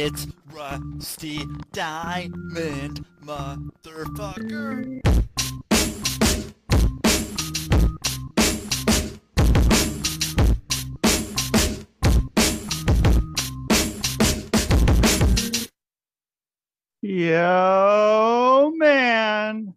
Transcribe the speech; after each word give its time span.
It's 0.00 0.28
Rusty 0.52 1.42
Diamond, 1.72 3.04
motherfucker. 3.24 5.00
Yo, 17.02 18.72
man. 18.76 19.74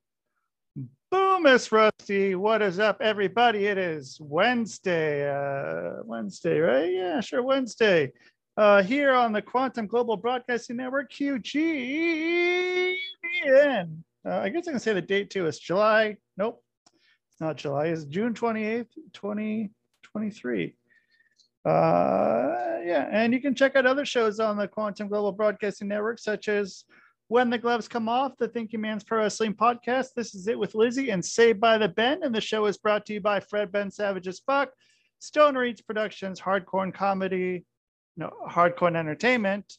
Boom, 1.09 1.41
Miss 1.41 1.71
Rusty. 1.71 2.35
What 2.35 2.61
is 2.61 2.77
up, 2.77 3.01
everybody? 3.01 3.65
It 3.65 3.79
is 3.79 4.19
Wednesday. 4.21 5.27
Uh, 5.27 6.03
Wednesday, 6.03 6.59
right? 6.59 6.93
Yeah, 6.93 7.21
sure, 7.21 7.41
Wednesday. 7.41 8.13
Uh, 8.61 8.83
here 8.83 9.11
on 9.11 9.33
the 9.33 9.41
Quantum 9.41 9.87
Global 9.87 10.15
Broadcasting 10.15 10.77
Network, 10.77 11.11
QGBN. 11.11 12.93
Uh, 14.23 14.29
I 14.29 14.49
guess 14.49 14.67
I 14.67 14.71
can 14.71 14.79
say 14.79 14.93
the 14.93 15.01
date 15.01 15.31
too. 15.31 15.47
It's 15.47 15.57
July. 15.57 16.17
Nope, 16.37 16.63
it's 16.85 17.41
not 17.41 17.57
July. 17.57 17.87
It's 17.87 18.05
June 18.05 18.35
28th, 18.35 18.85
2023. 19.13 20.75
Uh, 21.65 21.71
yeah, 22.85 23.09
and 23.11 23.33
you 23.33 23.41
can 23.41 23.55
check 23.55 23.75
out 23.75 23.87
other 23.87 24.05
shows 24.05 24.39
on 24.39 24.57
the 24.57 24.67
Quantum 24.67 25.07
Global 25.07 25.31
Broadcasting 25.31 25.87
Network, 25.87 26.19
such 26.19 26.47
as 26.47 26.83
When 27.29 27.49
the 27.49 27.57
Gloves 27.57 27.87
Come 27.87 28.07
Off, 28.07 28.33
the 28.37 28.47
Thinking 28.47 28.81
Man's 28.81 29.03
Pro 29.03 29.23
Wrestling 29.23 29.55
Podcast. 29.55 30.09
This 30.15 30.35
is 30.35 30.47
it 30.47 30.59
with 30.59 30.75
Lizzie 30.75 31.09
and 31.09 31.25
Saved 31.25 31.59
by 31.59 31.79
the 31.79 31.89
Ben. 31.89 32.21
And 32.21 32.35
the 32.35 32.39
show 32.39 32.67
is 32.67 32.77
brought 32.77 33.07
to 33.07 33.13
you 33.13 33.21
by 33.21 33.39
Fred 33.39 33.71
Ben 33.71 33.89
Savage's 33.89 34.39
Fuck, 34.45 34.69
Stone 35.17 35.57
Reeds 35.57 35.81
Productions, 35.81 36.39
Hardcore 36.39 36.83
and 36.83 36.93
No, 38.21 38.31
Hardcore 38.47 38.95
Entertainment, 38.95 39.77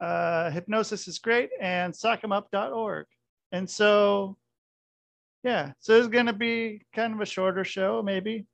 uh, 0.00 0.50
Hypnosis 0.50 1.06
is 1.08 1.18
Great, 1.18 1.50
and 1.60 1.92
Sock'emUp.org. 1.92 3.04
And 3.52 3.68
so, 3.68 4.38
yeah, 5.44 5.72
so 5.78 5.92
is 5.92 6.08
going 6.08 6.26
to 6.26 6.32
be 6.32 6.86
kind 6.94 7.12
of 7.12 7.20
a 7.20 7.26
shorter 7.26 7.64
show, 7.64 8.02
maybe, 8.02 8.46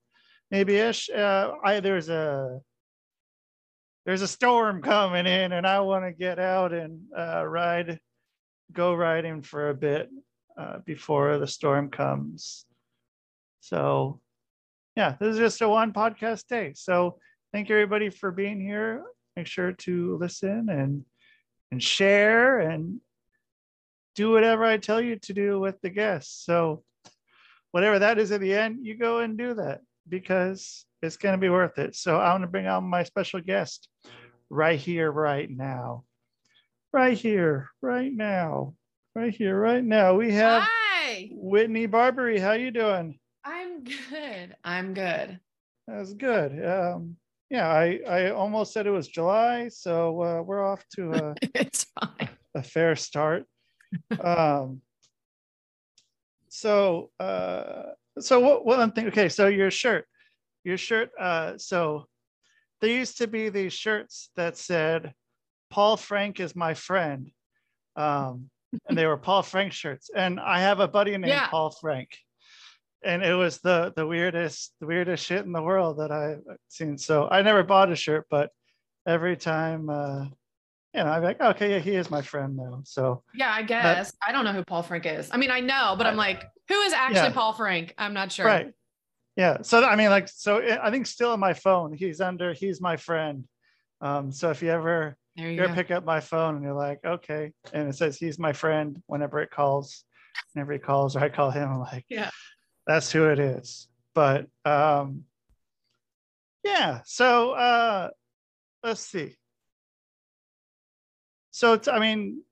maybe 0.51 0.77
ish. 0.77 1.09
Uh, 1.09 1.53
I, 1.65 1.79
there's 1.79 2.09
a 2.09 2.61
there's 4.05 4.23
a 4.23 4.29
storm 4.29 4.83
coming 4.83 5.27
in, 5.27 5.53
and 5.53 5.65
I 5.69 5.79
want 5.81 6.05
to 6.05 6.13
get 6.13 6.41
out 6.41 6.73
and 6.73 7.03
uh, 7.17 7.45
ride, 7.47 8.01
go 8.73 8.93
riding 8.95 9.43
for 9.43 9.69
a 9.69 9.75
bit 9.75 10.11
uh, 10.59 10.79
before 10.85 11.39
the 11.39 11.47
storm 11.47 11.91
comes. 11.91 12.67
So, 13.61 14.21
yeah, 14.97 15.15
this 15.21 15.35
is 15.35 15.39
just 15.39 15.63
a 15.63 15.69
one 15.69 15.93
podcast 15.93 16.49
day. 16.49 16.73
So, 16.75 17.19
thank 17.53 17.69
you 17.69 17.77
everybody 17.77 18.11
for 18.11 18.31
being 18.31 18.61
here. 18.61 19.05
Make 19.37 19.47
sure 19.47 19.73
to 19.73 20.17
listen 20.19 20.69
and 20.69 21.05
and 21.71 21.83
share 21.83 22.61
and 22.61 23.01
do 24.15 24.31
whatever 24.31 24.65
I 24.65 24.77
tell 24.77 25.01
you 25.01 25.17
to 25.21 25.33
do 25.33 25.59
with 25.59 25.81
the 25.81 25.91
guests. 25.91 26.45
So, 26.45 26.83
whatever 27.71 27.99
that 27.99 28.19
is 28.19 28.31
at 28.31 28.41
the 28.41 28.55
end, 28.55 28.85
you 28.85 28.97
go 28.97 29.21
and 29.21 29.39
do 29.39 29.55
that 29.55 29.81
because 30.09 30.85
it's 31.01 31.17
going 31.17 31.33
to 31.33 31.41
be 31.41 31.49
worth 31.49 31.79
it. 31.79 31.97
So, 31.97 32.19
I 32.19 32.31
want 32.33 32.43
to 32.43 32.49
bring 32.49 32.67
on 32.67 32.85
my 32.85 33.05
special 33.05 33.41
guest 33.41 33.89
right 34.51 34.79
here, 34.79 35.11
right 35.11 35.49
now. 35.51 36.05
Right 36.93 37.17
here, 37.17 37.71
right 37.81 38.13
now. 38.13 38.75
Right 39.15 39.35
here, 39.35 39.59
right 39.59 39.85
now. 39.85 40.15
We 40.15 40.33
have 40.33 40.65
Hi. 40.65 41.31
Whitney 41.33 41.87
Barbary. 41.87 42.39
How 42.39 42.53
you 42.53 42.71
doing? 42.71 43.19
I'm 43.45 43.83
good. 43.83 44.57
I'm 44.63 44.93
good. 44.93 45.41
That's 45.89 46.13
good. 46.13 46.65
Um, 46.65 47.17
yeah, 47.53 47.69
I, 47.69 48.01
I 48.09 48.31
almost 48.31 48.73
said 48.73 48.87
it 48.87 48.91
was 48.93 49.09
July, 49.09 49.69
so 49.69 50.23
uh, 50.23 50.43
we're 50.43 50.65
off 50.67 50.83
to 50.97 51.13
a, 51.13 51.35
it's 51.55 51.85
fine. 52.01 52.31
a 52.55 52.63
fair 52.63 52.97
start. 52.97 53.45
Um, 54.19 54.81
so, 56.49 57.11
uh, 57.21 57.91
so 58.19 58.41
what, 58.41 58.65
one 58.65 58.91
thing, 58.93 59.09
okay, 59.09 59.29
so 59.29 59.49
your 59.49 59.71
shirt, 59.71 60.07
your 60.65 60.79
shirt, 60.79 61.11
uh, 61.21 61.59
so 61.59 62.07
there 62.81 62.89
used 62.89 63.19
to 63.19 63.27
be 63.27 63.51
these 63.51 63.75
shirts 63.75 64.31
that 64.35 64.57
said, 64.57 65.13
Paul 65.69 65.99
Frank 65.99 66.41
is 66.41 66.57
my 66.57 66.73
friend. 66.73 67.31
Um, 67.97 68.49
and 68.89 68.97
they 68.97 69.07
were 69.07 69.19
Paul 69.19 69.43
Frank 69.43 69.75
shirts. 69.75 70.09
And 70.17 70.41
I 70.41 70.61
have 70.61 70.81
a 70.81 70.89
buddy 70.89 71.11
named 71.13 71.27
Yeah. 71.27 71.49
Paul 71.49 71.71
Frank. 71.71 72.09
And 73.05 73.23
it 73.23 73.35
was 73.35 73.59
the 73.59 73.93
the 73.97 74.07
weirdest, 74.07 74.75
the 74.81 74.87
weirdest 74.87 75.25
shit 75.25 75.45
in 75.45 75.53
the 75.53 75.63
world 75.63 75.99
that 75.99 76.13
I've 76.13 76.41
seen. 76.69 76.99
So 76.99 77.29
I 77.29 77.43
never 77.43 77.63
bought 77.63 77.91
a 77.91 77.97
shirt, 77.97 78.27
but 78.31 78.51
every 79.07 79.37
time 79.37 79.91
uh 79.91 80.27
you 80.95 81.03
know, 81.03 81.07
I'm 81.07 81.23
like, 81.23 81.41
okay, 81.41 81.71
yeah, 81.73 81.79
he 81.79 81.97
is 81.97 82.11
my 82.11 82.21
friend 82.21 82.57
now. 82.57 82.83
So 82.85 83.23
Yeah, 83.35 83.51
I 83.53 83.63
guess. 83.63 84.13
I 84.25 84.31
don't 84.31 84.45
know 84.45 84.53
who 84.53 84.63
Paul 84.63 84.83
Frank 84.83 85.07
is. 85.07 85.31
I 85.33 85.39
mean, 85.39 85.51
I 85.51 85.61
know, 85.61 85.95
but 85.97 86.07
I'm 86.07 86.17
like, 86.17 86.45
who 86.69 86.75
is 86.83 86.93
actually 86.93 87.29
Yeah. 87.29 87.33
Paul 87.33 87.55
Frank? 87.55 87.95
I'm 87.97 88.13
not 88.13 88.31
sure. 88.31 88.47
Right. 88.47 88.73
Yeah. 89.37 89.63
So 89.63 89.83
I 89.85 89.97
mean, 89.97 90.11
like, 90.11 90.29
so 90.29 90.61
I 90.61 90.91
think 90.91 91.07
still 91.07 91.31
on 91.31 91.41
my 91.41 91.55
phone, 91.55 91.95
he's 91.95 92.21
under, 92.21 92.53
he's 92.53 92.81
my 92.81 92.97
friend. 92.97 93.45
Um, 94.03 94.33
so 94.33 94.51
if 94.51 94.63
you 94.63 94.69
ever 94.69 95.17
There 95.37 95.47
you 95.47 95.57
you 95.57 95.63
ever 95.65 95.75
pick 95.75 95.91
up 95.91 96.05
my 96.05 96.21
phone 96.21 96.57
and 96.57 96.65
you're 96.65 96.75
like, 96.75 97.01
okay, 97.05 97.53
and 97.73 97.89
it 97.89 97.95
says 97.97 98.19
he's 98.19 98.39
my 98.39 98.53
friend 98.53 99.03
whenever 99.07 99.41
it 99.41 99.51
calls, 99.51 100.05
whenever 100.53 100.73
he 100.75 100.79
calls 100.79 101.17
or 101.17 101.21
I 101.21 101.31
call 101.31 101.51
him, 101.51 101.71
I'm 101.71 101.81
like, 101.81 102.05
Yeah. 102.09 102.31
That's 102.87 103.11
who 103.13 103.29
it 103.31 103.39
is. 103.39 103.89
But 104.15 104.47
um 104.65 105.25
yeah, 106.65 107.01
so 107.05 107.53
uh 107.53 108.11
let's 108.83 109.01
see. 109.01 109.37
So 111.51 111.81
I 111.91 111.99
mean, 111.99 112.43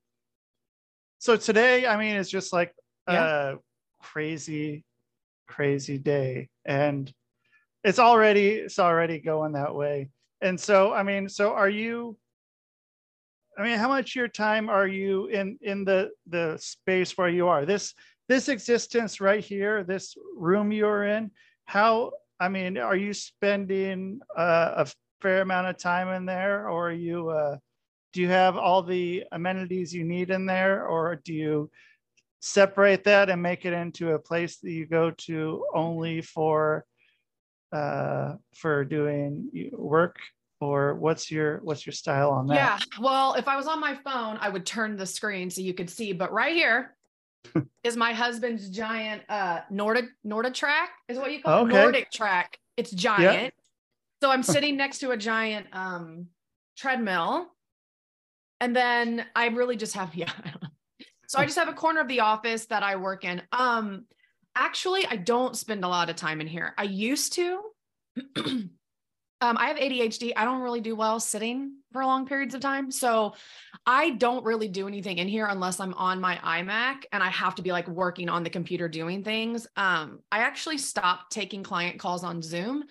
so 1.18 1.36
today, 1.36 1.86
I 1.86 1.96
mean, 1.96 2.16
it's 2.16 2.30
just 2.30 2.52
like 2.52 2.74
Yeah. 3.08 3.24
a 3.24 3.56
crazy, 4.02 4.84
crazy 5.46 5.98
day. 5.98 6.48
And 6.64 7.12
it's 7.84 7.98
already 7.98 8.50
it's 8.52 8.78
already 8.78 9.20
going 9.20 9.52
that 9.52 9.74
way. 9.74 10.10
And 10.41 10.58
so 10.58 10.92
I 10.92 11.02
mean, 11.02 11.28
so 11.28 11.52
are 11.52 11.68
you 11.68 12.16
I 13.58 13.62
mean, 13.64 13.78
how 13.78 13.88
much 13.88 14.12
of 14.12 14.14
your 14.16 14.28
time 14.28 14.70
are 14.70 14.86
you 14.86 15.26
in 15.26 15.58
in 15.60 15.84
the 15.84 16.10
the 16.26 16.56
space 16.58 17.18
where 17.18 17.28
you 17.28 17.48
are? 17.48 17.66
This 17.66 17.94
this 18.30 18.48
existence 18.48 19.20
right 19.20 19.42
here, 19.42 19.82
this 19.82 20.14
room 20.36 20.70
you're 20.70 21.02
in, 21.02 21.32
how 21.64 22.12
I 22.38 22.48
mean, 22.48 22.78
are 22.78 22.94
you 22.94 23.12
spending 23.12 24.20
uh, 24.38 24.84
a 24.84 24.92
fair 25.20 25.42
amount 25.42 25.66
of 25.66 25.78
time 25.78 26.06
in 26.10 26.26
there, 26.26 26.68
or 26.68 26.91
are 26.91 26.92
you 26.92 27.28
uh, 27.30 27.56
do 28.12 28.20
you 28.20 28.28
have 28.28 28.56
all 28.56 28.84
the 28.84 29.24
amenities 29.32 29.92
you 29.92 30.04
need 30.04 30.30
in 30.30 30.46
there, 30.46 30.86
or 30.86 31.20
do 31.24 31.34
you 31.34 31.70
separate 32.38 33.02
that 33.02 33.30
and 33.30 33.42
make 33.42 33.64
it 33.64 33.72
into 33.72 34.12
a 34.12 34.18
place 34.18 34.58
that 34.58 34.70
you 34.70 34.86
go 34.86 35.10
to 35.10 35.66
only 35.74 36.22
for 36.22 36.84
uh, 37.72 38.34
for 38.54 38.84
doing 38.84 39.50
work, 39.72 40.20
or 40.60 40.94
what's 40.94 41.32
your 41.32 41.58
what's 41.64 41.84
your 41.84 41.94
style 41.94 42.30
on 42.30 42.47
that? 42.47 42.54
Yeah. 42.54 42.78
Well, 43.00 43.34
if 43.34 43.48
I 43.48 43.56
was 43.56 43.66
on 43.66 43.80
my 43.80 43.97
phone, 44.04 44.38
I 44.41 44.50
would 44.50 44.64
turn 44.64 44.97
the 44.97 45.04
screen 45.04 45.50
so 45.50 45.62
you 45.62 45.74
could 45.74 45.91
see. 45.91 46.12
But 46.12 46.32
right 46.32 46.54
here 46.54 46.94
is 47.82 47.96
my 47.96 48.12
husband's 48.12 48.68
giant 48.70 49.22
uh 49.28 49.60
Nordic 49.70 50.06
NordicTrack, 50.26 50.88
is 51.08 51.18
what 51.18 51.32
you 51.32 51.42
call 51.42 51.64
Okay. 51.66 51.76
it. 51.76 52.08
NordicTrack. 52.10 52.47
It's 52.76 52.91
giant. 52.91 53.54
So 54.22 54.30
I'm 54.30 54.42
sitting 54.42 54.76
next 54.76 54.98
to 54.98 55.10
a 55.10 55.16
giant 55.16 55.66
um 55.72 56.26
treadmill. 56.76 57.48
And 58.60 58.76
then 58.76 59.24
I 59.34 59.47
really 59.48 59.76
just 59.76 59.94
have, 59.94 60.15
yeah. 60.15 60.30
I 60.44 60.50
don't 60.50 60.62
know. 60.62 60.68
So 61.26 61.38
I 61.38 61.44
just 61.44 61.59
have 61.59 61.68
a 61.68 61.72
corner 61.72 62.00
of 62.00 62.09
the 62.09 62.20
office 62.20 62.66
that 62.66 62.82
I 62.82 62.97
work 62.97 63.24
in. 63.24 63.42
Um 63.53 64.04
actually 64.56 65.06
I 65.06 65.16
don't 65.16 65.56
spend 65.56 65.84
a 65.84 65.88
lot 65.88 66.10
of 66.10 66.16
time 66.16 66.41
in 66.41 66.47
here. 66.47 66.74
I 66.76 66.84
used 66.84 67.34
to. 67.34 67.62
um, 68.36 68.70
I 69.41 69.68
have 69.68 69.76
ADHD. 69.76 70.32
I 70.36 70.44
don't 70.44 70.60
really 70.60 70.80
do 70.80 70.97
well 70.97 71.20
sitting 71.20 71.79
for 71.92 72.04
long 72.04 72.27
periods 72.27 72.54
of 72.54 72.60
time. 72.60 72.91
So 72.91 73.34
I 73.87 74.10
don't 74.10 74.45
really 74.45 74.69
do 74.69 74.87
anything 74.87 75.19
in 75.19 75.28
here 75.28 75.47
unless 75.47 75.81
I'm 75.81 75.95
on 75.95 76.21
my 76.21 76.37
iMac 76.37 77.04
and 77.13 77.22
I 77.22 77.28
have 77.28 77.54
to 77.57 77.63
be 77.63 77.72
like 77.72 77.89
working 77.89 78.28
on 78.28 78.42
the 78.42 78.51
computer 78.51 78.89
doing 78.89 79.25
things. 79.25 79.66
Um, 79.77 80.21
I 80.31 80.41
actually 80.41 80.78
stopped 80.78 81.33
taking 81.33 81.63
client 81.63 81.98
calls 81.98 82.25
on 82.25 82.42
Zoom 82.42 82.84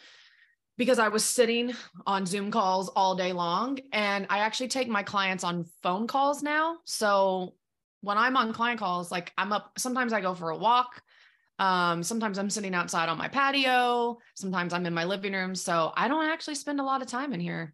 because 0.77 0.97
I 0.97 1.09
was 1.09 1.25
sitting 1.25 1.73
on 2.07 2.25
Zoom 2.25 2.51
calls 2.51 2.87
all 2.89 3.15
day 3.15 3.33
long. 3.33 3.79
And 3.91 4.25
I 4.29 4.39
actually 4.39 4.69
take 4.69 4.87
my 4.87 5.03
clients 5.03 5.43
on 5.43 5.65
phone 5.83 6.07
calls 6.07 6.41
now. 6.41 6.77
So 6.85 7.55
when 8.01 8.17
I'm 8.17 8.37
on 8.37 8.53
client 8.53 8.79
calls, 8.79 9.11
like 9.11 9.33
I'm 9.37 9.51
up, 9.51 9.77
sometimes 9.77 10.13
I 10.13 10.21
go 10.21 10.33
for 10.33 10.51
a 10.51 10.57
walk. 10.57 11.01
Um, 11.59 12.01
sometimes 12.01 12.39
I'm 12.39 12.49
sitting 12.49 12.73
outside 12.73 13.09
on 13.09 13.17
my 13.17 13.27
patio. 13.27 14.19
Sometimes 14.35 14.71
I'm 14.71 14.85
in 14.85 14.93
my 14.93 15.03
living 15.03 15.33
room. 15.33 15.53
So 15.53 15.91
I 15.97 16.07
don't 16.07 16.29
actually 16.29 16.55
spend 16.55 16.79
a 16.79 16.83
lot 16.83 17.01
of 17.01 17.09
time 17.09 17.33
in 17.33 17.41
here. 17.41 17.73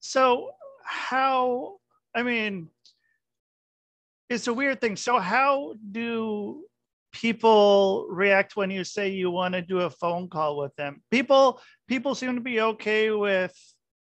So 0.00 0.50
how 0.84 1.76
I 2.14 2.22
mean 2.22 2.68
it's 4.28 4.46
a 4.46 4.52
weird 4.52 4.80
thing. 4.80 4.96
So 4.96 5.18
how 5.18 5.74
do 5.90 6.64
people 7.12 8.06
react 8.10 8.56
when 8.56 8.70
you 8.70 8.84
say 8.84 9.08
you 9.08 9.30
want 9.30 9.54
to 9.54 9.62
do 9.62 9.80
a 9.80 9.90
phone 9.90 10.28
call 10.28 10.58
with 10.58 10.74
them? 10.76 11.02
People 11.10 11.60
people 11.88 12.14
seem 12.14 12.34
to 12.34 12.40
be 12.40 12.60
okay 12.60 13.10
with 13.10 13.54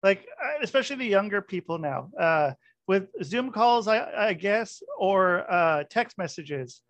like 0.02 0.26
uh, 0.42 0.62
especially 0.62 0.96
the 0.96 1.06
younger 1.06 1.42
people 1.42 1.78
now. 1.78 2.10
Uh 2.18 2.52
with 2.88 3.08
Zoom 3.22 3.52
calls, 3.52 3.86
I, 3.86 4.10
I 4.30 4.32
guess, 4.34 4.82
or 4.98 5.50
uh, 5.50 5.84
text 5.88 6.18
messages, 6.18 6.82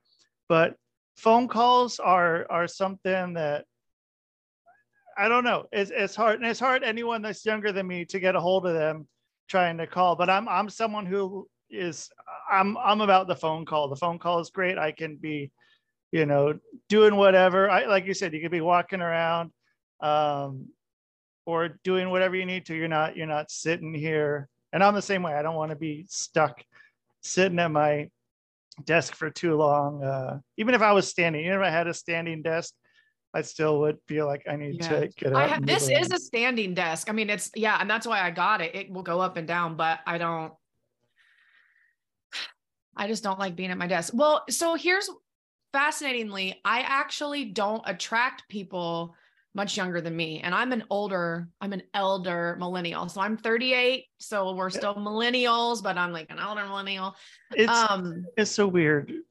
but 0.49 0.75
phone 1.17 1.49
calls 1.49 1.99
are 1.99 2.47
are 2.51 2.67
something 2.67 3.35
that 3.35 3.67
I 5.17 5.29
don't 5.29 5.45
know. 5.45 5.67
It's 5.73 5.91
it's 5.95 6.15
hard, 6.15 6.41
and 6.41 6.49
it's 6.49 6.61
hard 6.61 6.83
anyone 6.83 7.23
that's 7.23 7.45
younger 7.45 7.73
than 7.73 7.87
me 7.87 8.05
to 8.07 8.21
get 8.21 8.37
a 8.37 8.41
hold 8.41 8.67
of 8.67 8.75
them 8.75 9.07
trying 9.49 9.79
to 9.79 9.87
call. 9.87 10.17
But 10.17 10.31
I'm 10.31 10.49
I'm 10.49 10.69
someone 10.69 11.07
who 11.07 11.49
is 11.71 12.11
I'm 12.51 12.77
I'm 12.79 13.01
about 13.01 13.29
the 13.29 13.37
phone 13.37 13.65
call. 13.65 13.89
The 13.89 13.97
phone 13.97 14.19
call 14.19 14.41
is 14.41 14.51
great. 14.51 14.79
I 14.79 14.93
can 14.93 15.17
be, 15.17 15.51
you 16.11 16.27
know, 16.27 16.59
doing 16.89 17.17
whatever. 17.17 17.71
I 17.71 17.87
like 17.87 18.07
you 18.07 18.15
said, 18.15 18.33
you 18.33 18.41
could 18.41 18.51
be 18.51 18.61
walking 18.61 19.01
around, 19.01 19.51
um, 20.01 20.69
or 21.47 21.81
doing 21.85 22.11
whatever 22.11 22.37
you 22.37 22.47
need 22.47 22.67
to. 22.67 22.75
You're 22.75 22.89
not 22.89 23.17
you're 23.17 23.27
not 23.27 23.51
sitting 23.51 23.95
here. 23.95 24.49
And 24.73 24.83
I'm 24.83 24.95
the 24.95 25.03
same 25.03 25.23
way. 25.23 25.35
I 25.35 25.43
don't 25.43 25.57
want 25.57 25.71
to 25.71 25.77
be 25.77 26.07
stuck 26.09 26.63
sitting 27.23 27.59
at 27.59 27.71
my 27.71 28.09
desk 28.85 29.15
for 29.15 29.31
too 29.31 29.55
long. 29.55 30.03
Uh, 30.03 30.39
even 30.57 30.75
if 30.75 30.83
I 30.83 30.93
was 30.93 31.09
standing, 31.09 31.45
even 31.45 31.59
if 31.59 31.63
I 31.63 31.71
had 31.71 31.89
a 31.89 31.95
standing 31.95 32.43
desk, 32.43 32.73
I 33.35 33.43
still 33.43 33.81
would 33.81 33.99
feel 34.07 34.27
like 34.27 34.43
I 34.49 34.57
need 34.57 34.83
Yeah. 34.83 35.01
to 35.01 35.09
get 35.09 35.35
I 35.35 35.45
up. 35.45 35.49
ha- 35.51 35.57
and 35.57 35.67
this 35.67 35.89
is 35.89 36.13
a 36.13 36.19
standing 36.19 36.75
desk. 36.75 37.09
I 37.09 37.13
mean, 37.13 37.31
it's 37.31 37.51
yeah, 37.55 37.79
and 37.81 37.89
that's 37.89 38.07
why 38.07 38.21
I 38.21 38.31
got 38.31 38.61
it. 38.61 38.75
It 38.75 38.91
will 38.91 39.03
go 39.03 39.21
up 39.21 39.37
and 39.37 39.49
down, 39.49 39.77
but 39.77 40.01
I 40.07 40.19
don't. 40.19 40.53
I 42.97 43.07
just 43.09 43.23
don't 43.23 43.39
like 43.39 43.57
being 43.57 43.71
at 43.71 43.79
my 43.79 43.87
desk. 43.87 44.13
Well, 44.15 44.45
so 44.51 44.75
here's 44.75 45.09
fascinatingly, 45.73 46.61
I 46.65 46.81
actually 46.81 47.47
don't 47.47 47.83
attract 47.87 48.47
people 48.51 49.15
much 49.55 49.77
younger 49.77 50.01
than 50.01 50.17
me, 50.17 50.41
and 50.41 50.55
I'm 50.55 50.73
an 50.73 50.85
older, 50.89 51.49
I'm 51.61 51.73
an 51.73 51.83
elder 51.93 52.57
millennial. 52.59 53.09
So 53.09 53.21
I'm 53.21 53.37
38, 53.37 54.07
so 54.19 54.55
we're 54.55 54.71
Yeah. 54.71 54.77
still 54.79 54.95
millennials, 54.95 55.83
but 55.83 55.99
I'm 55.99 56.13
like 56.13 56.31
an 56.31 56.39
elder 56.39 56.65
millennial. 56.65 57.15
it's 57.55 57.71
Um, 57.71 58.27
it's 58.37 58.51
so 58.51 58.67
weird. 58.67 59.13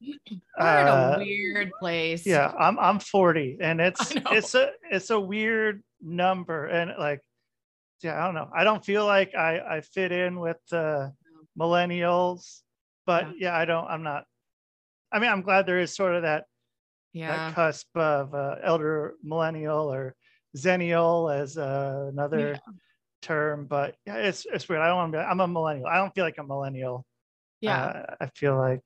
we're 0.58 0.78
in 0.80 0.88
a 0.88 0.94
Uh, 0.94 1.16
weird 1.18 1.72
place. 1.78 2.24
Yeah, 2.26 2.52
I'm 2.58 2.78
I'm 2.78 3.00
40 3.00 3.58
and 3.60 3.80
it's 3.80 4.12
it's 4.30 4.54
a 4.54 4.70
it's 4.90 5.10
a 5.10 5.18
weird 5.18 5.82
number 6.00 6.66
and 6.66 6.92
like 6.98 7.20
yeah, 8.02 8.20
I 8.20 8.26
don't 8.26 8.34
know. 8.34 8.50
I 8.54 8.64
don't 8.64 8.84
feel 8.84 9.06
like 9.06 9.34
I 9.34 9.58
I 9.76 9.80
fit 9.80 10.12
in 10.12 10.38
with 10.38 10.58
the 10.70 11.12
millennials, 11.58 12.60
but 13.06 13.38
yeah, 13.38 13.56
I 13.56 13.64
don't 13.64 13.86
I'm 13.86 14.02
not 14.04 14.24
I 15.10 15.18
mean, 15.18 15.30
I'm 15.30 15.42
glad 15.42 15.66
there 15.66 15.80
is 15.80 15.94
sort 15.94 16.14
of 16.14 16.22
that 16.22 16.44
yeah. 17.12 17.36
that 17.36 17.54
cusp 17.54 17.96
of 17.96 18.34
uh, 18.34 18.56
elder 18.62 19.14
millennial 19.22 19.92
or 19.92 20.14
zennial 20.56 21.34
as 21.34 21.56
uh, 21.56 22.08
another 22.10 22.58
term, 23.22 23.66
but 23.66 23.94
yeah, 24.06 24.16
it's 24.16 24.46
it's 24.52 24.68
weird. 24.68 24.82
I 24.82 24.88
don't 24.88 24.96
want 24.96 25.12
to 25.12 25.18
be. 25.18 25.24
I'm 25.24 25.40
a 25.40 25.48
millennial. 25.48 25.86
I 25.86 25.96
don't 25.96 26.14
feel 26.14 26.24
like 26.24 26.38
a 26.38 26.44
millennial. 26.44 27.06
Yeah. 27.60 27.84
Uh, 27.84 28.14
I 28.20 28.26
feel 28.34 28.58
like 28.58 28.82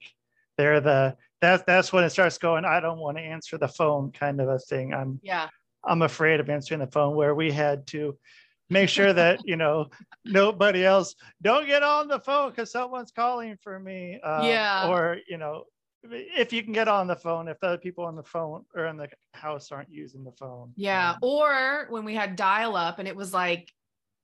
they're 0.57 0.81
the 0.81 1.17
that's 1.41 1.65
that's 1.67 1.93
when 1.93 2.05
it 2.05 2.11
starts 2.11 2.39
going. 2.39 2.65
I 2.65 2.81
don't 2.81 2.99
want 2.99 3.17
to 3.17 3.23
answer 3.23 3.59
the 3.59 3.69
phone, 3.69 4.13
kind 4.13 4.41
of 4.41 4.49
a 4.49 4.59
thing. 4.59 4.95
I'm 4.95 5.19
yeah. 5.23 5.49
I'm 5.85 6.03
afraid 6.03 6.41
of 6.41 6.51
answering 6.51 6.81
the 6.81 6.87
phone. 6.87 7.17
Where 7.17 7.35
we 7.35 7.51
had 7.51 7.87
to 7.89 8.17
make 8.71 8.89
sure 8.89 9.13
that 9.13 9.41
you 9.45 9.57
know 9.57 9.87
nobody 10.25 10.85
else 10.85 11.15
don't 11.43 11.67
get 11.67 11.83
on 11.83 12.09
the 12.09 12.21
phone 12.21 12.51
because 12.51 12.71
someone's 12.71 13.13
calling 13.13 13.57
for 13.63 13.79
me. 13.79 14.21
Uh, 14.23 14.43
Yeah. 14.45 14.89
Or 14.89 15.19
you 15.29 15.39
know 15.39 15.65
if 16.11 16.53
you 16.53 16.63
can 16.63 16.73
get 16.73 16.89
on 16.89 17.07
the 17.07 17.17
phone, 17.17 17.49
if 17.49 17.59
the 17.61 17.67
other 17.69 17.79
people 17.79 18.05
on 18.05 18.17
the 18.17 18.23
phone 18.23 18.65
or 18.75 18.87
in 18.87 18.97
the 18.97 19.09
house 19.35 19.71
aren't 19.73 19.91
using 19.91 20.25
the 20.25 20.33
phone. 20.33 20.73
Yeah. 20.77 21.11
Um, 21.13 21.17
Or 21.23 21.87
when 21.91 22.05
we 22.05 22.15
had 22.15 22.37
dial 22.37 22.77
up 22.77 22.99
and 22.99 23.07
it 23.09 23.17
was 23.17 23.33
like, 23.33 23.73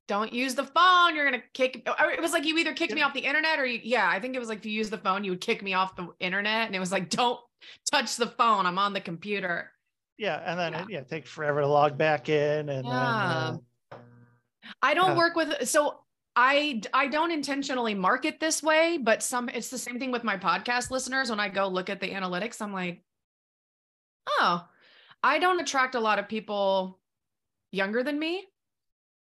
don't 0.08 0.32
use 0.32 0.54
the 0.54 0.64
phone. 0.64 1.14
You're 1.14 1.28
going 1.30 1.40
to 1.40 1.46
kick. 1.54 1.82
It 1.86 2.20
was 2.20 2.32
like 2.32 2.44
you 2.44 2.58
either 2.58 2.74
kicked 2.74 2.92
me 2.92 3.02
off 3.02 3.14
the 3.14 3.20
internet 3.20 3.58
or 3.58 3.64
you, 3.66 3.80
yeah, 3.82 4.08
I 4.08 4.18
think 4.20 4.34
it 4.34 4.40
was 4.40 4.48
like 4.48 4.58
if 4.58 4.66
you 4.66 4.72
use 4.72 4.90
the 4.90 4.98
phone, 4.98 5.24
you 5.24 5.30
would 5.30 5.40
kick 5.40 5.62
me 5.62 5.74
off 5.74 5.94
the 5.96 6.08
internet. 6.20 6.66
And 6.66 6.74
it 6.76 6.80
was 6.80 6.90
like, 6.92 7.08
don't 7.08 7.38
touch 7.90 8.16
the 8.16 8.26
phone. 8.26 8.66
I'm 8.66 8.78
on 8.78 8.92
the 8.92 9.00
computer. 9.00 9.70
yeah, 10.18 10.42
and 10.44 10.58
then 10.58 10.72
Yeah. 10.72 10.82
it 10.82 10.90
yeah 10.90 11.00
take 11.02 11.26
forever 11.26 11.60
to 11.62 11.66
log 11.66 11.96
back 11.96 12.28
in, 12.28 12.68
and 12.68 12.86
Yeah. 12.86 12.92
then 12.92 13.00
uh, 13.00 13.58
I 14.82 14.94
don't 14.94 15.12
Yeah. 15.12 15.16
work 15.16 15.34
with, 15.36 15.68
so 15.68 16.01
I, 16.34 16.80
I 16.94 17.08
don't 17.08 17.30
intentionally 17.30 17.94
market 17.94 18.40
this 18.40 18.62
way, 18.62 18.98
but 18.98 19.22
some, 19.22 19.48
it's 19.48 19.68
the 19.68 19.78
same 19.78 19.98
thing 19.98 20.12
with 20.12 20.24
my 20.24 20.36
podcast 20.36 20.90
listeners. 20.90 21.28
When 21.28 21.40
I 21.40 21.48
go 21.48 21.68
look 21.68 21.90
at 21.90 22.00
the 22.00 22.10
analytics, 22.10 22.62
I'm 22.62 22.72
like, 22.72 23.02
oh, 24.26 24.66
I 25.22 25.38
don't 25.38 25.60
attract 25.60 25.94
a 25.94 26.00
lot 26.00 26.18
of 26.18 26.28
people 26.28 26.98
younger 27.70 28.02
than 28.02 28.18
me. 28.18 28.44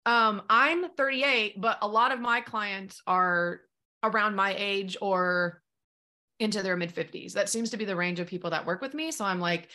Um, 0.06 0.42
I'm 0.48 0.90
38, 0.90 1.60
but 1.60 1.78
a 1.82 1.88
lot 1.88 2.12
of 2.12 2.20
my 2.20 2.40
clients 2.40 3.02
are 3.06 3.60
around 4.02 4.36
my 4.36 4.54
age 4.56 4.96
or 5.00 5.62
into 6.40 6.62
their 6.62 6.76
mid 6.76 6.94
50s. 6.94 7.32
That 7.32 7.48
seems 7.48 7.70
to 7.70 7.76
be 7.76 7.84
the 7.84 7.96
range 7.96 8.20
of 8.20 8.26
people 8.26 8.50
that 8.50 8.66
work 8.66 8.80
with 8.80 8.94
me. 8.94 9.10
So 9.10 9.24
I'm 9.24 9.40
like, 9.40 9.68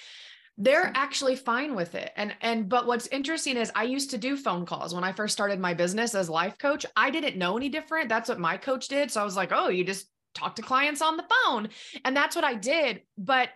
they're 0.57 0.91
actually 0.95 1.35
fine 1.35 1.75
with 1.75 1.95
it. 1.95 2.11
And 2.15 2.35
and 2.41 2.69
but 2.69 2.85
what's 2.85 3.07
interesting 3.07 3.57
is 3.57 3.71
I 3.75 3.83
used 3.83 4.11
to 4.11 4.17
do 4.17 4.37
phone 4.37 4.65
calls 4.65 4.93
when 4.93 5.03
I 5.03 5.11
first 5.11 5.33
started 5.33 5.59
my 5.59 5.73
business 5.73 6.13
as 6.13 6.29
life 6.29 6.57
coach. 6.57 6.85
I 6.95 7.09
didn't 7.09 7.37
know 7.37 7.57
any 7.57 7.69
different. 7.69 8.09
That's 8.09 8.29
what 8.29 8.39
my 8.39 8.57
coach 8.57 8.87
did. 8.87 9.09
So 9.09 9.21
I 9.21 9.23
was 9.23 9.35
like, 9.35 9.51
"Oh, 9.51 9.69
you 9.69 9.83
just 9.83 10.07
talk 10.35 10.55
to 10.57 10.61
clients 10.61 11.01
on 11.01 11.17
the 11.17 11.25
phone." 11.45 11.69
And 12.05 12.15
that's 12.15 12.35
what 12.35 12.45
I 12.45 12.53
did, 12.53 13.01
but 13.17 13.49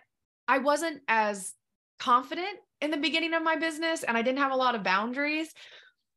I 0.47 0.57
wasn't 0.57 1.01
as 1.07 1.53
confident 1.99 2.59
in 2.81 2.91
the 2.91 2.97
beginning 2.97 3.33
of 3.33 3.43
my 3.43 3.55
business 3.55 4.03
and 4.03 4.17
I 4.17 4.21
didn't 4.21 4.39
have 4.39 4.51
a 4.51 4.55
lot 4.55 4.75
of 4.75 4.83
boundaries. 4.83 5.53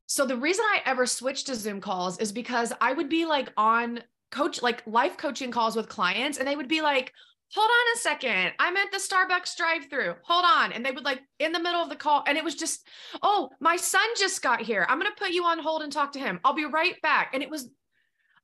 So 0.07 0.27
the 0.27 0.37
reason 0.37 0.65
I 0.67 0.81
ever 0.87 1.07
switched 1.07 1.47
to 1.47 1.55
Zoom 1.55 1.81
calls 1.81 2.19
is 2.19 2.33
because 2.33 2.73
I 2.81 2.93
would 2.93 3.09
be 3.09 3.27
like 3.27 3.53
on 3.57 4.01
coach 4.31 4.63
like 4.63 4.87
life 4.87 5.17
coaching 5.17 5.51
calls 5.51 5.77
with 5.77 5.89
clients 5.89 6.39
and 6.39 6.47
they 6.47 6.57
would 6.57 6.69
be 6.69 6.83
like 6.83 7.13
hold 7.53 7.69
on 7.71 7.97
a 7.97 7.99
second. 7.99 8.53
I'm 8.59 8.77
at 8.77 8.93
the 8.93 8.99
Starbucks 8.99 9.57
drive 9.57 9.87
through. 9.91 10.15
Hold 10.23 10.45
on. 10.47 10.73
And 10.73 10.85
they 10.85 10.93
would 10.93 11.05
like 11.05 11.21
in 11.39 11.53
the 11.53 11.61
middle 11.61 11.81
of 11.81 11.89
the 11.89 11.97
call. 11.97 12.23
And 12.27 12.39
it 12.39 12.45
was 12.45 12.55
just, 12.55 12.87
oh, 13.23 13.51
my 13.61 13.77
son 13.77 14.07
just 14.17 14.43
got 14.43 14.61
here. 14.61 14.87
I'm 14.89 15.01
going 15.01 15.11
to 15.11 15.19
put 15.19 15.33
you 15.33 15.45
on 15.45 15.59
hold 15.59 15.83
and 15.83 15.93
talk 15.93 16.13
to 16.13 16.21
him. 16.21 16.41
I'll 16.45 16.55
be 16.55 16.65
right 16.65 17.01
back. 17.03 17.31
And 17.35 17.43
it 17.43 17.51
was, 17.51 17.69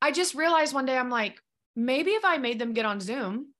I 0.02 0.10
just 0.10 0.34
realized 0.34 0.74
one 0.74 0.86
day, 0.86 0.96
I'm 0.96 1.10
like, 1.10 1.40
maybe 1.76 2.12
if 2.12 2.24
I 2.24 2.38
made 2.38 2.58
them 2.58 2.72
get 2.72 2.86
on 2.86 3.00
Zoom, 3.00 3.52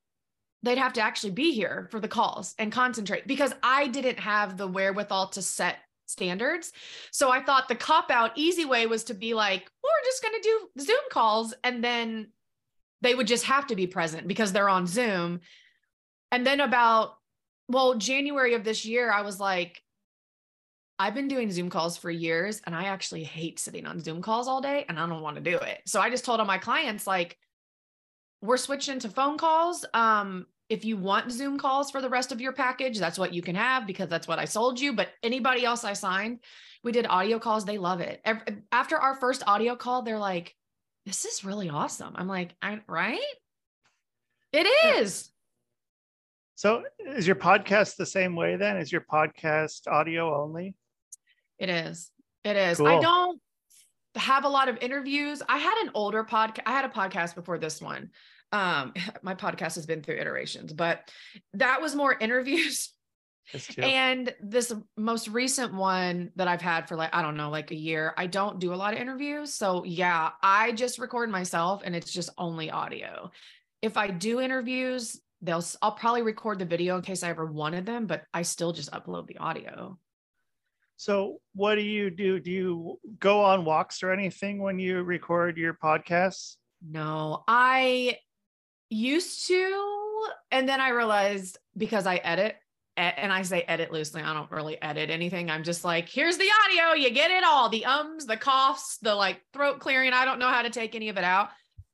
they'd 0.62 0.79
have 0.79 0.95
to 0.95 1.00
actually 1.00 1.31
be 1.31 1.53
here 1.53 1.87
for 1.91 2.00
the 2.00 2.09
calls 2.09 2.55
and 2.59 2.73
concentrate 2.73 3.26
because 3.26 3.53
I 3.62 3.87
didn't 3.87 4.19
have 4.19 4.57
the 4.57 4.67
wherewithal 4.67 5.29
to 5.29 5.43
set 5.43 5.76
standards. 6.07 6.73
So 7.12 7.31
I 7.31 7.43
thought 7.43 7.69
the 7.69 7.75
cop 7.75 8.11
out 8.11 8.33
easy 8.37 8.65
way 8.65 8.87
was 8.87 9.05
to 9.05 9.15
be 9.15 9.35
like, 9.35 9.71
we're 9.83 10.05
just 10.05 10.23
going 10.23 10.35
to 10.35 10.41
do 10.43 10.83
Zoom 10.83 11.00
calls 11.11 11.55
and 11.62 11.85
then 11.85 12.29
they 13.03 13.15
would 13.15 13.26
just 13.26 13.45
have 13.45 13.67
to 13.69 13.76
be 13.76 13.87
present 13.87 14.26
because 14.26 14.53
they're 14.53 14.69
on 14.69 14.87
Zoom. 14.87 15.41
And 16.33 16.47
then 16.47 16.61
about, 16.61 17.15
well, 17.69 17.95
January 17.95 18.55
of 18.55 18.65
this 18.65 18.85
year, 18.85 19.12
I 19.12 19.23
was 19.23 19.38
like, 19.38 19.83
I've 20.99 21.15
been 21.15 21.29
doing 21.29 21.50
Zoom 21.50 21.69
calls 21.69 21.99
for 21.99 22.11
years 22.11 22.62
and 22.65 22.75
I 22.75 22.85
actually 22.85 23.25
hate 23.25 23.59
sitting 23.59 23.87
on 23.87 24.00
Zoom 24.00 24.23
calls 24.23 24.49
all 24.49 24.62
day 24.62 24.87
and 24.88 24.99
I 24.99 25.07
don't 25.07 25.23
want 25.23 25.37
to 25.37 25.43
do 25.43 25.57
it. 25.57 25.83
So 25.87 26.00
I 26.00 26.09
just 26.09 26.25
told 26.25 26.41
all 26.41 26.47
my 26.47 26.59
clients, 26.59 27.07
like, 27.07 27.37
we're 28.41 28.57
switching 28.57 28.99
to 29.00 29.09
phone 29.09 29.37
calls. 29.37 29.85
Um, 29.93 30.47
if 30.69 30.85
you 30.85 30.97
want 30.97 31.31
Zoom 31.31 31.59
calls 31.59 31.91
for 31.91 32.00
the 32.00 32.09
rest 32.09 32.33
of 32.33 32.41
your 32.41 32.53
package, 32.53 32.99
that's 32.99 33.19
what 33.19 33.33
you 33.33 33.43
can 33.43 33.55
have 33.55 33.87
because 33.87 34.09
that's 34.09 34.26
what 34.26 34.38
I 34.38 34.47
sold 34.47 34.81
you. 34.81 34.95
But 34.95 35.09
anybody 35.23 35.65
else 35.65 35.85
I 35.85 35.93
signed, 35.93 36.41
we 36.83 36.93
did 36.93 37.07
audio 37.07 37.38
calls. 37.38 37.65
They 37.65 37.79
love 37.79 38.00
it. 38.00 38.21
After 38.73 38.97
our 38.97 39.15
first 39.15 39.43
audio 39.47 39.76
call, 39.76 40.03
they're 40.03 40.19
like, 40.19 40.55
this 41.07 41.25
is 41.25 41.45
really 41.45 41.71
awesome. 41.71 42.13
I'm 42.17 42.27
like, 42.27 42.55
I, 42.61 42.81
right? 42.89 43.21
It 44.53 44.67
is. 44.99 45.31
So 46.57 46.83
is 47.07 47.27
your 47.27 47.37
podcast 47.37 47.97
the 47.97 48.07
same 48.07 48.35
way 48.35 48.57
then? 48.57 48.77
Is 48.77 48.91
your 48.91 49.03
podcast 49.03 49.87
audio 49.87 50.43
only? 50.43 50.75
It 51.59 51.69
is. 51.69 52.11
It 52.45 52.57
is. 52.57 52.81
I 52.81 53.01
don't 53.01 53.41
have 54.17 54.45
a 54.45 54.49
lot 54.49 54.69
of 54.69 54.79
interviews. 54.81 55.43
I 55.49 55.59
had 55.59 55.79
an 55.85 55.91
older 55.95 56.25
podcast. 56.25 56.63
I 56.67 56.73
had 56.73 56.85
a 56.85 56.89
podcast 56.89 57.35
before 57.35 57.59
this 57.59 57.81
one. 57.81 58.11
Um, 58.53 58.93
my 59.23 59.35
podcast 59.35 59.77
has 59.77 59.87
been 59.87 60.03
through 60.03 60.17
iterations, 60.17 60.73
but 60.73 61.11
that 61.55 61.81
was 61.81 61.95
more 61.95 62.17
interviews. 62.21 62.91
And 63.79 64.35
this 64.41 64.73
most 64.97 65.29
recent 65.29 65.75
one 65.75 66.33
that 66.37 66.49
I've 66.49 66.61
had 66.61 66.88
for 66.88 66.97
like, 66.97 67.15
I 67.15 67.23
don't 67.23 67.37
know, 67.37 67.50
like 67.50 67.71
a 67.71 67.76
year, 67.76 68.12
I 68.17 68.26
don't 68.26 68.59
do 68.59 68.75
a 68.75 68.76
lot 68.76 68.95
of 68.95 69.00
interviews. 69.00 69.55
So 69.55 69.85
yeah, 69.85 70.31
I 70.43 70.73
just 70.73 70.99
record 70.99 71.31
myself 71.31 71.83
and 71.85 71.95
it's 71.95 72.12
just 72.12 72.31
only 72.38 72.71
audio. 72.71 73.31
If 73.83 73.97
I 73.97 74.09
do 74.09 74.41
interviews, 74.41 75.21
they'll, 75.43 75.65
I'll 75.83 75.93
probably 75.93 76.23
record 76.23 76.59
the 76.59 76.65
video 76.65 76.97
in 76.97 77.03
case 77.03 77.23
I 77.23 77.29
ever 77.29 77.47
wanted 77.47 77.87
them, 77.87 78.07
but 78.07 78.25
I 78.35 78.43
still 78.43 78.73
just 78.73 78.91
upload 78.91 79.26
the 79.26 79.38
audio. 79.38 79.99
So 80.97 81.41
what 81.55 81.75
do 81.75 81.83
you 81.83 82.11
do? 82.11 82.41
Do 82.41 82.50
you 82.50 83.00
go 83.19 83.45
on 83.45 83.65
walks 83.65 84.03
or 84.03 84.11
anything 84.12 84.62
when 84.62 84.79
you 84.79 85.03
record 85.03 85.59
your 85.59 85.75
podcasts? 85.75 86.57
No, 86.87 87.45
I 87.47 88.19
used 88.88 89.47
to, 89.49 90.26
and 90.50 90.69
then 90.69 90.81
I 90.81 90.91
realized 90.91 91.59
because 91.76 92.07
I 92.07 92.17
edit, 92.17 92.57
and 92.97 93.33
I 93.33 93.43
say 93.43 93.62
edit 93.62 93.93
loosely, 93.93 94.23
I 94.23 94.33
don't 94.33 94.50
really 94.50 94.81
edit 94.81 95.11
anything. 95.11 95.50
I'm 95.50 95.65
just 95.65 95.85
like, 95.85 96.09
here's 96.09 96.38
the 96.38 96.49
audio, 96.65 96.95
you 96.95 97.11
get 97.11 97.31
it 97.31 97.45
all 97.45 97.69
the 97.69 97.85
ums, 97.85 98.25
the 98.26 98.37
coughs, 98.37 98.99
the 99.03 99.15
like 99.15 99.43
throat 99.53 99.81
clearing. 99.81 100.12
I 100.12 100.25
don't 100.25 100.38
know 100.38 100.49
how 100.49 100.62
to 100.62 100.71
take 100.71 100.95
any 100.95 101.09
of 101.11 101.19
it 101.19 101.25
out. 101.25 101.50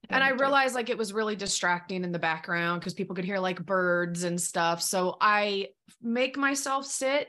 and 0.09 0.23
I 0.23 0.31
realized 0.31 0.75
like 0.75 0.91
it 0.91 0.99
was 0.99 1.13
really 1.13 1.37
distracting 1.37 2.05
in 2.05 2.13
the 2.13 2.19
background 2.19 2.81
because 2.81 2.95
people 2.95 3.17
could 3.17 3.25
hear 3.25 3.39
like 3.39 3.65
birds 3.65 4.25
and 4.25 4.41
stuff. 4.41 4.83
So 4.83 5.17
I 5.21 5.69
make 6.01 6.37
myself 6.37 6.87
sit 6.87 7.29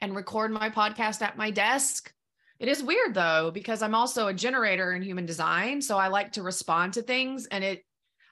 and 0.00 0.16
record 0.16 0.50
my 0.50 0.68
podcast 0.68 1.22
at 1.22 1.36
my 1.36 1.50
desk. 1.50 2.12
It 2.58 2.68
is 2.68 2.82
weird 2.82 3.14
though, 3.14 3.50
because 3.52 3.82
I'm 3.82 3.94
also 3.94 4.28
a 4.28 4.34
generator 4.34 4.92
in 4.92 5.02
human 5.02 5.26
design. 5.26 5.80
So 5.80 5.96
I 5.96 6.08
like 6.08 6.32
to 6.32 6.42
respond 6.42 6.94
to 6.94 7.02
things 7.02 7.46
and 7.46 7.62
it, 7.62 7.84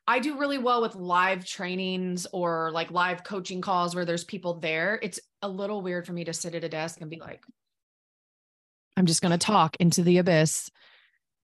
I 0.07 0.19
do 0.19 0.39
really 0.39 0.59
well 0.59 0.83
with 0.83 0.95
live 0.95 1.47
trainings 1.47 2.27
or 2.33 2.71
like 2.73 2.91
live 2.91 3.25
coaching 3.25 3.61
calls 3.61 3.95
where 3.95 4.05
there's 4.05 4.25
people 4.25 4.55
there. 4.61 4.99
It's 5.03 5.19
a 5.41 5.49
little 5.49 5.81
weird 5.81 6.07
for 6.07 6.13
me 6.13 6.25
to 6.25 6.33
sit 6.33 6.55
at 6.55 6.65
a 6.65 6.69
desk 6.69 7.01
and 7.01 7.11
be 7.11 7.19
like, 7.19 7.43
I'm 8.97 9.07
just 9.07 9.23
going 9.23 9.33
to 9.33 9.39
talk 9.39 9.77
into 9.81 10.03
the 10.03 10.19
abyss. 10.19 10.71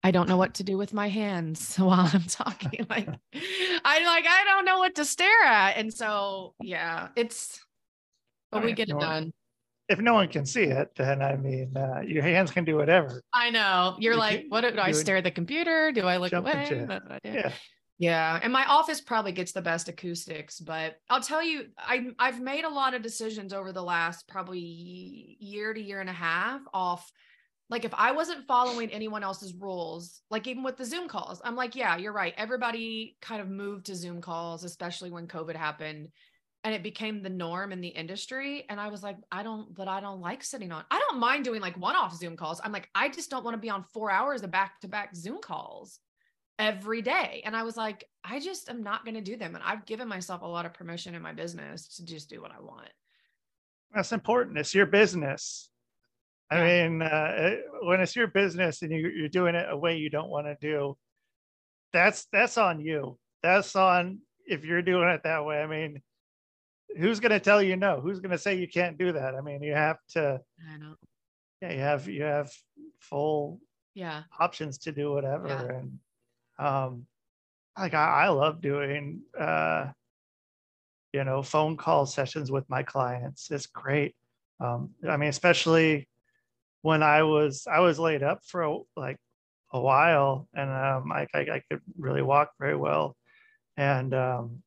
I 0.02 0.10
don't 0.10 0.28
know 0.28 0.36
what 0.36 0.54
to 0.54 0.64
do 0.64 0.78
with 0.78 0.92
my 0.92 1.08
hands 1.08 1.76
while 1.78 2.10
I'm 2.12 2.24
talking. 2.24 2.86
Like, 2.88 3.08
I'm 3.08 4.04
like, 4.04 4.24
I 4.28 4.44
don't 4.46 4.64
know 4.64 4.78
what 4.78 4.94
to 4.96 5.04
stare 5.04 5.44
at. 5.44 5.76
And 5.76 5.92
so, 5.92 6.54
yeah, 6.60 7.08
it's, 7.16 7.60
but 8.52 8.64
we 8.64 8.72
get 8.72 8.88
it 8.88 8.98
done. 8.98 9.32
If 9.88 9.98
no 9.98 10.14
one 10.14 10.28
can 10.28 10.46
see 10.46 10.62
it, 10.64 10.94
then 10.96 11.20
I 11.20 11.36
mean, 11.36 11.76
uh, 11.76 12.02
your 12.06 12.22
hands 12.22 12.52
can 12.52 12.64
do 12.64 12.76
whatever. 12.76 13.20
I 13.32 13.50
know. 13.50 13.96
You're 13.98 14.12
You 14.12 14.18
like, 14.20 14.44
what 14.48 14.60
do 14.60 14.80
I 14.80 14.92
stare 14.92 15.16
at 15.16 15.24
the 15.24 15.32
computer? 15.32 15.90
Do 15.90 16.02
I 16.02 16.18
look 16.18 16.32
away? 16.32 16.62
into 16.62 16.82
it. 16.82 16.88
What 16.88 17.08
do 17.08 17.14
I 17.14 17.18
do? 17.24 17.38
Yeah. 17.38 17.52
Yeah, 18.00 18.40
and 18.42 18.50
my 18.50 18.64
office 18.64 19.02
probably 19.02 19.32
gets 19.32 19.52
the 19.52 19.60
best 19.60 19.90
acoustics, 19.90 20.58
but 20.58 20.96
I'll 21.10 21.20
tell 21.20 21.42
you, 21.42 21.66
I 21.76 22.06
I've 22.18 22.40
made 22.40 22.64
a 22.64 22.70
lot 22.70 22.94
of 22.94 23.02
decisions 23.02 23.52
over 23.52 23.72
the 23.72 23.82
last 23.82 24.26
probably 24.26 25.36
year 25.38 25.74
to 25.74 25.80
year 25.80 26.00
and 26.00 26.08
a 26.08 26.14
half 26.14 26.62
off. 26.72 27.12
Like 27.68 27.84
if 27.84 27.92
I 27.92 28.12
wasn't 28.12 28.46
following 28.46 28.90
anyone 28.90 29.22
else's 29.22 29.52
rules, 29.52 30.22
like 30.30 30.46
even 30.46 30.62
with 30.62 30.78
the 30.78 30.84
Zoom 30.86 31.08
calls, 31.08 31.42
I'm 31.44 31.56
like, 31.56 31.76
yeah, 31.76 31.98
you're 31.98 32.14
right. 32.14 32.32
Everybody 32.38 33.18
kind 33.20 33.42
of 33.42 33.50
moved 33.50 33.84
to 33.86 33.94
Zoom 33.94 34.22
calls, 34.22 34.64
especially 34.64 35.10
when 35.10 35.28
COVID 35.28 35.54
happened, 35.54 36.08
and 36.64 36.74
it 36.74 36.82
became 36.82 37.22
the 37.22 37.28
norm 37.28 37.70
in 37.70 37.82
the 37.82 37.88
industry. 37.88 38.64
And 38.70 38.80
I 38.80 38.88
was 38.88 39.02
like, 39.02 39.18
I 39.30 39.42
don't, 39.42 39.74
but 39.74 39.88
I 39.88 40.00
don't 40.00 40.22
like 40.22 40.42
sitting 40.42 40.72
on. 40.72 40.84
I 40.90 40.98
don't 41.00 41.20
mind 41.20 41.44
doing 41.44 41.60
like 41.60 41.76
one-off 41.76 42.16
Zoom 42.16 42.34
calls. 42.34 42.62
I'm 42.64 42.72
like, 42.72 42.88
I 42.94 43.10
just 43.10 43.28
don't 43.28 43.44
want 43.44 43.56
to 43.56 43.60
be 43.60 43.68
on 43.68 43.84
four 43.92 44.10
hours 44.10 44.42
of 44.42 44.50
back-to-back 44.50 45.14
Zoom 45.14 45.42
calls 45.42 45.98
every 46.60 47.00
day. 47.02 47.42
And 47.44 47.56
I 47.56 47.62
was 47.64 47.76
like, 47.76 48.04
I 48.22 48.38
just 48.38 48.68
am 48.68 48.82
not 48.82 49.04
going 49.04 49.14
to 49.14 49.20
do 49.22 49.36
them. 49.36 49.54
And 49.54 49.64
I've 49.64 49.86
given 49.86 50.06
myself 50.06 50.42
a 50.42 50.46
lot 50.46 50.66
of 50.66 50.74
permission 50.74 51.14
in 51.14 51.22
my 51.22 51.32
business 51.32 51.96
to 51.96 52.04
just 52.04 52.28
do 52.28 52.40
what 52.42 52.52
I 52.52 52.60
want. 52.60 52.90
That's 53.94 54.12
important. 54.12 54.58
It's 54.58 54.74
your 54.74 54.86
business. 54.86 55.70
I 56.50 56.62
mean, 56.64 57.02
uh, 57.02 57.50
when 57.82 58.00
it's 58.00 58.14
your 58.14 58.26
business 58.26 58.82
and 58.82 58.92
you, 58.92 59.08
you're 59.08 59.28
doing 59.28 59.54
it 59.54 59.66
a 59.70 59.76
way 59.76 59.96
you 59.96 60.10
don't 60.10 60.28
want 60.28 60.46
to 60.46 60.56
do, 60.60 60.96
that's 61.92 62.26
that's 62.32 62.58
on 62.58 62.80
you. 62.80 63.18
That's 63.42 63.74
on 63.74 64.18
if 64.46 64.64
you're 64.64 64.82
doing 64.82 65.08
it 65.08 65.22
that 65.24 65.44
way. 65.44 65.62
I 65.62 65.66
mean, 65.66 66.02
who's 66.98 67.20
going 67.20 67.32
to 67.32 67.40
tell 67.40 67.62
you 67.62 67.76
no? 67.76 68.00
Who's 68.00 68.20
going 68.20 68.32
to 68.32 68.38
say 68.38 68.56
you 68.56 68.68
can't 68.68 68.98
do 68.98 69.12
that? 69.12 69.34
I 69.34 69.40
mean, 69.40 69.62
you 69.62 69.74
have 69.74 69.96
to. 70.10 70.40
I 70.72 70.76
know. 70.76 70.94
Yeah, 71.62 71.72
you 71.72 71.80
have 71.80 72.08
you 72.08 72.22
have 72.24 72.52
full 73.00 73.60
Yeah. 73.94 74.22
options 74.38 74.78
to 74.78 74.92
do 74.92 75.12
whatever, 75.12 75.48
Yeah. 75.48 75.78
and 75.78 75.98
um, 76.60 77.06
like 77.78 77.94
I, 77.94 78.24
I 78.24 78.28
love 78.28 78.60
doing 78.60 79.22
uh, 79.38 79.86
you 81.12 81.24
know, 81.24 81.42
phone 81.42 81.76
call 81.76 82.06
sessions 82.06 82.50
with 82.50 82.68
my 82.68 82.82
clients. 82.82 83.50
It's 83.50 83.66
great. 83.66 84.14
Um, 84.60 84.90
I 85.08 85.16
mean, 85.16 85.28
especially 85.28 86.08
when 86.82 87.02
I 87.02 87.22
was 87.22 87.66
I 87.70 87.80
was 87.80 87.98
laid 87.98 88.22
up 88.22 88.40
for 88.44 88.62
a, 88.62 88.78
like 88.96 89.16
a 89.72 89.80
while, 89.80 90.48
and 90.54 90.70
um, 90.70 91.12
I, 91.12 91.26
I 91.34 91.40
I 91.40 91.62
could 91.70 91.80
really 91.98 92.22
walk 92.22 92.52
very 92.58 92.76
well, 92.76 93.16
and 93.76 94.14
um, 94.14 94.62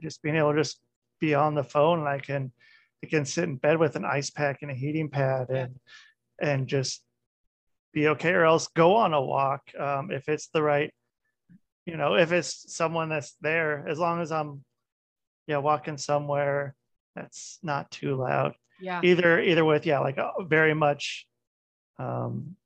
just 0.00 0.22
being 0.22 0.36
able 0.36 0.52
to 0.52 0.60
just 0.60 0.80
be 1.20 1.34
on 1.34 1.54
the 1.54 1.64
phone, 1.64 2.00
and 2.00 2.08
I 2.08 2.18
can 2.18 2.52
I 3.02 3.06
can 3.06 3.24
sit 3.24 3.44
in 3.44 3.56
bed 3.56 3.78
with 3.78 3.96
an 3.96 4.04
ice 4.04 4.30
pack 4.30 4.58
and 4.62 4.70
a 4.70 4.74
heating 4.74 5.08
pad, 5.08 5.48
and 5.50 5.76
and 6.40 6.66
just 6.66 7.03
be 7.94 8.08
okay, 8.08 8.30
or 8.32 8.44
else 8.44 8.68
go 8.68 8.96
on 8.96 9.14
a 9.14 9.22
walk 9.22 9.62
um, 9.78 10.10
if 10.10 10.28
it's 10.28 10.48
the 10.48 10.62
right, 10.62 10.92
you 11.86 11.96
know, 11.96 12.16
if 12.16 12.32
it's 12.32 12.74
someone 12.74 13.08
that's 13.08 13.34
there, 13.40 13.86
as 13.88 13.98
long 13.98 14.20
as 14.20 14.32
I'm 14.32 14.64
yeah 15.46 15.58
walking 15.58 15.98
somewhere 15.98 16.74
that's 17.14 17.58
not 17.62 17.90
too 17.90 18.16
loud 18.16 18.54
Yeah. 18.80 19.00
either 19.04 19.38
either 19.40 19.62
with 19.64 19.84
yeah 19.84 19.98
like 20.00 20.16
uh, 20.18 20.42
very 20.42 20.72
much 20.74 21.26
um 21.98 22.56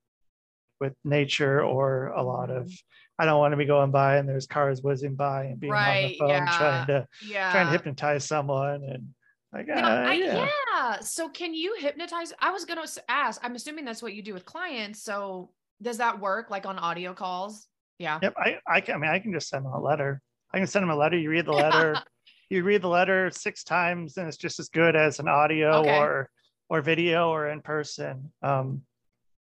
with 0.81 0.95
nature 1.05 1.61
or 1.61 2.07
a 2.17 2.23
lot 2.23 2.51
of 2.51 2.71
i 3.19 3.25
don't 3.25 3.41
want 3.41 3.51
to 3.53 3.57
be 3.57 3.65
going 3.65 3.91
by 3.91 4.19
and 4.19 4.29
there's 4.29 4.47
cars 4.47 4.81
whizzing 4.81 5.17
by 5.17 5.47
and 5.47 5.59
being 5.59 5.73
on 5.75 6.03
the 6.03 6.17
phone 6.21 6.31
yeah. 6.31 6.57
trying 6.59 6.87
to 6.87 7.07
Yeah. 7.29 7.51
trying 7.51 7.67
to 7.67 7.73
hypnotize 7.73 8.25
someone 8.25 8.85
and 8.85 9.09
like 9.53 9.69
uh, 9.69 9.73
I- 9.75 10.13
yeah. 10.15 10.49
yeah. 10.75 11.01
So 11.01 11.29
can 11.29 11.55
you 11.55 11.77
hypnotize? 11.79 12.33
I 12.41 12.51
was 12.51 12.65
going 12.65 12.85
to 12.85 13.03
ask, 13.09 13.41
I'm 13.45 13.55
assuming 13.55 13.85
that's 13.85 14.03
what 14.03 14.15
you 14.15 14.23
do 14.23 14.35
with 14.35 14.45
clients. 14.45 15.03
So 15.03 15.51
does 15.83 15.99
that 15.99 16.21
work 16.21 16.51
like 16.51 16.67
on 16.67 16.79
audio 16.79 17.15
calls? 17.15 17.67
Yeah. 18.01 18.21
yep 18.23 18.35
I, 18.37 18.59
I 18.65 18.81
can 18.81 18.95
i 18.95 18.99
mean 18.99 19.11
i 19.11 19.19
can 19.19 19.33
just 19.33 19.49
send 19.49 19.65
them 19.65 19.73
a 19.73 19.81
letter 19.81 20.21
i 20.55 20.59
can 20.59 20.69
send 20.69 20.85
them 20.85 20.91
a 20.91 20.95
letter 20.95 21.19
you 21.19 21.31
read 21.31 21.47
the 21.47 21.53
letter 21.53 22.01
you 22.49 22.63
read 22.63 22.81
the 22.81 22.89
letter 22.89 23.29
six 23.33 23.65
times 23.65 24.19
and 24.19 24.29
it's 24.29 24.37
just 24.37 24.61
as 24.61 24.69
good 24.69 24.95
as 24.95 25.19
an 25.19 25.27
audio 25.27 25.79
Okay. 25.81 25.99
or 25.99 26.31
or 26.69 26.81
video 26.81 27.31
or 27.31 27.49
in 27.49 27.61
person 27.61 28.31
um 28.45 28.83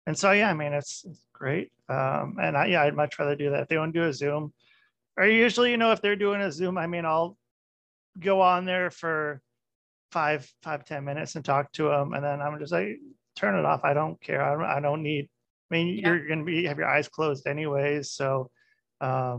and 0.07 0.17
so 0.17 0.33
yeah 0.33 0.49
i 0.49 0.53
mean 0.53 0.73
it's, 0.73 1.05
it's 1.09 1.25
great 1.31 1.71
um 1.87 2.35
and 2.41 2.57
i 2.57 2.65
yeah 2.65 2.81
i'd 2.81 2.97
much 2.97 3.17
rather 3.17 3.33
do 3.33 3.49
that 3.49 3.61
if 3.61 3.69
they 3.69 3.77
want 3.77 3.93
to 3.93 3.99
do 4.01 4.07
a 4.09 4.11
zoom 4.13 4.51
or 5.15 5.25
usually 5.25 5.71
you 5.71 5.77
know 5.77 5.93
if 5.93 6.01
they're 6.01 6.17
doing 6.17 6.41
a 6.41 6.51
zoom 6.51 6.77
i 6.77 6.85
mean 6.85 7.05
i'll 7.05 7.37
go 8.19 8.41
on 8.41 8.65
there 8.65 8.91
for 8.91 9.41
five 10.13 10.39
five 10.61 10.81
ten 10.85 11.03
minutes 11.09 11.35
and 11.35 11.43
talk 11.43 11.65
to 11.73 11.83
them 11.93 12.13
and 12.13 12.23
then 12.23 12.41
i'm 12.41 12.59
just 12.59 12.71
like 12.77 12.99
turn 13.35 13.57
it 13.57 13.65
off. 13.65 13.81
I 13.83 13.93
don't 13.95 14.21
care. 14.21 14.41
I 14.43 14.51
don't, 14.53 14.71
I 14.77 14.79
don't 14.79 15.01
need 15.01 15.23
i 15.71 15.73
mean 15.75 15.87
Yeah. 15.87 16.03
you're 16.03 16.27
gonna 16.29 16.43
be 16.43 16.65
have 16.69 16.77
your 16.77 16.87
eyes 16.95 17.07
closed 17.17 17.47
anyways. 17.47 18.11
So 18.19 18.27
um 19.01 19.37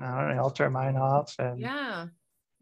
I 0.00 0.08
don't 0.20 0.30
know, 0.36 0.42
i'll 0.42 0.50
turn 0.58 0.72
mine 0.72 0.96
off 0.96 1.30
and 1.38 1.58
Yeah. 1.60 2.06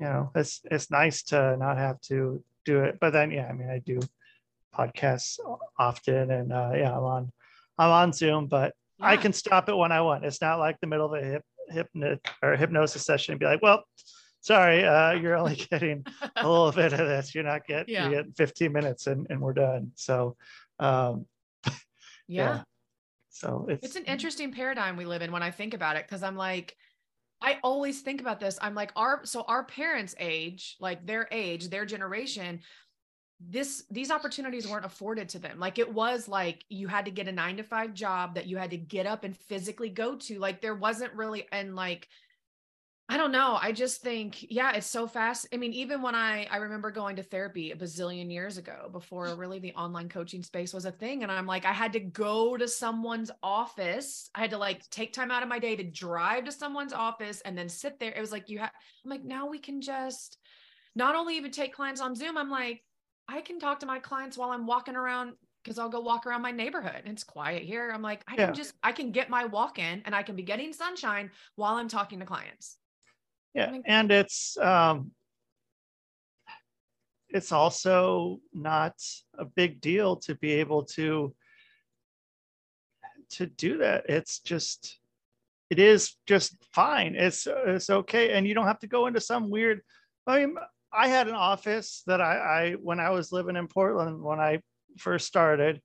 you 0.00 0.06
know 0.10 0.22
it's 0.34 0.54
it's 0.74 0.90
nice 0.90 1.22
to 1.30 1.56
not 1.56 1.76
have 1.86 1.98
to 2.10 2.42
do 2.64 2.76
it. 2.86 2.98
But 3.02 3.10
then 3.16 3.30
yeah 3.30 3.46
i 3.50 3.52
mean 3.58 3.70
i 3.70 3.78
do 3.92 4.00
podcasts 4.74 5.38
often 5.78 6.30
and 6.38 6.52
uh 6.52 6.72
yeah 6.74 6.92
i'm 6.96 7.04
on 7.16 7.32
i'm 7.78 7.90
on 7.90 8.12
zoom 8.12 8.46
but 8.46 8.72
i 9.00 9.16
can 9.22 9.32
stop 9.32 9.68
it 9.68 9.76
when 9.76 9.92
i 9.92 10.00
want. 10.00 10.24
It's 10.24 10.40
not 10.40 10.58
like 10.58 10.76
the 10.80 10.86
middle 10.92 11.06
of 11.06 11.14
a 11.20 11.24
hip 11.24 11.44
hypno 11.76 12.18
or 12.42 12.56
hypnosis 12.56 13.04
session 13.10 13.32
and 13.32 13.40
be 13.40 13.46
like 13.46 13.62
well 13.62 13.80
sorry 14.42 14.84
uh 14.84 15.12
you're 15.12 15.36
only 15.36 15.54
getting 15.70 16.04
a 16.36 16.46
little 16.48 16.72
bit 16.72 16.92
of 16.92 16.98
this 16.98 17.34
you're 17.34 17.44
not 17.44 17.66
getting 17.66 17.94
Yeah. 17.94 18.02
you're 18.10 18.18
getting 18.20 18.32
15 18.32 18.72
minutes 18.72 19.06
and, 19.06 19.26
and 19.30 19.40
we're 19.40 19.54
done 19.54 19.92
so 19.94 20.36
um 20.78 21.24
yeah. 22.28 22.62
so 23.30 23.66
it's 23.68 23.86
It's 23.86 23.96
an 23.96 24.04
interesting 24.04 24.52
paradigm 24.52 24.96
we 24.96 25.04
live 25.06 25.22
in 25.22 25.32
when 25.32 25.42
I 25.42 25.50
think 25.50 25.74
about 25.74 25.96
it 25.96 26.04
because 26.06 26.22
I'm 26.22 26.36
like, 26.36 26.76
I 27.40 27.58
always 27.64 28.00
think 28.02 28.20
about 28.20 28.38
this. 28.40 28.58
I'm 28.62 28.74
like, 28.74 28.92
our 28.94 29.24
so 29.24 29.42
our 29.42 29.64
parents' 29.64 30.14
age, 30.18 30.76
like 30.80 31.04
their 31.06 31.26
age, 31.32 31.68
their 31.70 31.84
generation, 31.84 32.60
this 33.40 33.84
these 33.90 34.10
opportunities 34.12 34.68
weren't 34.68 34.84
afforded 34.84 35.28
to 35.30 35.38
them. 35.40 35.58
Like 35.58 35.78
it 35.78 35.92
was 35.92 36.28
like 36.28 36.64
you 36.68 36.86
had 36.86 37.04
to 37.06 37.10
get 37.10 37.26
a 37.28 37.32
nine 37.32 37.56
to 37.56 37.64
five 37.64 37.94
job 37.94 38.36
that 38.36 38.46
you 38.46 38.56
had 38.58 38.70
to 38.70 38.76
get 38.76 39.06
up 39.06 39.24
and 39.24 39.36
physically 39.36 39.88
go 39.88 40.14
to. 40.16 40.38
Like 40.38 40.60
there 40.60 40.76
wasn't 40.76 41.12
really 41.14 41.48
and 41.50 41.74
like 41.74 42.08
I 43.12 43.18
don't 43.18 43.30
know. 43.30 43.58
I 43.60 43.72
just 43.72 44.00
think, 44.00 44.50
yeah, 44.50 44.72
it's 44.72 44.86
so 44.86 45.06
fast. 45.06 45.46
I 45.52 45.58
mean, 45.58 45.74
even 45.74 46.00
when 46.00 46.14
I 46.14 46.46
I 46.46 46.56
remember 46.56 46.90
going 46.90 47.16
to 47.16 47.22
therapy 47.22 47.70
a 47.70 47.76
bazillion 47.76 48.32
years 48.32 48.56
ago 48.56 48.88
before 48.90 49.36
really 49.36 49.58
the 49.58 49.74
online 49.74 50.08
coaching 50.08 50.42
space 50.42 50.72
was 50.72 50.86
a 50.86 50.92
thing. 50.92 51.22
And 51.22 51.30
I'm 51.30 51.44
like, 51.46 51.66
I 51.66 51.72
had 51.72 51.92
to 51.92 52.00
go 52.00 52.56
to 52.56 52.66
someone's 52.66 53.30
office. 53.42 54.30
I 54.34 54.40
had 54.40 54.50
to 54.52 54.56
like 54.58 54.88
take 54.88 55.12
time 55.12 55.30
out 55.30 55.42
of 55.42 55.50
my 55.50 55.58
day 55.58 55.76
to 55.76 55.84
drive 55.84 56.44
to 56.44 56.52
someone's 56.52 56.94
office 56.94 57.42
and 57.42 57.56
then 57.56 57.68
sit 57.68 57.98
there. 57.98 58.12
It 58.12 58.20
was 58.20 58.32
like 58.32 58.48
you 58.48 58.60
have 58.60 58.72
I'm 59.04 59.10
like, 59.10 59.24
now 59.24 59.46
we 59.46 59.58
can 59.58 59.82
just 59.82 60.38
not 60.94 61.14
only 61.16 61.36
even 61.36 61.50
take 61.50 61.74
clients 61.74 62.00
on 62.00 62.14
Zoom, 62.16 62.38
I'm 62.38 62.50
like, 62.50 62.82
I 63.28 63.42
can 63.42 63.58
talk 63.60 63.80
to 63.80 63.86
my 63.86 63.98
clients 63.98 64.38
while 64.38 64.50
I'm 64.50 64.66
walking 64.66 64.96
around 64.96 65.34
because 65.64 65.78
I'll 65.78 65.90
go 65.90 66.00
walk 66.00 66.26
around 66.26 66.42
my 66.42 66.52
neighborhood 66.52 67.02
and 67.04 67.08
it's 67.08 67.24
quiet 67.24 67.62
here. 67.64 67.90
I'm 67.90 68.02
like, 68.02 68.24
I 68.28 68.36
Yeah. 68.36 68.46
can 68.46 68.54
just 68.54 68.74
I 68.82 68.92
can 68.92 69.12
get 69.12 69.28
my 69.30 69.44
walk 69.46 69.78
in 69.78 70.02
and 70.06 70.14
I 70.14 70.22
can 70.22 70.36
be 70.36 70.44
getting 70.44 70.72
sunshine 70.72 71.32
while 71.56 71.74
I'm 71.74 71.88
talking 71.88 72.20
to 72.20 72.26
clients. 72.26 72.78
Yeah 73.54 73.76
and 73.84 74.10
it's 74.10 74.56
um 74.58 75.10
it's 77.28 77.52
also 77.52 78.40
not 78.52 78.94
a 79.38 79.44
big 79.44 79.80
deal 79.80 80.16
to 80.16 80.34
be 80.34 80.52
able 80.52 80.84
to 80.84 81.34
to 83.30 83.46
do 83.46 83.78
that. 83.78 84.04
It's 84.08 84.40
just 84.40 84.98
it 85.70 85.78
is 85.78 86.16
just 86.26 86.54
fine. 86.74 87.14
It's 87.16 87.46
it's 87.48 87.88
okay 87.88 88.32
and 88.32 88.46
you 88.46 88.54
don't 88.54 88.66
have 88.66 88.80
to 88.80 88.86
go 88.86 89.06
into 89.06 89.20
some 89.20 89.50
weird 89.50 89.80
i 90.26 90.38
mean 90.38 90.54
i 90.92 91.08
had 91.08 91.26
an 91.26 91.34
office 91.34 92.04
that 92.06 92.20
i 92.20 92.36
i 92.36 92.72
when 92.80 93.00
i 93.00 93.10
was 93.10 93.32
living 93.32 93.56
in 93.56 93.66
portland 93.66 94.22
when 94.22 94.38
i 94.38 94.60
first 94.98 95.26
started 95.26 95.80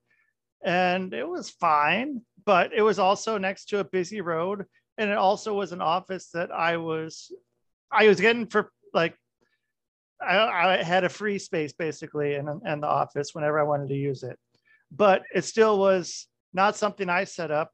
and 0.64 1.12
it 1.12 1.26
was 1.26 1.50
fine 1.50 2.20
but 2.44 2.72
it 2.72 2.82
was 2.82 3.00
also 3.00 3.36
next 3.36 3.64
to 3.68 3.80
a 3.80 3.84
busy 3.84 4.20
road 4.20 4.64
and 4.98 5.10
it 5.10 5.16
also 5.16 5.54
was 5.54 5.72
an 5.72 5.80
office 5.80 6.30
that 6.30 6.50
I 6.50 6.76
was 6.76 7.32
I 7.90 8.08
was 8.08 8.20
getting 8.20 8.46
for 8.46 8.70
like 8.92 9.14
I, 10.20 10.38
I 10.78 10.82
had 10.82 11.04
a 11.04 11.08
free 11.08 11.38
space 11.38 11.72
basically 11.72 12.34
in, 12.34 12.48
in 12.66 12.80
the 12.80 12.86
office 12.86 13.34
whenever 13.34 13.58
I 13.58 13.64
wanted 13.64 13.88
to 13.88 13.94
use 13.94 14.22
it. 14.22 14.38
But 14.90 15.22
it 15.34 15.44
still 15.44 15.78
was 15.78 16.26
not 16.52 16.76
something 16.76 17.08
I 17.08 17.24
set 17.24 17.50
up. 17.50 17.70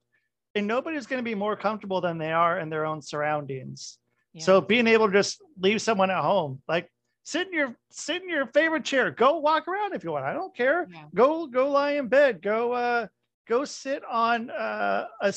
And 0.54 0.66
nobody's 0.66 1.06
going 1.06 1.18
to 1.18 1.28
be 1.28 1.34
more 1.34 1.56
comfortable 1.56 2.00
than 2.00 2.18
they 2.18 2.32
are 2.32 2.60
in 2.60 2.70
their 2.70 2.86
own 2.86 3.02
surroundings. 3.02 3.98
Yeah. 4.34 4.44
So 4.44 4.60
being 4.60 4.86
able 4.86 5.08
to 5.08 5.12
just 5.12 5.40
leave 5.58 5.80
someone 5.80 6.10
at 6.10 6.22
home, 6.22 6.62
like 6.68 6.88
sit 7.24 7.48
in 7.48 7.52
your 7.52 7.76
sit 7.90 8.22
in 8.22 8.28
your 8.28 8.46
favorite 8.48 8.84
chair, 8.84 9.10
go 9.10 9.38
walk 9.38 9.66
around 9.66 9.94
if 9.94 10.04
you 10.04 10.12
want. 10.12 10.24
I 10.24 10.32
don't 10.32 10.54
care. 10.54 10.86
Yeah. 10.92 11.04
Go 11.14 11.46
go 11.46 11.70
lie 11.70 11.92
in 11.92 12.08
bed. 12.08 12.42
Go 12.42 12.72
uh 12.72 13.06
go 13.48 13.64
sit 13.64 14.02
on 14.08 14.50
uh, 14.50 15.06
a 15.20 15.34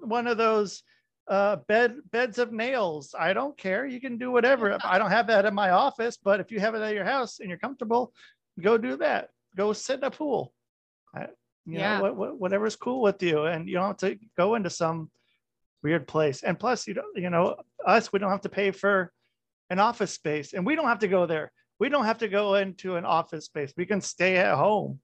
one 0.00 0.26
of 0.26 0.36
those 0.36 0.82
uh, 1.30 1.56
bed 1.68 1.96
beds 2.10 2.38
of 2.38 2.52
nails. 2.52 3.14
I 3.18 3.32
don't 3.32 3.56
care. 3.56 3.86
You 3.86 4.00
can 4.00 4.18
do 4.18 4.30
whatever. 4.32 4.76
I 4.84 4.98
don't 4.98 5.10
have 5.12 5.28
that 5.28 5.46
in 5.46 5.54
my 5.54 5.70
office, 5.70 6.16
but 6.16 6.40
if 6.40 6.50
you 6.50 6.60
have 6.60 6.74
it 6.74 6.82
at 6.82 6.94
your 6.94 7.04
house 7.04 7.38
and 7.40 7.48
you're 7.48 7.58
comfortable, 7.58 8.12
go 8.60 8.76
do 8.76 8.96
that. 8.96 9.30
Go 9.56 9.72
sit 9.72 9.98
in 10.00 10.04
a 10.04 10.10
pool. 10.10 10.52
I, 11.14 11.22
you 11.66 11.78
Yeah. 11.78 11.96
know, 11.96 12.02
what, 12.02 12.16
what, 12.16 12.40
whatever's 12.40 12.76
cool 12.76 13.00
with 13.00 13.22
you, 13.22 13.44
and 13.46 13.68
you 13.68 13.74
don't 13.74 13.86
have 13.86 13.96
to 13.98 14.18
go 14.36 14.56
into 14.56 14.70
some 14.70 15.10
weird 15.82 16.06
place. 16.08 16.42
And 16.42 16.58
plus, 16.58 16.86
you 16.86 16.94
don't, 16.94 17.16
you 17.16 17.30
know, 17.30 17.56
us, 17.86 18.12
we 18.12 18.18
don't 18.18 18.30
have 18.30 18.42
to 18.42 18.48
pay 18.48 18.70
for 18.72 19.12
an 19.70 19.78
office 19.78 20.12
space, 20.12 20.52
and 20.52 20.66
we 20.66 20.74
don't 20.74 20.88
have 20.88 20.98
to 21.00 21.08
go 21.08 21.26
there. 21.26 21.52
We 21.78 21.88
don't 21.88 22.04
have 22.04 22.18
to 22.18 22.28
go 22.28 22.56
into 22.56 22.96
an 22.96 23.04
office 23.04 23.46
space. 23.46 23.72
We 23.76 23.86
can 23.86 24.00
stay 24.00 24.36
at 24.36 24.54
home. 24.56 25.00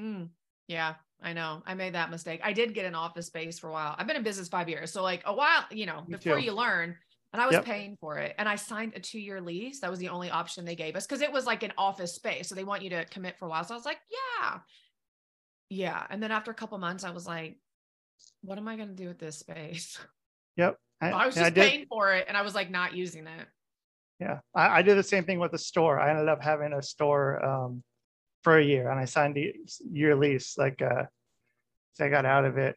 Mm, 0.00 0.28
yeah, 0.68 0.94
I 1.22 1.32
know. 1.32 1.62
I 1.66 1.74
made 1.74 1.94
that 1.94 2.10
mistake. 2.10 2.40
I 2.44 2.52
did 2.52 2.74
get 2.74 2.84
an 2.84 2.94
office 2.94 3.26
space 3.26 3.58
for 3.58 3.68
a 3.68 3.72
while. 3.72 3.94
I've 3.98 4.06
been 4.06 4.16
in 4.16 4.22
business 4.22 4.48
five 4.48 4.68
years. 4.68 4.92
So 4.92 5.02
like 5.02 5.22
a 5.24 5.34
while, 5.34 5.64
you 5.70 5.86
know, 5.86 6.02
Me 6.06 6.16
before 6.16 6.38
too. 6.38 6.44
you 6.44 6.52
learn, 6.52 6.94
and 7.32 7.42
I 7.42 7.46
was 7.46 7.54
Yep. 7.54 7.64
paying 7.64 7.96
for 8.00 8.18
it. 8.18 8.34
And 8.38 8.48
I 8.48 8.56
signed 8.56 8.92
a 8.94 9.00
two-year 9.00 9.40
lease. 9.40 9.80
That 9.80 9.90
was 9.90 9.98
the 9.98 10.10
only 10.10 10.30
option 10.30 10.64
they 10.64 10.76
gave 10.76 10.94
us 10.94 11.06
because 11.06 11.22
it 11.22 11.32
was 11.32 11.46
like 11.46 11.62
an 11.62 11.72
office 11.78 12.14
space. 12.14 12.48
So 12.48 12.54
they 12.54 12.64
want 12.64 12.82
you 12.82 12.90
to 12.90 13.04
commit 13.06 13.38
for 13.38 13.46
a 13.46 13.48
while. 13.48 13.64
So 13.64 13.74
I 13.74 13.76
was 13.76 13.86
like, 13.86 13.98
yeah. 14.10 14.58
Yeah. 15.70 16.06
And 16.10 16.22
then 16.22 16.30
after 16.30 16.50
a 16.50 16.54
couple 16.54 16.78
months, 16.78 17.02
I 17.02 17.10
was 17.10 17.26
like, 17.26 17.58
what 18.42 18.58
am 18.58 18.68
I 18.68 18.76
going 18.76 18.88
to 18.88 18.94
do 18.94 19.08
with 19.08 19.18
this 19.18 19.38
space? 19.38 19.98
Yep. 20.58 20.78
I 21.02 21.26
was 21.26 21.36
and 21.36 21.44
just 21.44 21.54
did- 21.54 21.70
paying 21.70 21.86
for 21.86 22.14
it 22.14 22.24
and 22.28 22.34
I 22.36 22.40
was 22.40 22.54
like 22.54 22.70
not 22.70 22.94
using 22.94 23.26
it. 23.26 23.46
Yeah, 24.18 24.38
I, 24.54 24.78
I 24.78 24.82
did 24.82 24.96
the 24.96 25.02
same 25.02 25.24
thing 25.24 25.38
with 25.38 25.52
the 25.52 25.58
store. 25.58 26.00
I 26.00 26.08
ended 26.08 26.30
up 26.30 26.42
having 26.42 26.72
a 26.72 26.80
store 26.82 27.44
um, 27.44 27.82
for 28.46 28.58
a 28.58 28.64
year, 28.64 28.88
and 28.92 29.00
I 29.00 29.06
signed 29.06 29.34
the 29.34 29.52
year 29.90 30.14
lease. 30.14 30.56
Like, 30.56 30.80
uh, 30.80 31.06
so 31.94 32.06
I 32.06 32.08
got 32.08 32.24
out 32.24 32.44
of 32.44 32.58
it. 32.58 32.76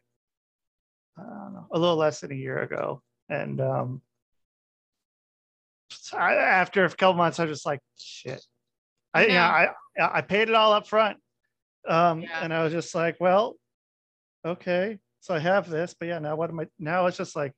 I 1.16 1.22
don't 1.22 1.52
know, 1.54 1.68
a 1.70 1.78
little 1.78 1.94
less 1.94 2.18
than 2.18 2.32
a 2.32 2.34
year 2.34 2.58
ago, 2.58 3.02
and 3.28 3.60
um, 3.60 4.02
I, 6.12 6.34
after 6.34 6.84
a 6.84 6.88
couple 6.90 7.14
months, 7.14 7.38
I 7.38 7.44
was 7.44 7.58
just 7.58 7.66
like, 7.66 7.78
shit. 7.96 8.44
I, 9.14 9.26
yeah, 9.26 9.48
I 9.48 10.18
I 10.18 10.20
paid 10.22 10.48
it 10.48 10.56
all 10.56 10.72
up 10.72 10.88
front, 10.88 11.18
um, 11.86 12.22
Yeah. 12.22 12.42
and 12.42 12.52
I 12.52 12.64
was 12.64 12.72
just 12.72 12.92
like, 12.92 13.18
well, 13.20 13.54
okay, 14.44 14.98
so 15.20 15.34
I 15.34 15.38
have 15.38 15.70
this, 15.70 15.94
but 15.96 16.08
yeah, 16.08 16.18
now 16.18 16.34
what 16.34 16.50
am 16.50 16.58
I? 16.58 16.66
Now 16.80 17.06
it's 17.06 17.16
just 17.16 17.36
like 17.36 17.52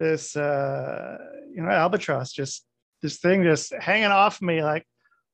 this, 0.00 0.34
uh, 0.34 1.16
you 1.54 1.62
know, 1.62 1.70
albatross 1.70 2.32
just 2.32 2.64
this 3.02 3.18
thing 3.18 3.44
just 3.44 3.72
hanging 3.72 4.10
off 4.10 4.42
me 4.42 4.64
like 4.64 4.84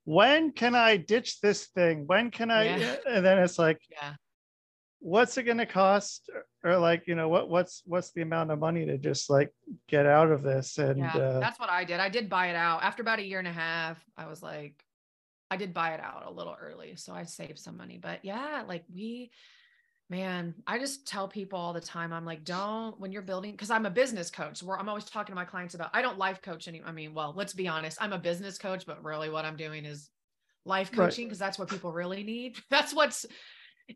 when 0.05 0.51
can 0.53 0.75
i 0.75 0.97
ditch 0.97 1.41
this 1.41 1.67
thing 1.69 2.07
when 2.07 2.31
can 2.31 2.51
i 2.51 2.65
Yeah. 2.77 2.97
and 3.09 3.25
then 3.25 3.39
it's 3.39 3.59
like 3.59 3.81
Yeah. 3.91 4.15
what's 4.99 5.37
it 5.39 5.45
going 5.45 5.59
to 5.59 5.67
cost 5.67 6.31
or 6.65 6.77
like 6.79 7.07
you 7.07 7.15
know 7.15 7.29
what 7.29 7.49
what's 7.49 7.83
what's 7.87 8.13
the 8.13 8.23
amount 8.23 8.51
of 8.51 8.59
money 8.59 8.87
to 8.87 8.99
just 8.99 9.31
like 9.31 9.53
get 9.89 10.07
out 10.07 10.31
of 10.31 10.43
this 10.43 10.79
and 10.79 10.99
Yeah. 10.99 11.17
uh, 11.17 11.41
That's 11.41 11.59
what 11.59 11.71
I 11.71 11.85
did. 11.85 12.01
I 12.01 12.09
did 12.09 12.29
buy 12.29 12.49
it 12.49 12.57
out 12.57 12.83
after 12.83 13.03
about 13.03 13.19
a 13.19 13.25
year 13.25 13.39
and 13.39 13.49
a 13.49 13.53
half. 13.53 13.99
I 14.17 14.27
was 14.27 14.43
like, 14.43 14.85
I 15.51 15.57
did 15.57 15.75
buy 15.75 15.95
it 15.95 16.01
out 16.01 16.25
a 16.27 16.31
little 16.31 16.57
early. 16.61 16.97
So 16.97 17.13
I 17.13 17.25
saved 17.25 17.59
some 17.59 17.77
money. 17.77 17.99
But 18.01 18.25
yeah, 18.25 18.63
like 18.67 18.85
we, 18.93 19.31
man, 20.13 20.55
I 20.67 20.79
just 20.79 21.09
tell 21.09 21.27
people 21.27 21.59
all 21.59 21.73
the 21.73 21.81
time, 21.81 22.13
I'm 22.13 22.27
like, 22.27 22.45
don't 22.45 23.01
when 23.01 23.13
you're 23.13 23.23
building, 23.23 23.53
because 23.53 23.71
I'm 23.71 23.87
a 23.87 23.91
business 23.91 24.31
coach. 24.31 24.63
where 24.63 24.79
I'm 24.79 24.87
always 24.87 25.05
talking 25.05 25.33
to 25.33 25.37
my 25.37 25.47
clients 25.47 25.75
about, 25.75 25.89
I 25.95 26.03
don't 26.03 26.19
life 26.19 26.43
coach 26.43 26.69
any. 26.69 26.83
I 26.85 26.93
mean, 26.93 27.15
well, 27.15 27.33
let's 27.35 27.55
be 27.55 27.67
honest, 27.67 27.97
I'm 27.99 28.13
a 28.13 28.19
business 28.19 28.59
coach, 28.59 28.85
but 28.85 29.03
really 29.03 29.31
what 29.31 29.47
I'm 29.47 29.57
doing 29.57 29.87
is 29.87 30.11
life 30.67 30.93
coaching 30.93 31.27
because 31.27 31.39
that's 31.39 31.59
what 31.59 31.71
people 31.71 31.93
really 31.93 32.23
need. 32.23 32.59
That's 32.71 32.95
what's 32.95 33.25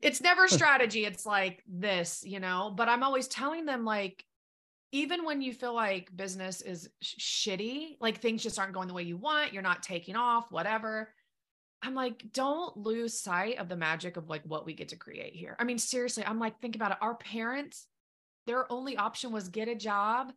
it's 0.02 0.20
never 0.20 0.48
strategy. 0.48 1.04
It's 1.04 1.24
like 1.24 1.62
this, 1.68 2.22
you 2.24 2.40
know, 2.40 2.72
but 2.74 2.88
I'm 2.88 3.02
always 3.02 3.28
telling 3.28 3.66
them 3.66 3.84
like, 3.84 4.24
even 4.90 5.24
when 5.24 5.42
you 5.42 5.52
feel 5.52 5.74
like 5.74 6.16
business 6.16 6.62
is 6.62 6.88
sh- 7.02 7.46
shitty, 7.48 7.96
like 8.00 8.20
things 8.20 8.42
just 8.42 8.58
aren't 8.58 8.72
going 8.72 8.88
the 8.88 8.94
way 8.94 9.02
you 9.02 9.18
want, 9.18 9.52
you're 9.52 9.62
not 9.62 9.82
taking 9.82 10.16
off, 10.16 10.50
whatever. 10.50 11.12
I'm 11.86 11.94
like, 11.94 12.24
don't 12.32 12.76
lose 12.76 13.16
sight 13.16 13.58
of 13.58 13.68
the 13.68 13.76
magic 13.76 14.16
of 14.16 14.28
like 14.28 14.42
what 14.42 14.66
we 14.66 14.74
get 14.74 14.88
to 14.88 14.96
create 14.96 15.36
here. 15.36 15.54
I 15.60 15.62
mean, 15.62 15.78
seriously, 15.78 16.24
I'm 16.26 16.40
like, 16.40 16.60
think 16.60 16.74
about 16.74 16.90
it. 16.90 16.98
Our 17.00 17.14
parents, 17.14 17.86
their 18.44 18.70
only 18.72 18.96
option 18.96 19.30
was 19.30 19.48
get 19.48 19.68
a 19.68 19.74
job, 19.76 20.32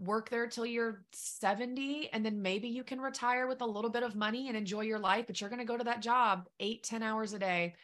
work 0.00 0.28
there 0.28 0.48
till 0.48 0.66
you're 0.66 1.04
70, 1.12 2.10
and 2.12 2.26
then 2.26 2.42
maybe 2.42 2.66
you 2.66 2.82
can 2.82 3.00
retire 3.00 3.46
with 3.46 3.60
a 3.60 3.66
little 3.66 3.90
bit 3.90 4.02
of 4.02 4.16
money 4.16 4.48
and 4.48 4.56
enjoy 4.56 4.80
your 4.80 4.98
life. 4.98 5.26
But 5.28 5.40
you're 5.40 5.50
going 5.50 5.60
to 5.60 5.64
go 5.64 5.76
to 5.76 5.84
that 5.84 6.02
job 6.02 6.48
eight, 6.58 6.82
10 6.82 7.04
hours 7.04 7.32
a 7.32 7.38
day 7.38 7.76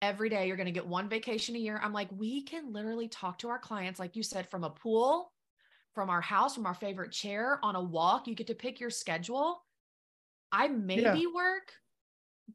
every 0.00 0.30
day. 0.30 0.46
You're 0.46 0.56
going 0.56 0.64
to 0.64 0.72
get 0.72 0.86
one 0.86 1.10
vacation 1.10 1.56
a 1.56 1.58
year. 1.58 1.78
I'm 1.84 1.92
like, 1.92 2.08
we 2.16 2.44
can 2.44 2.72
literally 2.72 3.08
talk 3.08 3.40
to 3.40 3.50
our 3.50 3.58
clients, 3.58 4.00
like 4.00 4.16
you 4.16 4.22
said, 4.22 4.48
from 4.48 4.64
a 4.64 4.70
pool, 4.70 5.30
from 5.94 6.08
our 6.08 6.22
house, 6.22 6.54
from 6.54 6.64
our 6.64 6.72
favorite 6.72 7.12
chair, 7.12 7.60
on 7.62 7.76
a 7.76 7.82
walk. 7.82 8.26
You 8.26 8.34
get 8.34 8.46
to 8.46 8.54
pick 8.54 8.80
your 8.80 8.88
schedule. 8.88 9.62
I 10.50 10.68
maybe 10.68 11.26
work 11.26 11.72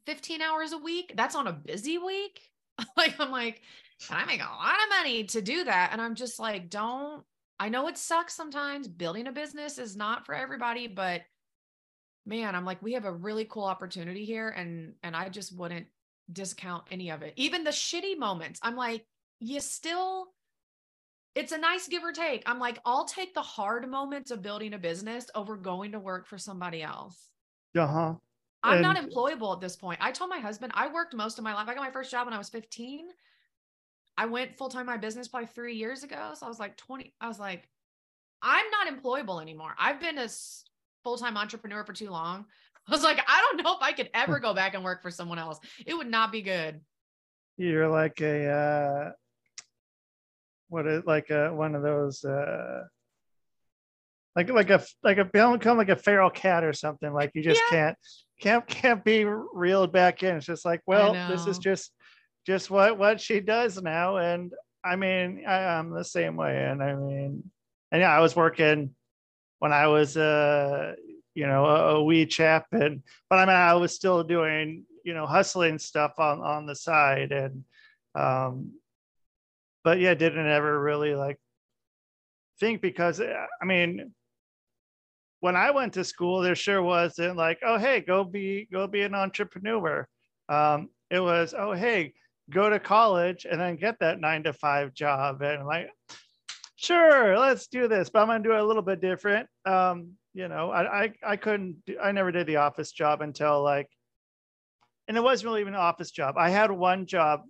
15 0.06 0.42
hours 0.42 0.72
a 0.72 0.78
week. 0.78 1.14
That's 1.16 1.36
on 1.36 1.48
a 1.48 1.54
busy 1.54 1.98
week. 1.98 2.42
like, 2.98 3.20
I'm 3.20 3.32
like, 3.32 3.62
I 4.10 4.26
make 4.26 4.42
a 4.42 4.44
lot 4.44 4.76
of 4.76 4.98
money 4.98 5.26
to 5.26 5.42
do 5.42 5.64
that. 5.66 5.90
And 5.92 6.02
I'm 6.02 6.16
just 6.16 6.40
like, 6.40 6.70
don't, 6.70 7.24
I 7.60 7.70
know 7.70 7.88
it 7.88 7.98
sucks 7.98 8.34
sometimes. 8.34 8.88
Building 8.88 9.28
a 9.28 9.32
business 9.32 9.78
is 9.78 9.96
not 9.96 10.26
for 10.26 10.34
everybody, 10.34 10.88
but 10.88 11.22
man, 12.26 12.56
I'm 12.56 12.66
like, 12.66 12.82
we 12.82 12.94
have 12.94 13.06
a 13.06 13.12
really 13.12 13.46
cool 13.46 13.66
opportunity 13.66 14.26
here. 14.26 14.50
And, 14.50 14.94
and 15.04 15.16
I 15.16 15.30
just 15.30 15.58
wouldn't 15.58 15.88
discount 16.32 16.84
any 16.92 17.10
of 17.10 17.22
it. 17.22 17.34
Even 17.36 17.64
the 17.64 17.72
shitty 17.72 18.18
moments. 18.18 18.60
I'm 18.64 18.76
like, 18.76 19.06
you 19.40 19.60
still, 19.60 20.28
it's 21.36 21.52
a 21.52 21.58
nice 21.58 21.88
give 21.88 22.04
or 22.04 22.14
take. 22.14 22.44
I'm 22.46 22.60
like, 22.60 22.80
I'll 22.86 23.06
take 23.06 23.34
the 23.34 23.42
hard 23.42 23.90
moments 23.90 24.32
of 24.32 24.42
building 24.42 24.74
a 24.74 24.78
business 24.78 25.26
over 25.36 25.58
going 25.58 25.94
to 25.94 26.00
work 26.00 26.28
for 26.28 26.38
somebody 26.38 26.82
else. 26.82 27.18
uh-huh 27.78 28.16
I'm 28.64 28.82
not 28.82 28.98
employable 28.98 29.54
at 29.54 29.62
this 29.62 29.76
point. 29.76 30.00
I 30.02 30.12
told 30.12 30.30
my 30.30 30.40
husband 30.40 30.74
I 30.76 30.88
worked 30.88 31.16
most 31.16 31.38
of 31.38 31.44
my 31.44 31.54
life. 31.54 31.68
I 31.68 31.74
got 31.74 31.84
my 31.84 31.92
first 31.92 32.12
job 32.12 32.28
when 32.28 32.34
I 32.34 32.38
was 32.38 32.50
15. 32.50 33.08
I 34.18 34.26
went 34.26 34.58
full 34.58 34.70
time 34.70 34.86
my 34.86 34.98
business 34.98 35.28
probably 35.30 35.48
three 35.48 35.76
years 35.76 36.04
ago. 36.04 36.34
So 36.36 36.46
I 36.46 36.50
was 36.50 36.60
like 36.60 36.76
20. 36.76 37.14
I 37.22 37.28
was 37.28 37.40
like, 37.40 37.70
I'm 38.42 38.66
not 38.70 38.88
employable 38.88 39.42
anymore. 39.42 39.74
I've 39.80 40.00
been 40.02 40.18
a 40.18 40.28
full 41.04 41.18
time 41.18 41.38
entrepreneur 41.38 41.84
for 41.86 41.94
too 41.94 42.10
long. 42.10 42.46
I 42.88 42.92
was 42.92 43.04
like, 43.04 43.20
I 43.28 43.42
don't 43.42 43.64
know 43.64 43.76
if 43.76 43.82
I 43.82 43.94
could 43.94 44.10
ever 44.14 44.40
go 44.42 44.54
back 44.54 44.74
and 44.74 44.84
work 44.84 45.02
for 45.02 45.12
someone 45.12 45.40
else. 45.40 45.60
It 45.86 45.94
would 45.94 46.10
not 46.10 46.32
be 46.32 46.42
good. 46.42 46.82
you're 47.58 47.90
like 47.90 48.20
a 48.22 48.48
uh 48.48 49.12
what 50.68 50.86
is 50.86 51.04
like 51.06 51.30
a 51.30 51.54
one 51.54 51.76
of 51.76 51.82
those 51.82 52.24
uh 52.24 52.84
like 54.36 54.50
like 54.50 54.70
a 54.70 54.84
like 55.04 55.18
a 55.18 55.26
become 55.26 55.78
like 55.78 55.90
a 55.90 55.96
feral 55.96 56.30
cat 56.30 56.64
or 56.64 56.74
something 56.74 57.12
like 57.12 57.32
you 57.34 57.42
just 57.42 57.62
can't 57.70 57.98
can't 58.40 58.66
can't 58.68 59.04
be 59.04 59.26
reeled 59.26 59.92
back 59.92 60.24
in. 60.24 60.38
It's 60.38 60.46
just 60.46 60.66
like 60.66 60.82
well 60.86 61.14
this 61.28 61.46
is 61.48 61.58
just 61.60 61.92
just 62.46 62.70
what 62.70 62.98
what 62.98 63.22
she 63.22 63.40
does 63.40 63.82
now. 63.82 64.18
And 64.18 64.54
i 64.84 64.96
mean 64.96 65.44
I, 65.48 65.78
i'm 65.78 65.92
the 65.92 66.04
same 66.04 66.36
way. 66.36 66.66
And 66.66 66.82
i 66.82 66.96
mean 66.96 67.44
and 67.92 68.02
yeah 68.02 68.16
i 68.16 68.20
was 68.20 68.36
working 68.36 68.96
when 69.60 69.74
i 69.74 69.88
was 69.88 70.16
uh 70.16 70.94
you 71.36 71.48
know 71.48 71.66
a, 71.66 71.96
a 71.96 72.04
wee 72.04 72.26
chap. 72.26 72.68
And 72.72 73.04
but 73.30 73.40
i 73.40 73.46
mean 73.46 73.56
i 73.56 73.74
was 73.74 73.94
still 73.94 74.24
doing 74.24 74.86
you 75.04 75.14
know 75.14 75.26
hustling 75.26 75.80
stuff 75.80 76.14
on 76.18 76.42
on 76.42 76.66
the 76.66 76.76
side. 76.76 77.32
And 77.32 77.64
um 78.16 78.74
but 79.84 80.00
yeah 80.00 80.14
didn't 80.14 80.48
ever 80.48 80.80
really 80.80 81.16
like 81.16 81.38
think 82.60 82.82
because 82.82 83.20
uh, 83.22 83.46
i 83.62 83.66
mean 83.66 84.14
when 85.42 85.56
i 85.56 85.72
went 85.72 85.94
to 85.94 86.04
school 86.04 86.42
there 86.42 86.56
sure 86.56 86.82
wasn't 86.82 87.36
like 87.36 87.60
oh 87.64 87.78
hey 87.78 88.00
go 88.02 88.24
be 88.24 88.68
go 88.72 88.88
be 88.88 89.02
an 89.02 89.16
entrepreneur. 89.16 90.08
Um 90.48 90.90
it 91.10 91.20
was 91.20 91.54
oh 91.58 91.74
hey 91.74 92.14
go 92.50 92.70
to 92.70 92.80
college 92.80 93.46
and 93.50 93.60
then 93.60 93.76
get 93.76 94.00
that 94.00 94.20
nine 94.20 94.44
to 94.44 94.54
five 94.54 94.94
job. 94.94 95.42
And 95.42 95.62
I'm 95.62 95.68
like 95.68 95.90
sure 96.76 97.38
let's 97.38 97.68
do 97.68 97.90
this 97.90 98.10
but 98.10 98.22
i'm 98.22 98.28
gonna 98.28 98.42
do 98.42 98.54
it 98.54 98.60
a 98.60 98.66
little 98.66 98.82
bit 98.82 99.02
different. 99.02 99.48
Um 99.66 100.14
you 100.34 100.48
know 100.48 100.72
i 100.72 101.04
i, 101.04 101.14
I 101.24 101.36
couldn't 101.36 101.84
do, 101.86 101.98
i 102.00 102.12
never 102.12 102.32
did 102.32 102.48
the 102.48 102.58
office 102.58 102.92
job 102.92 103.22
until 103.22 103.64
like 103.64 103.90
and 105.08 105.18
it 105.18 105.22
wasn't 105.22 105.48
really 105.48 105.62
even 105.62 105.74
an 105.74 105.80
office 105.80 106.12
job. 106.12 106.36
I 106.38 106.50
had 106.50 106.70
one 106.72 107.06
job 107.08 107.42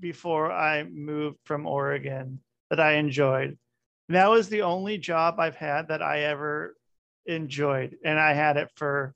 before 0.00 0.50
i 0.50 0.82
moved 0.82 1.38
from 1.44 1.66
oregon 1.66 2.40
that 2.70 2.80
i 2.80 2.92
enjoyed. 2.94 3.56
And 4.08 4.16
that 4.16 4.30
was 4.30 4.48
the 4.48 4.62
only 4.62 4.98
job 4.98 5.38
I've 5.38 5.56
had 5.56 5.88
that 5.88 6.02
I 6.02 6.22
ever 6.22 6.74
enjoyed. 7.26 7.96
And 8.04 8.18
I 8.18 8.32
had 8.34 8.56
it 8.56 8.70
for, 8.76 9.14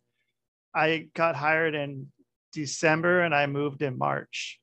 I 0.74 1.08
got 1.14 1.34
hired 1.36 1.74
in 1.74 2.10
December 2.52 3.20
and 3.22 3.34
I 3.34 3.46
moved 3.46 3.82
in 3.82 3.98
March. 3.98 4.60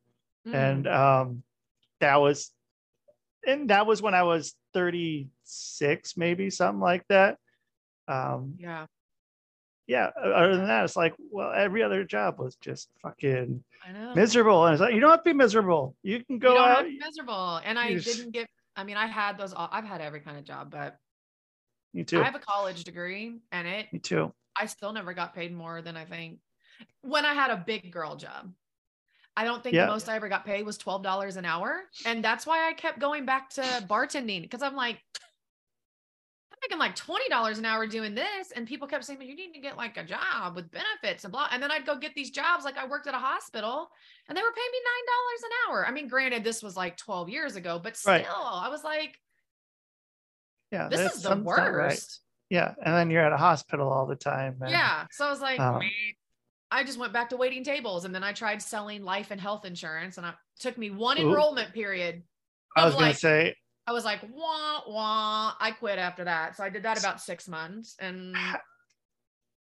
Mm. 0.48 0.54
And 0.54 0.88
um, 0.88 1.44
that 2.00 2.18
was, 2.18 2.52
and 3.46 3.70
that 3.70 3.86
was 3.86 4.02
when 4.02 4.14
I 4.14 4.24
was 4.24 4.54
36, 4.74 6.18
maybe 6.18 6.50
something 6.50 6.80
like 6.82 7.04
that. 7.10 7.38
Um, 8.08 8.56
yeah, 8.58 8.86
yeah, 9.88 10.10
other 10.20 10.58
than 10.58 10.68
that, 10.68 10.84
it's 10.84 10.96
like, 10.96 11.14
well, 11.32 11.52
every 11.54 11.84
other 11.84 12.04
job 12.04 12.40
was 12.40 12.56
just 12.56 12.90
fucking 13.04 13.64
I 13.88 13.92
know. 13.92 14.14
miserable. 14.16 14.66
And 14.66 14.74
it's 14.74 14.82
like, 14.82 14.94
you 14.96 15.00
don't 15.00 15.12
have 15.12 15.24
to 15.24 15.30
be 15.30 15.34
miserable. 15.34 15.96
You 16.02 16.18
can 16.26 16.36
You 16.36 16.40
go 16.40 16.56
have 16.56 16.78
out. 16.78 16.82
to 16.84 16.90
be 16.90 16.98
miserable. 17.00 17.62
And 17.64 17.78
I 17.78 17.94
just- 17.94 18.18
didn't 18.18 18.32
get, 18.32 18.48
I 18.76 18.84
mean, 18.84 18.98
I 18.98 19.06
had 19.08 19.38
those, 19.38 19.54
all- 19.54 19.70
I've 19.72 19.86
had 19.86 20.02
every 20.02 20.22
kind 20.22 20.38
of 20.38 20.44
job, 20.44 20.72
but 20.72 20.98
Me 21.96 22.04
too. 22.04 22.20
I 22.22 22.26
have 22.26 22.36
a 22.36 22.40
college 22.40 22.84
degree 22.84 23.40
and 23.52 23.68
it, 23.68 23.92
Me 23.94 24.00
too. 24.00 24.34
I 24.60 24.68
still 24.68 24.94
never 24.94 25.14
got 25.14 25.34
paid 25.34 25.54
more 25.54 25.82
than 25.82 25.96
I 25.98 26.06
think 26.06 26.40
when 27.02 27.26
I 27.26 27.34
had 27.34 27.50
a 27.52 27.64
big 27.66 27.92
girl 27.92 28.16
job. 28.18 28.54
I 29.38 29.44
don't 29.46 29.64
think 29.64 29.76
Yeah. 29.76 29.86
the 29.86 29.92
most 29.92 30.08
I 30.10 30.16
ever 30.16 30.30
got 30.30 30.46
paid 30.46 30.66
was 30.66 30.78
$12 30.78 31.38
an 31.38 31.46
hour. 31.46 31.84
And 32.06 32.24
that's 32.24 32.46
why 32.46 32.70
I 32.70 32.74
kept 32.74 33.00
going 33.00 33.26
back 33.26 33.50
to 33.52 33.62
bartending 33.90 34.42
because 34.42 34.62
I'm 34.62 34.76
like, 34.76 35.02
I'm 36.52 36.58
making 36.62 36.78
like 36.80 36.96
$20 36.96 37.58
an 37.58 37.66
hour 37.66 37.86
doing 37.86 38.16
this. 38.16 38.52
And 38.52 38.66
people 38.68 38.88
kept 38.88 39.04
saying, 39.04 39.20
"But 39.20 39.28
you 39.28 39.36
need 39.36 39.54
to 39.54 39.60
get 39.60 39.76
like 39.78 39.98
a 39.98 40.04
job 40.06 40.56
with 40.56 40.72
benefits 40.72 41.26
and 41.26 41.32
blah. 41.34 41.48
And 41.52 41.62
then 41.62 41.70
I'd 41.72 41.86
go 41.86 41.98
get 41.98 42.14
these 42.16 42.32
jobs. 42.32 42.64
Like 42.64 42.78
I 42.78 42.88
worked 42.88 43.08
at 43.08 43.14
a 43.14 43.18
hospital 43.20 43.90
and 44.30 44.38
they 44.38 44.42
were 44.42 44.54
paying 44.54 44.72
me 44.72 44.80
$9 44.80 45.44
an 45.44 45.52
hour. 45.70 45.88
I 45.88 45.92
mean, 45.92 46.08
granted, 46.08 46.44
this 46.46 46.64
was 46.64 46.76
like 46.78 46.96
12 46.98 47.28
years 47.30 47.56
ago, 47.58 47.78
but 47.82 47.98
still, 47.98 48.14
Right. 48.14 48.26
I 48.28 48.70
was 48.70 48.84
like, 48.86 49.20
Yeah. 50.76 50.88
this 50.90 51.16
is 51.16 51.24
the 51.24 51.36
not 51.36 51.46
right. 51.46 51.72
worst. 51.72 52.22
Yeah. 52.50 52.74
And 52.84 52.94
then 52.94 53.10
you're 53.10 53.26
at 53.26 53.34
a 53.34 53.38
hospital 53.38 53.90
all 53.90 54.06
the 54.06 54.16
time. 54.16 54.58
and- 54.62 54.70
Yeah. 54.70 55.06
So 55.12 55.26
I 55.26 55.30
was 55.30 55.42
like, 55.42 55.60
Um, 55.60 55.82
I 56.72 56.84
just 56.84 57.00
went 57.00 57.14
back 57.14 57.30
to 57.30 57.38
waiting 57.38 57.64
tables 57.64 58.06
and 58.06 58.14
then 58.14 58.24
I 58.24 58.34
tried 58.34 58.62
selling 58.62 59.04
life 59.04 59.32
and 59.32 59.40
health 59.40 59.66
insurance 59.66 60.18
and 60.18 60.28
it 60.28 60.36
took 60.60 60.78
me 60.78 60.90
one 60.90 61.18
Ooh. 61.18 61.30
enrollment 61.30 61.74
period. 61.74 62.24
I 62.76 62.86
was 62.86 62.94
going 62.94 63.06
like- 63.08 63.16
to 63.16 63.20
say, 63.20 63.56
I 63.88 63.92
was 63.94 64.04
like, 64.04 64.20
wah, 64.34 64.82
wah. 64.88 65.54
I 65.60 65.72
quit 65.72 66.00
after 66.00 66.24
that. 66.26 66.58
So 66.58 66.64
I 66.64 66.70
did 66.70 66.84
that 66.84 67.00
about 67.00 67.22
six 67.22 67.48
months. 67.48 67.96
And 68.00 68.36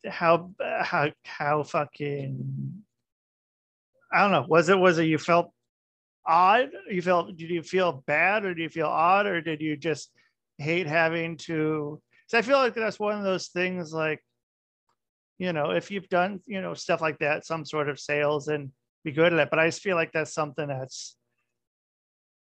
how 0.07 0.51
how 0.59 1.11
how 1.23 1.63
fucking 1.63 2.83
I 4.11 4.21
don't 4.21 4.31
know. 4.31 4.45
Was 4.47 4.69
it 4.69 4.77
was 4.77 4.97
it 4.99 5.05
you 5.05 5.17
felt 5.17 5.51
odd? 6.25 6.69
You 6.89 7.01
felt 7.01 7.35
did 7.37 7.49
you 7.49 7.61
feel 7.63 8.03
bad 8.07 8.45
or 8.45 8.53
do 8.53 8.61
you 8.63 8.69
feel 8.69 8.87
odd 8.87 9.25
or 9.27 9.41
did 9.41 9.61
you 9.61 9.77
just 9.77 10.09
hate 10.57 10.87
having 10.87 11.37
to 11.37 12.01
so 12.27 12.37
I 12.37 12.41
feel 12.41 12.57
like 12.57 12.73
that's 12.73 12.99
one 12.99 13.17
of 13.17 13.23
those 13.23 13.47
things 13.47 13.93
like 13.93 14.21
you 15.37 15.51
know, 15.51 15.71
if 15.71 15.91
you've 15.91 16.09
done, 16.09 16.39
you 16.45 16.61
know, 16.61 16.73
stuff 16.73 17.01
like 17.01 17.19
that, 17.19 17.45
some 17.45 17.65
sort 17.65 17.89
of 17.89 17.99
sales 17.99 18.47
and 18.47 18.71
be 19.03 19.11
good 19.11 19.33
at 19.33 19.39
it. 19.39 19.49
But 19.49 19.59
I 19.59 19.67
just 19.67 19.81
feel 19.81 19.95
like 19.95 20.11
that's 20.11 20.33
something 20.33 20.67
that's 20.67 21.17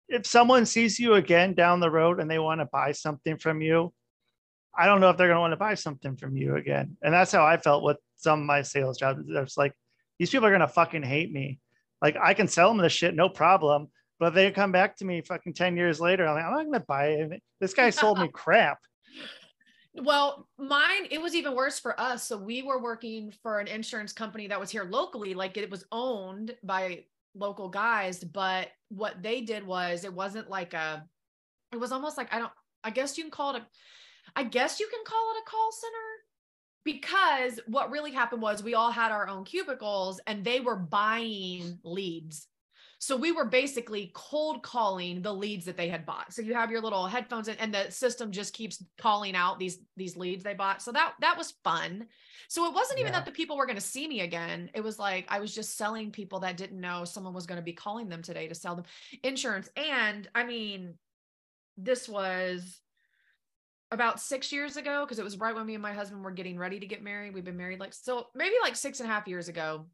if 0.08 0.26
someone 0.26 0.64
sees 0.64 0.98
you 0.98 1.14
again 1.14 1.54
down 1.54 1.80
the 1.80 1.90
road 1.90 2.20
and 2.20 2.30
they 2.30 2.38
want 2.38 2.60
to 2.60 2.66
buy 2.66 2.92
something 2.92 3.36
from 3.36 3.60
you, 3.60 3.92
I 4.76 4.86
don't 4.86 5.00
know 5.00 5.10
if 5.10 5.16
they're 5.16 5.26
going 5.26 5.36
to 5.36 5.40
want 5.40 5.52
to 5.52 5.58
buy 5.58 5.74
something 5.74 6.16
from 6.16 6.36
you 6.36 6.56
again. 6.56 6.96
And 7.02 7.12
that's 7.12 7.32
how 7.32 7.44
I 7.44 7.58
felt 7.58 7.82
with 7.82 7.98
some 8.16 8.40
of 8.40 8.46
my 8.46 8.62
sales 8.62 8.96
jobs. 8.96 9.24
It's 9.28 9.58
like, 9.58 9.74
these 10.18 10.30
people 10.30 10.46
are 10.46 10.50
going 10.50 10.60
to 10.60 10.68
fucking 10.68 11.02
hate 11.02 11.30
me. 11.30 11.60
Like, 12.00 12.16
I 12.16 12.32
can 12.32 12.48
sell 12.48 12.68
them 12.68 12.78
the 12.78 12.88
shit, 12.88 13.14
no 13.14 13.28
problem. 13.28 13.88
But 14.18 14.34
they 14.34 14.50
come 14.50 14.72
back 14.72 14.96
to 14.96 15.04
me 15.04 15.20
fucking 15.20 15.54
10 15.54 15.76
years 15.76 16.00
later, 16.00 16.26
I'm 16.26 16.34
like, 16.34 16.44
I'm 16.44 16.52
not 16.52 16.64
going 16.64 16.72
to 16.72 16.80
buy 16.80 17.06
it. 17.06 17.42
This 17.60 17.74
guy 17.74 17.90
sold 17.90 18.18
me 18.18 18.28
crap. 18.32 18.78
well, 19.94 20.48
mine, 20.58 21.06
it 21.10 21.22
was 21.22 21.34
even 21.34 21.54
worse 21.54 21.78
for 21.78 21.98
us. 22.00 22.26
So 22.26 22.36
we 22.36 22.62
were 22.62 22.82
working 22.82 23.32
for 23.42 23.60
an 23.60 23.68
insurance 23.68 24.12
company 24.12 24.48
that 24.48 24.58
was 24.58 24.70
here 24.70 24.84
locally, 24.84 25.34
like 25.34 25.56
it 25.56 25.70
was 25.70 25.84
owned 25.92 26.54
by 26.64 27.04
local 27.34 27.68
guys. 27.68 28.24
But 28.24 28.68
what 28.88 29.22
they 29.22 29.40
did 29.40 29.64
was 29.64 30.04
it 30.04 30.12
wasn't 30.12 30.50
like 30.50 30.74
a, 30.74 31.04
it 31.72 31.78
was 31.78 31.92
almost 31.92 32.18
like, 32.18 32.34
I 32.34 32.40
don't, 32.40 32.52
I 32.82 32.90
guess 32.90 33.16
you 33.16 33.24
can 33.24 33.30
call 33.30 33.54
it 33.54 33.62
a, 33.62 33.66
I 34.34 34.42
guess 34.42 34.80
you 34.80 34.88
can 34.90 35.04
call 35.06 35.32
it 35.36 35.42
a 35.42 35.50
call 35.50 35.70
center 35.72 36.08
because 36.84 37.60
what 37.66 37.90
really 37.92 38.12
happened 38.12 38.42
was 38.42 38.62
we 38.62 38.74
all 38.74 38.90
had 38.90 39.12
our 39.12 39.28
own 39.28 39.44
cubicles 39.44 40.20
and 40.26 40.44
they 40.44 40.58
were 40.58 40.76
buying 40.76 41.78
leads. 41.84 42.47
So 43.00 43.16
we 43.16 43.30
were 43.30 43.44
basically 43.44 44.10
cold 44.12 44.62
calling 44.62 45.22
the 45.22 45.32
leads 45.32 45.66
that 45.66 45.76
they 45.76 45.88
had 45.88 46.04
bought. 46.04 46.32
So 46.32 46.42
you 46.42 46.54
have 46.54 46.70
your 46.70 46.80
little 46.80 47.06
headphones 47.06 47.48
and 47.48 47.72
the 47.72 47.90
system 47.90 48.32
just 48.32 48.52
keeps 48.52 48.82
calling 48.98 49.36
out 49.36 49.58
these 49.60 49.78
these 49.96 50.16
leads 50.16 50.42
they 50.42 50.54
bought. 50.54 50.82
So 50.82 50.90
that 50.92 51.14
that 51.20 51.38
was 51.38 51.52
fun. 51.62 52.08
So 52.48 52.66
it 52.66 52.74
wasn't 52.74 52.98
even 53.00 53.12
Yeah. 53.12 53.20
that 53.20 53.24
the 53.24 53.30
people 53.30 53.56
were 53.56 53.66
going 53.66 53.76
to 53.76 53.80
see 53.80 54.08
me 54.08 54.20
again. 54.22 54.70
It 54.74 54.80
was 54.82 54.98
like 54.98 55.26
I 55.28 55.38
was 55.38 55.54
just 55.54 55.76
selling 55.76 56.10
people 56.10 56.40
that 56.40 56.56
didn't 56.56 56.80
know 56.80 57.04
someone 57.04 57.34
was 57.34 57.46
going 57.46 57.58
to 57.60 57.62
be 57.64 57.72
calling 57.72 58.08
them 58.08 58.22
today 58.22 58.48
to 58.48 58.54
sell 58.54 58.74
them 58.74 58.84
insurance. 59.22 59.68
And 59.76 60.28
I 60.34 60.44
mean, 60.44 60.94
this 61.76 62.08
was 62.08 62.80
about 63.90 64.20
six 64.20 64.52
years 64.52 64.76
ago 64.76 65.04
because 65.04 65.18
it 65.18 65.24
was 65.24 65.38
right 65.38 65.54
when 65.54 65.64
me 65.66 65.74
and 65.74 65.82
my 65.82 65.94
husband 65.94 66.22
were 66.22 66.30
getting 66.30 66.58
ready 66.58 66.80
to 66.80 66.86
get 66.86 67.02
married. 67.02 67.32
We've 67.32 67.44
been 67.44 67.56
married 67.56 67.80
like 67.80 67.94
so 67.94 68.26
maybe 68.34 68.56
like 68.62 68.76
six 68.76 69.00
and 69.00 69.08
a 69.08 69.12
half 69.12 69.28
years 69.28 69.48
ago. 69.48 69.86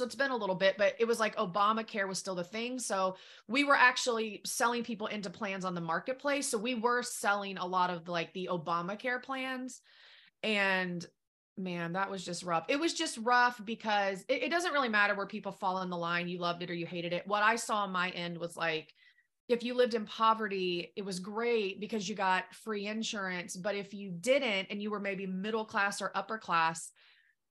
So 0.00 0.06
it's 0.06 0.14
been 0.14 0.30
a 0.30 0.36
little 0.36 0.54
bit, 0.54 0.78
but 0.78 0.94
it 0.98 1.04
was 1.04 1.20
like 1.20 1.36
Obamacare 1.36 2.08
was 2.08 2.18
still 2.18 2.34
the 2.34 2.42
thing. 2.42 2.78
So 2.78 3.16
we 3.48 3.64
were 3.64 3.76
actually 3.76 4.40
selling 4.46 4.82
people 4.82 5.08
into 5.08 5.28
plans 5.28 5.62
on 5.62 5.74
the 5.74 5.82
marketplace. 5.82 6.48
So 6.48 6.56
we 6.56 6.74
were 6.74 7.02
selling 7.02 7.58
a 7.58 7.66
lot 7.66 7.90
of 7.90 8.08
like 8.08 8.32
the 8.32 8.48
Obamacare 8.50 9.22
plans. 9.22 9.82
And 10.42 11.04
man, 11.58 11.92
that 11.92 12.10
was 12.10 12.24
just 12.24 12.44
rough. 12.44 12.64
It 12.68 12.80
was 12.80 12.94
just 12.94 13.18
rough 13.18 13.60
because 13.62 14.24
it, 14.26 14.44
it 14.44 14.50
doesn't 14.50 14.72
really 14.72 14.88
matter 14.88 15.14
where 15.14 15.26
people 15.26 15.52
fall 15.52 15.82
in 15.82 15.90
the 15.90 15.98
line. 15.98 16.28
You 16.28 16.38
loved 16.38 16.62
it 16.62 16.70
or 16.70 16.74
you 16.74 16.86
hated 16.86 17.12
it. 17.12 17.26
What 17.26 17.42
I 17.42 17.56
saw 17.56 17.82
on 17.82 17.92
my 17.92 18.08
end 18.08 18.38
was 18.38 18.56
like, 18.56 18.94
if 19.50 19.62
you 19.62 19.74
lived 19.74 19.92
in 19.92 20.06
poverty, 20.06 20.94
it 20.96 21.04
was 21.04 21.20
great 21.20 21.78
because 21.78 22.08
you 22.08 22.14
got 22.14 22.54
free 22.54 22.86
insurance. 22.86 23.54
But 23.54 23.74
if 23.74 23.92
you 23.92 24.12
didn't 24.12 24.68
and 24.70 24.80
you 24.80 24.90
were 24.90 24.98
maybe 24.98 25.26
middle 25.26 25.66
class 25.66 26.00
or 26.00 26.10
upper 26.14 26.38
class, 26.38 26.90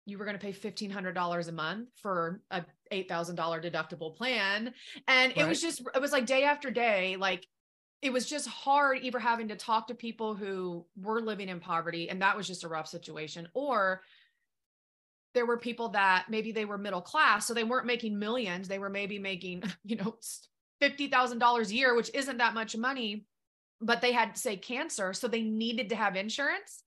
you 0.07 0.19
were 0.19 0.25
going 0.25 0.39
to 0.39 0.45
pay 0.45 0.53
$1,500 0.53 1.49
a 1.49 1.53
month 1.53 1.89
for 2.01 2.41
a 2.51 2.65
$8,000 2.93 3.37
deductible 3.37 4.17
plan. 4.17 4.73
And 5.09 5.33
it 5.37 5.47
was 5.47 5.61
just, 5.61 5.83
it 5.95 6.01
was 6.01 6.13
like 6.13 6.27
day 6.27 6.45
after 6.45 6.71
day, 6.71 7.17
like 7.17 7.47
it 8.03 8.13
was 8.13 8.27
just 8.27 8.49
hard 8.49 8.99
either 9.03 9.19
having 9.19 9.49
to 9.49 9.57
talk 9.57 9.89
to 9.89 9.95
people 9.95 10.35
who 10.35 10.85
were 11.01 11.21
living 11.21 11.49
in 11.49 11.61
poverty 11.61 12.09
and 12.09 12.23
that 12.23 12.37
was 12.37 12.47
just 12.47 12.65
a 12.65 12.69
rough 12.69 12.87
situation 12.87 13.49
or 13.55 14.03
there 15.35 15.47
were 15.47 15.59
people 15.59 15.91
that 15.91 16.27
maybe 16.29 16.53
they 16.53 16.65
were 16.65 16.79
middle 16.79 17.01
class 17.01 17.47
so 17.47 17.55
they 17.55 17.65
weren't 17.65 17.87
making 17.87 18.19
millions 18.19 18.69
they 18.69 18.79
were 18.79 18.91
maybe 18.91 19.19
making 19.19 19.63
you 19.85 19.97
know 19.97 20.17
$50,000 20.83 21.71
a 21.71 21.75
year 21.75 21.95
which 21.95 22.11
isn't 22.15 22.39
that 22.39 22.55
much 22.55 22.77
money 22.77 23.25
but 23.81 24.01
they 24.01 24.13
had 24.13 24.37
say 24.37 24.57
cancer 24.57 25.13
so 25.13 25.27
they 25.27 25.43
needed 25.43 25.89
to 25.89 25.97
have 25.97 26.17
insurance 26.17 26.85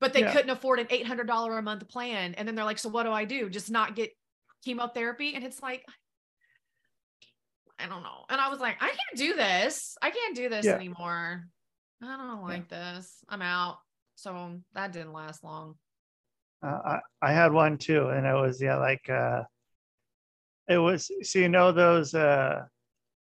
but 0.00 0.12
they 0.12 0.20
Yeah. 0.20 0.32
couldn't 0.32 0.50
afford 0.50 0.80
an 0.80 0.86
$800 0.86 1.58
a 1.58 1.62
month 1.62 1.88
plan 1.88 2.34
and 2.34 2.46
then 2.48 2.54
they're 2.54 2.64
like 2.64 2.78
so 2.78 2.88
what 2.88 3.04
do 3.04 3.12
I 3.12 3.24
do 3.24 3.48
just 3.50 3.70
not 3.70 3.94
get 3.94 4.10
chemotherapy 4.64 5.34
and 5.34 5.44
it's 5.44 5.62
like 5.62 5.84
I 7.78 7.86
don't 7.86 8.02
know. 8.02 8.26
And 8.28 8.38
I 8.38 8.50
was 8.50 8.60
like, 8.60 8.76
I 8.78 8.88
can't 8.88 9.16
do 9.16 9.34
this. 9.34 9.96
I 10.02 10.10
can't 10.10 10.36
do 10.36 10.50
this 10.50 10.66
Yeah. 10.66 10.74
anymore. 10.74 11.46
I 12.02 12.16
don't 12.16 12.42
like 12.42 12.68
this. 12.68 13.24
I'm 13.26 13.40
out. 13.40 13.78
So 14.16 14.60
that 14.74 14.92
didn't 14.92 15.14
last 15.14 15.42
long. 15.42 15.76
Uh, 16.62 16.78
I, 16.84 16.98
I 17.22 17.32
had 17.32 17.52
one 17.54 17.78
too, 17.78 18.08
and 18.08 18.26
it 18.26 18.34
was 18.34 18.60
yeah, 18.60 18.76
like 18.76 19.08
uh, 19.08 19.44
it 20.68 20.76
was. 20.76 21.10
So 21.22 21.38
you 21.38 21.48
know 21.48 21.72
those 21.72 22.14
uh, 22.14 22.66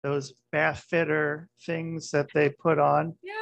those 0.04 0.34
bath 0.52 0.84
fitter 0.89 1.47
things 1.65 2.12
that 2.12 2.28
they 2.34 2.49
put 2.49 2.80
on. 2.80 3.15
Yeah. 3.23 3.34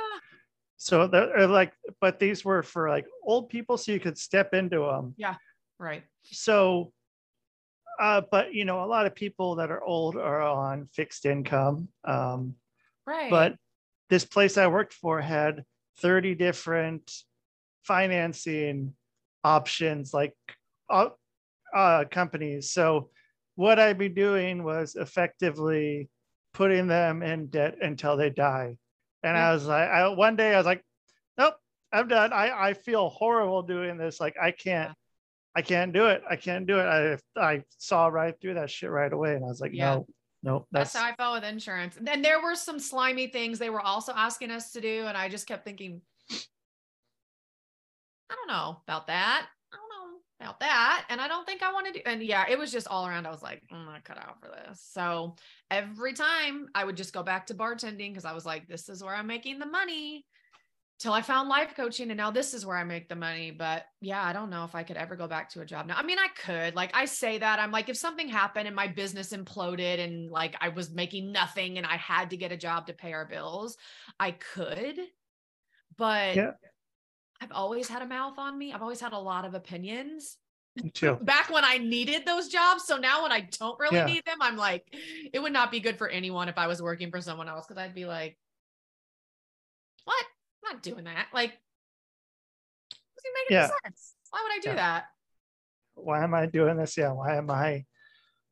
So 0.81 1.05
they're 1.05 1.27
they're 1.27 1.47
like, 1.47 1.73
but 1.99 2.17
these 2.17 2.43
were 2.43 2.63
for 2.63 2.89
like 2.89 3.05
old 3.23 3.49
people, 3.49 3.77
so 3.77 3.91
you 3.91 3.99
could 3.99 4.17
step 4.17 4.55
into 4.55 4.79
them. 4.79 5.13
Yeah, 5.15 5.35
right. 5.77 6.01
So, 6.23 6.91
uh, 7.99 8.21
but 8.31 8.55
you 8.55 8.65
know, 8.65 8.83
a 8.83 8.89
lot 8.89 9.05
of 9.05 9.13
people 9.13 9.57
that 9.57 9.69
are 9.69 9.83
old 9.83 10.15
are 10.15 10.41
on 10.41 10.87
fixed 10.91 11.27
income. 11.27 11.89
Um, 12.03 12.55
Right. 13.05 13.29
but 13.29 13.55
this 14.09 14.25
place 14.25 14.57
I 14.57 14.65
worked 14.67 14.93
for 14.93 15.21
had 15.21 15.65
30 15.99 16.33
different 16.33 17.13
financing 17.83 18.95
options, 19.43 20.15
like 20.15 20.33
uh, 20.89 21.09
uh, 21.75 22.05
companies. 22.09 22.71
So, 22.71 23.11
what 23.53 23.77
I'd 23.77 23.99
be 23.99 24.09
doing 24.09 24.63
was 24.63 24.95
effectively 24.95 26.09
putting 26.55 26.87
them 26.87 27.21
in 27.21 27.49
debt 27.49 27.75
until 27.83 28.17
they 28.17 28.31
die. 28.31 28.77
And 29.23 29.35
Yeah. 29.35 29.49
I 29.49 29.53
was 29.53 29.65
like, 29.65 29.89
I, 29.89 30.07
one 30.09 30.35
day 30.35 30.53
I 30.53 30.57
was 30.57 30.65
like, 30.65 30.83
nope, 31.37 31.55
I'm 31.91 32.07
done. 32.07 32.33
I, 32.33 32.69
I 32.69 32.73
feel 32.73 33.09
horrible 33.09 33.63
doing 33.63 33.97
this. 33.97 34.19
Like, 34.19 34.35
I 34.41 34.51
can't. 34.51 34.89
Yeah. 34.89 34.93
I 35.53 35.61
can't 35.61 35.91
do 35.91 36.05
it. 36.05 36.23
I 36.29 36.37
can't 36.37 36.65
do 36.65 36.79
it. 36.79 36.85
I 36.85 37.17
I 37.37 37.63
saw 37.77 38.07
right 38.07 38.33
through 38.39 38.53
that 38.53 38.71
shit 38.71 38.89
right 38.89 39.11
away, 39.11 39.35
and 39.35 39.43
I 39.43 39.49
was 39.49 39.59
like, 39.59 39.73
Yeah. 39.73 39.95
no, 39.95 40.07
Nope. 40.43 40.67
That's, 40.71 40.93
That's, 40.93 41.03
how 41.03 41.11
I 41.11 41.15
felt 41.15 41.35
with 41.35 41.43
insurance. 41.43 41.97
And 41.97 42.07
then 42.07 42.21
there 42.21 42.41
were 42.41 42.55
some 42.55 42.79
slimy 42.79 43.27
things 43.27 43.59
they 43.59 43.69
were 43.69 43.81
also 43.81 44.13
asking 44.15 44.49
us 44.49 44.71
to 44.71 44.81
do. 44.81 45.05
And 45.07 45.15
I 45.15 45.29
just 45.29 45.45
kept 45.45 45.65
thinking, 45.65 46.01
I 46.31 46.35
don't 48.35 48.47
know 48.47 48.81
about 48.87 49.07
that. 49.07 49.45
About 50.41 50.59
that. 50.61 51.05
And 51.09 51.21
I 51.21 51.27
don't 51.27 51.45
think 51.45 51.61
I 51.61 51.71
want 51.71 51.85
to 51.87 51.93
do. 51.93 51.99
And 52.05 52.23
yeah, 52.23 52.45
it 52.49 52.57
was 52.57 52.71
just 52.71 52.87
all 52.87 53.07
around. 53.07 53.27
I 53.27 53.31
was 53.31 53.43
like, 53.43 53.61
I'm 53.71 53.85
not 53.85 54.03
cut 54.03 54.17
out 54.17 54.39
for 54.39 54.47
this. 54.47 54.81
So 54.91 55.35
every 55.69 56.13
time 56.13 56.67
I 56.73 56.83
would 56.83 56.97
just 56.97 57.13
go 57.13 57.21
back 57.21 57.45
to 57.47 57.53
bartending 57.53 58.09
because 58.09 58.25
I 58.25 58.33
was 58.33 58.45
like, 58.45 58.67
this 58.67 58.89
is 58.89 59.03
where 59.03 59.13
I'm 59.13 59.27
making 59.27 59.59
the 59.59 59.67
money 59.67 60.25
till 60.97 61.13
I 61.13 61.21
found 61.21 61.49
life 61.49 61.73
coaching 61.75 62.11
and 62.11 62.17
now 62.17 62.29
this 62.29 62.53
is 62.53 62.65
where 62.65 62.77
I 62.77 62.83
make 62.83 63.07
the 63.07 63.15
money. 63.15 63.51
But 63.51 63.85
yeah, 64.01 64.23
I 64.23 64.33
don't 64.33 64.49
know 64.49 64.65
if 64.65 64.75
I 64.75 64.83
could 64.83 64.97
ever 64.97 65.15
go 65.15 65.27
back 65.27 65.49
to 65.51 65.61
a 65.61 65.65
job 65.65 65.87
now. 65.87 65.95
I 65.95 66.03
mean, 66.03 66.19
I 66.19 66.27
could. 66.43 66.75
Like 66.75 66.91
I 66.95 67.05
say 67.05 67.37
that 67.37 67.59
I'm 67.59 67.71
like, 67.71 67.89
if 67.89 67.97
something 67.97 68.27
happened 68.27 68.67
and 68.67 68.75
my 68.75 68.87
business 68.87 69.33
imploded 69.33 69.99
and 69.99 70.29
like 70.29 70.55
I 70.59 70.69
was 70.69 70.91
making 70.91 71.31
nothing 71.31 71.77
and 71.77 71.85
I 71.85 71.97
had 71.97 72.31
to 72.31 72.37
get 72.37 72.51
a 72.51 72.57
job 72.57 72.87
to 72.87 72.93
pay 72.93 73.13
our 73.13 73.25
bills, 73.25 73.77
I 74.19 74.31
could. 74.31 74.99
But 75.97 76.35
Yeah. 76.35 76.51
I've 77.41 77.51
always 77.51 77.87
had 77.87 78.03
a 78.03 78.07
mouth 78.07 78.37
on 78.37 78.57
me. 78.57 78.71
I've 78.71 78.83
always 78.83 79.01
had 79.01 79.13
a 79.13 79.17
lot 79.17 79.45
of 79.45 79.55
opinions 79.55 80.37
back 81.21 81.49
when 81.49 81.65
I 81.65 81.77
needed 81.79 82.23
those 82.25 82.47
jobs. 82.47 82.85
So 82.85 82.97
now 82.97 83.23
when 83.23 83.31
I 83.31 83.41
don't 83.59 83.79
really 83.79 83.97
Yeah. 83.97 84.05
need 84.05 84.23
them, 84.25 84.37
I'm 84.41 84.57
like, 84.57 84.85
it 85.33 85.39
would 85.39 85.51
not 85.51 85.71
be 85.71 85.79
good 85.79 85.97
for 85.97 86.07
anyone 86.07 86.47
if 86.49 86.57
I 86.57 86.67
was 86.67 86.81
working 86.81 87.09
for 87.09 87.19
someone 87.19 87.49
else 87.49 87.65
because 87.65 87.81
I'd 87.81 87.95
be 87.95 88.05
like, 88.05 88.37
what? 90.05 90.25
I'm 90.63 90.75
not 90.75 90.83
doing 90.83 91.05
that. 91.05 91.27
Like, 91.33 91.49
doesn't 93.15 93.33
make 93.33 93.51
any 93.51 93.55
Yeah. 93.55 93.69
sense. 93.83 94.15
Why 94.29 94.43
would 94.43 94.51
I 94.53 94.59
do 94.61 94.69
Yeah. 94.69 94.75
that? 94.75 95.05
Why 95.95 96.23
am 96.23 96.33
I 96.35 96.45
doing 96.45 96.77
this? 96.77 96.95
Yeah. 96.95 97.11
Why 97.11 97.35
am 97.35 97.49
I? 97.49 97.85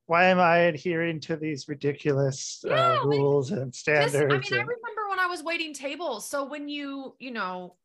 Why 0.08 0.25
am 0.25 0.39
I 0.39 0.58
adhering 0.58 1.19
to 1.21 1.36
these 1.36 1.67
ridiculous 1.69 2.65
uh, 2.67 2.73
like, 2.73 3.04
rules 3.04 3.52
and 3.52 3.71
Just, 3.71 3.82
standards? 3.82 4.15
I 4.15 4.19
mean, 4.39 4.54
I 4.54 4.63
remember 4.63 5.10
when 5.10 5.19
I 5.19 5.28
was 5.28 5.43
waiting 5.43 5.71
tables. 5.71 6.28
So 6.28 6.43
when 6.45 6.67
you, 6.67 7.15
you 7.19 7.30
know, 7.30 7.75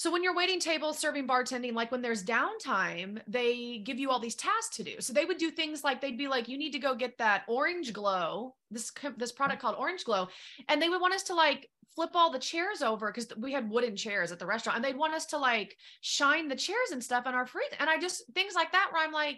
so 0.00 0.10
when 0.10 0.22
you're 0.22 0.34
waiting 0.34 0.58
tables 0.58 0.98
serving 0.98 1.28
bartending, 1.28 1.74
like 1.74 1.92
when 1.92 2.00
there's 2.00 2.24
downtime, 2.24 3.20
they 3.28 3.82
give 3.84 3.98
you 3.98 4.10
all 4.10 4.18
these 4.18 4.34
tasks 4.34 4.74
to 4.76 4.82
do. 4.82 4.94
So 4.98 5.12
they 5.12 5.26
would 5.26 5.36
do 5.36 5.50
things 5.50 5.84
like 5.84 6.00
they'd 6.00 6.16
be 6.16 6.26
like, 6.26 6.48
you 6.48 6.56
need 6.56 6.72
to 6.72 6.78
go 6.78 6.94
get 6.94 7.18
that 7.18 7.42
orange 7.46 7.92
glow, 7.92 8.54
this 8.70 8.90
this 9.18 9.30
mm-hmm. 9.30 9.36
product 9.36 9.60
called 9.60 9.76
Orange 9.78 10.06
Glow, 10.06 10.28
and 10.70 10.80
they 10.80 10.88
would 10.88 11.02
want 11.02 11.12
us 11.12 11.24
to 11.24 11.34
like 11.34 11.68
flip 11.94 12.12
all 12.14 12.32
the 12.32 12.38
chairs 12.38 12.80
over 12.80 13.12
because 13.12 13.28
we 13.36 13.52
had 13.52 13.68
wooden 13.68 13.94
chairs 13.94 14.32
at 14.32 14.38
the 14.38 14.46
restaurant, 14.46 14.76
and 14.76 14.82
they'd 14.82 14.96
want 14.96 15.12
us 15.12 15.26
to 15.26 15.36
like 15.36 15.76
shine 16.00 16.48
the 16.48 16.56
chairs 16.56 16.92
and 16.92 17.04
stuff 17.04 17.26
in 17.26 17.34
our 17.34 17.44
freezer. 17.44 17.76
And 17.78 17.90
I 17.90 17.98
just 17.98 18.22
things 18.34 18.54
like 18.54 18.72
that 18.72 18.88
where 18.92 19.04
I'm 19.04 19.12
like, 19.12 19.36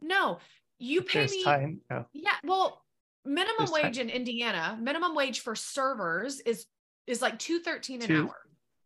no, 0.00 0.38
you 0.78 1.02
pay 1.02 1.18
there's 1.18 1.32
me. 1.32 1.42
time. 1.42 1.80
No. 1.90 2.06
Yeah, 2.12 2.36
well, 2.44 2.84
minimum 3.24 3.56
There's 3.58 3.70
time. 3.72 3.82
wage 3.82 3.98
in 3.98 4.10
Indiana, 4.10 4.78
minimum 4.80 5.16
wage 5.16 5.40
for 5.40 5.56
servers 5.56 6.38
is 6.38 6.66
is 7.08 7.20
like 7.20 7.40
213 7.40 8.02
an 8.02 8.06
Two- 8.06 8.22
hour, 8.28 8.36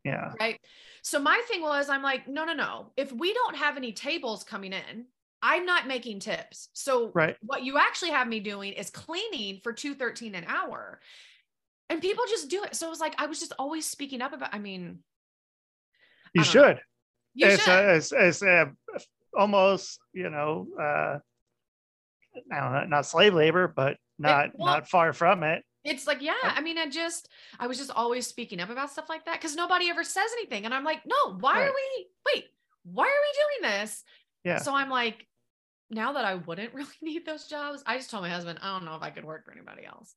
Yeah. 0.04 0.32
right? 0.40 0.60
So 1.02 1.18
my 1.18 1.40
thing 1.48 1.60
was 1.62 1.88
I'm 1.88 2.02
like, 2.02 2.26
no, 2.28 2.44
no, 2.44 2.52
no. 2.54 2.92
If 2.96 3.12
we 3.12 3.32
don't 3.34 3.56
have 3.56 3.76
any 3.76 3.92
tables 3.92 4.44
coming 4.44 4.72
in, 4.72 5.06
I'm 5.42 5.64
not 5.66 5.86
making 5.86 6.20
tips. 6.20 6.68
So 6.72 7.10
Right. 7.14 7.36
what 7.42 7.62
you 7.62 7.78
actually 7.78 8.10
have 8.10 8.26
me 8.28 8.40
doing 8.40 8.72
is 8.72 8.90
cleaning 8.90 9.60
for 9.62 9.72
213 9.72 10.34
an 10.34 10.44
hour. 10.46 11.00
And 11.90 12.00
people 12.00 12.24
just 12.28 12.48
do 12.50 12.64
it. 12.64 12.74
So 12.76 12.86
it 12.86 12.90
was 12.90 13.00
like 13.00 13.14
I 13.18 13.26
was 13.26 13.38
just 13.40 13.52
always 13.58 13.86
speaking 13.86 14.20
up 14.22 14.32
about 14.32 14.54
I 14.54 14.58
mean, 14.58 14.98
You 16.34 16.42
don't 16.42 16.54
know. 16.54 16.62
should. 16.68 16.80
you 17.34 17.46
as 17.46 17.60
should. 17.60 17.68
a, 17.68 17.94
it's, 17.96 18.12
as 18.12 18.42
a, 18.42 18.72
almost 19.36 19.98
you 20.12 20.30
know 20.30 20.66
uh 20.80 21.18
I 22.52 22.60
don't 22.60 22.72
know, 22.72 22.84
not 22.84 23.06
slave 23.06 23.34
labor, 23.34 23.68
but 23.68 23.96
not 24.18 24.50
well- 24.54 24.66
not 24.74 24.88
far 24.88 25.12
from 25.12 25.42
it. 25.42 25.64
It's 25.88 26.06
like, 26.06 26.22
yeah, 26.22 26.34
I 26.42 26.60
mean, 26.60 26.78
I 26.78 26.88
just, 26.88 27.28
I 27.58 27.66
was 27.66 27.78
just 27.78 27.90
always 27.90 28.26
speaking 28.26 28.60
up 28.60 28.70
about 28.70 28.90
stuff 28.90 29.08
like 29.08 29.24
that 29.24 29.40
because 29.40 29.56
nobody 29.56 29.90
ever 29.90 30.04
says 30.04 30.30
anything. 30.38 30.64
And 30.64 30.74
I'm 30.74 30.84
like, 30.84 31.00
no, 31.06 31.36
why 31.38 31.62
are 31.62 31.72
we, 31.72 32.06
wait, 32.26 32.44
why 32.84 33.04
are 33.04 33.06
we 33.06 33.68
doing 33.68 33.80
this? 33.80 34.04
Yeah. 34.44 34.58
So 34.58 34.74
I'm 34.74 34.90
like, 34.90 35.26
now 35.90 36.12
that 36.12 36.24
I 36.24 36.34
wouldn't 36.36 36.74
really 36.74 36.88
need 37.02 37.26
those 37.26 37.46
jobs, 37.46 37.82
I 37.86 37.96
just 37.96 38.10
told 38.10 38.22
my 38.22 38.30
husband, 38.30 38.58
I 38.62 38.72
don't 38.72 38.84
know 38.84 38.94
if 38.96 39.02
I 39.02 39.10
could 39.10 39.24
work 39.24 39.44
for 39.44 39.52
anybody 39.52 39.84
else. 39.86 40.14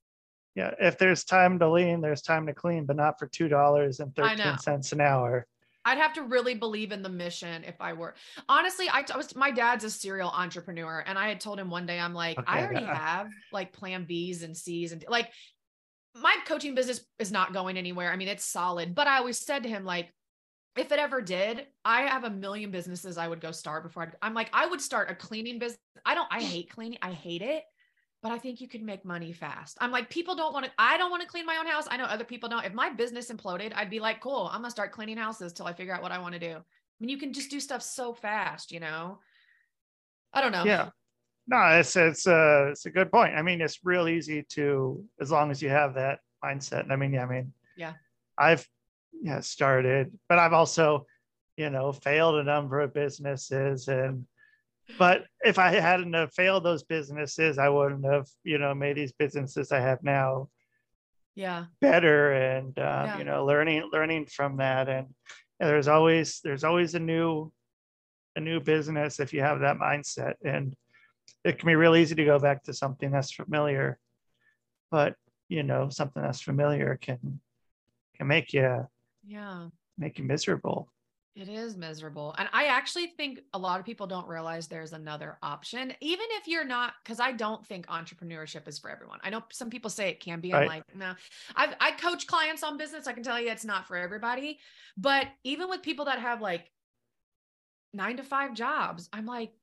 Yeah, 0.56 0.72
if 0.82 0.98
there's 0.98 1.24
time 1.24 1.60
to 1.60 1.72
lean, 1.72 2.02
there's 2.02 2.22
time 2.22 2.46
to 2.48 2.54
clean, 2.54 2.86
but 2.86 2.98
not 2.98 3.18
for 3.18 3.26
two 3.28 3.48
dollars 3.48 4.02
and 4.02 4.12
I 4.18 4.36
know. 4.36 4.56
thirteen 4.60 5.00
an 5.00 5.02
hour. 5.02 5.48
I'd 5.86 5.98
have 5.98 6.14
to 6.14 6.24
really 6.24 6.54
believe 6.54 6.92
in 6.92 7.02
the 7.02 7.10
mission 7.10 7.64
if 7.64 7.76
I 7.80 7.94
were. 7.94 8.14
Honestly, 8.48 8.88
I, 8.90 9.04
I 9.12 9.18
was, 9.18 9.36
my 9.36 9.50
dad's 9.50 9.84
a 9.84 9.90
serial 9.90 10.30
entrepreneur. 10.30 11.04
And 11.06 11.18
I 11.18 11.28
had 11.28 11.40
told 11.40 11.60
him 11.60 11.70
one 11.70 11.86
day, 11.86 12.00
I'm 12.00 12.14
like, 12.14 12.38
I 12.46 12.62
already 12.64 12.86
yeah. 12.86 12.96
have 12.96 13.32
like 13.52 13.74
plan 13.74 14.06
B's 14.06 14.44
and 14.44 14.56
C's 14.56 14.92
and 14.92 15.04
like 15.08 15.32
my 16.16 16.36
coaching 16.46 16.76
business 16.76 17.06
is 17.20 17.32
not 17.32 17.54
going 17.54 17.78
anywhere. 17.78 18.12
I 18.12 18.16
mean, 18.16 18.28
it's 18.28 18.46
solid, 18.46 18.96
but 18.96 19.08
I 19.08 19.18
always 19.18 19.38
said 19.38 19.64
to 19.64 19.70
him, 19.70 19.86
like, 19.86 20.14
if 20.78 20.92
it 20.92 21.00
ever 21.00 21.22
did, 21.22 21.68
I 21.84 22.04
have 22.04 22.24
a 22.24 22.30
million 22.30 22.72
businesses 22.72 23.18
I 23.18 23.28
would 23.28 23.42
go 23.42 23.52
start 23.52 23.84
before 23.84 24.04
I'd, 24.04 24.14
I'm 24.22 24.34
like, 24.34 24.50
I 24.54 24.66
would 24.66 24.80
start 24.82 25.12
a 25.12 25.16
cleaning 25.16 25.60
business. 25.60 25.80
I 26.06 26.16
don't, 26.16 26.28
I 26.32 26.42
hate 26.42 26.70
cleaning. 26.70 26.98
I 27.02 27.12
hate 27.12 27.42
it, 27.42 27.64
but 28.24 28.32
I 28.32 28.38
think 28.38 28.62
you 28.62 28.70
could 28.70 28.82
make 28.82 29.04
money 29.04 29.34
fast. 29.34 29.78
I'm 29.82 29.92
like, 29.92 30.10
people 30.10 30.36
don't 30.36 30.54
want 30.54 30.66
to, 30.66 30.72
I 30.78 30.98
don't 30.98 31.12
want 31.12 31.24
to 31.24 31.28
clean 31.28 31.46
my 31.46 31.58
own 31.58 31.68
house. 31.68 31.88
I 31.90 31.98
know 31.98 32.06
other 32.06 32.24
people 32.24 32.48
don't. 32.48 32.66
If 32.66 32.74
my 32.74 32.90
business 32.90 33.30
imploded, 33.30 33.74
I'd 33.76 33.90
be 33.90 34.00
like, 34.00 34.22
cool, 34.22 34.50
I'm 34.52 34.62
going 34.62 34.66
to 34.66 34.72
start 34.72 34.94
cleaning 34.94 35.18
houses 35.18 35.52
till 35.52 35.68
I 35.68 35.74
figure 35.74 35.94
out 35.94 36.02
what 36.02 36.14
I 36.14 36.20
want 36.20 36.36
to 36.36 36.40
do. 36.40 36.54
I 36.56 36.64
mean, 37.02 37.10
you 37.10 37.18
can 37.18 37.34
just 37.34 37.52
do 37.52 37.60
stuff 37.60 37.82
so 37.82 38.14
fast, 38.14 38.72
you 38.72 38.80
know? 38.80 39.20
I 40.34 40.40
don't 40.40 40.54
know. 40.54 40.64
Yeah. 40.64 40.90
No, 41.48 41.58
it's 41.80 41.96
it's 41.96 42.28
uh 42.28 42.68
it's 42.72 42.86
a 42.86 42.92
good 42.92 43.12
point. 43.12 43.36
I 43.36 43.42
mean, 43.42 43.62
it's 43.62 43.80
real 43.84 44.08
easy 44.08 44.44
to 44.50 45.04
as 45.20 45.32
long 45.32 45.52
as 45.52 45.62
you 45.62 45.70
have 45.70 45.96
that 45.96 46.20
mindset. 46.44 46.82
And 46.84 46.94
I 46.94 46.96
mean, 46.96 47.14
yeah, 47.14 47.24
I 47.26 47.30
mean, 47.30 47.54
Yeah. 47.76 47.94
I've 48.38 48.68
yeah 49.22 49.40
started, 49.42 50.18
but 50.30 50.40
I've 50.40 50.54
also, 50.54 51.06
you 51.58 51.70
know, 51.70 51.92
failed 51.92 52.36
a 52.36 52.44
number 52.44 52.80
of 52.80 52.94
businesses 52.94 53.88
and 53.88 54.26
but 55.00 55.26
if 55.44 55.58
I 55.58 55.70
hadn't 55.72 56.14
have 56.14 56.34
failed 56.34 56.64
those 56.64 56.84
businesses, 56.84 57.58
I 57.58 57.70
wouldn't 57.70 58.06
have, 58.06 58.28
you 58.44 58.58
know, 58.60 58.74
made 58.76 58.98
these 58.98 59.14
businesses 59.14 59.72
I 59.72 59.80
have 59.80 60.04
now 60.04 60.50
Yeah. 61.36 61.66
better 61.82 62.34
and 62.34 62.78
um, 62.78 63.06
Yeah. 63.08 63.18
you 63.18 63.24
know 63.24 63.46
learning 63.46 63.90
learning 63.92 64.28
from 64.28 64.58
that 64.58 64.88
and 64.90 65.08
yeah, 65.60 65.68
there's 65.68 65.88
always 65.88 66.40
there's 66.44 66.64
always 66.64 66.94
a 66.96 67.00
new 67.00 67.52
a 68.36 68.40
new 68.40 68.60
business 68.60 69.20
if 69.20 69.34
you 69.34 69.42
have 69.42 69.60
that 69.62 69.78
mindset 69.78 70.36
and 70.46 70.76
it 71.44 71.60
can 71.60 71.68
be 71.68 71.76
real 71.76 71.96
easy 71.96 72.16
to 72.16 72.26
go 72.26 72.40
back 72.40 72.64
to 72.64 72.74
something 72.74 73.12
that's 73.12 73.32
familiar 73.32 73.98
but 74.90 75.16
you 75.50 75.64
know 75.64 75.90
something 75.90 76.22
that's 76.22 76.42
familiar 76.42 76.98
can 77.02 77.40
can 78.16 78.28
make 78.28 78.54
you 78.54 78.88
Yeah. 79.24 79.68
make 79.98 80.18
you 80.20 80.26
miserable 80.26 80.92
It 81.34 81.48
is 81.48 81.78
miserable. 81.78 82.36
And 82.38 82.50
I 82.52 82.66
actually 82.66 83.08
think 83.08 83.40
a 83.54 83.58
lot 83.58 83.80
of 83.80 83.86
people 83.86 84.06
don't 84.06 84.28
realize 84.28 84.68
there's 84.68 84.92
another 84.92 85.38
option, 85.42 85.94
even 86.02 86.26
if 86.32 86.46
you're 86.46 86.66
not, 86.66 86.94
because 87.02 87.22
I 87.22 87.32
don't 87.32 87.66
think 87.66 87.88
entrepreneurship 87.88 88.68
is 88.68 88.80
for 88.80 88.90
everyone. 88.90 89.20
I 89.24 89.30
know 89.30 89.42
some 89.52 89.70
people 89.70 89.90
say 89.90 90.10
it 90.10 90.20
can 90.20 90.42
be. 90.42 90.54
I'm 90.54 90.68
like, 90.68 90.84
no, 90.94 91.14
I've, 91.56 91.74
I 91.80 91.92
coach 91.92 92.28
clients 92.28 92.64
on 92.64 92.78
business. 92.78 93.08
I 93.08 93.14
can 93.14 93.24
tell 93.24 93.40
you 93.40 93.50
it's 93.50 93.64
not 93.64 93.88
for 93.88 93.96
everybody. 93.96 94.60
But 94.98 95.26
even 95.46 95.70
with 95.70 95.82
people 95.82 96.06
that 96.06 96.20
have 96.20 96.42
like 96.42 96.70
nine 97.94 98.18
to 98.18 98.24
five 98.24 98.54
jobs, 98.54 99.08
I'm 99.14 99.26
like, 99.26 99.54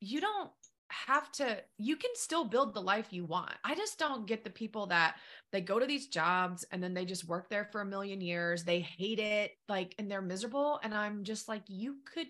you 0.00 0.20
don't 0.20 0.50
have 0.90 1.30
to, 1.32 1.58
you 1.78 1.96
can 1.96 2.10
still 2.14 2.44
build 2.44 2.74
the 2.74 2.80
life 2.80 3.08
you 3.10 3.24
want. 3.24 3.52
I 3.64 3.74
just 3.74 3.98
don't 3.98 4.26
get 4.26 4.44
the 4.44 4.50
people 4.50 4.86
that 4.86 5.16
they 5.52 5.60
go 5.60 5.78
to 5.78 5.86
these 5.86 6.08
jobs 6.08 6.64
and 6.70 6.82
then 6.82 6.94
they 6.94 7.04
just 7.04 7.28
work 7.28 7.48
there 7.48 7.64
for 7.64 7.80
a 7.80 7.86
million 7.86 8.20
years. 8.20 8.64
They 8.64 8.80
hate 8.80 9.18
it, 9.18 9.52
like, 9.68 9.94
and 9.98 10.10
they're 10.10 10.22
miserable. 10.22 10.80
And 10.82 10.94
I'm 10.94 11.24
just 11.24 11.48
like, 11.48 11.62
you 11.68 11.96
could 12.12 12.26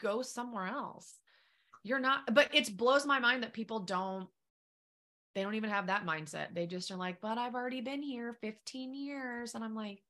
go 0.00 0.22
somewhere 0.22 0.66
else. 0.66 1.18
You're 1.84 2.00
not, 2.00 2.32
but 2.34 2.54
it 2.54 2.76
blows 2.76 3.06
my 3.06 3.18
mind 3.18 3.42
that 3.42 3.52
people 3.52 3.80
don't, 3.80 4.28
they 5.34 5.42
don't 5.42 5.54
even 5.54 5.70
have 5.70 5.86
that 5.86 6.06
mindset. 6.06 6.54
They 6.54 6.66
just 6.66 6.90
are 6.90 6.96
like, 6.96 7.20
but 7.20 7.38
I've 7.38 7.54
already 7.54 7.80
been 7.80 8.02
here 8.02 8.36
15 8.40 8.94
years. 8.94 9.54
And 9.54 9.64
I'm 9.64 9.74
like, 9.74 10.02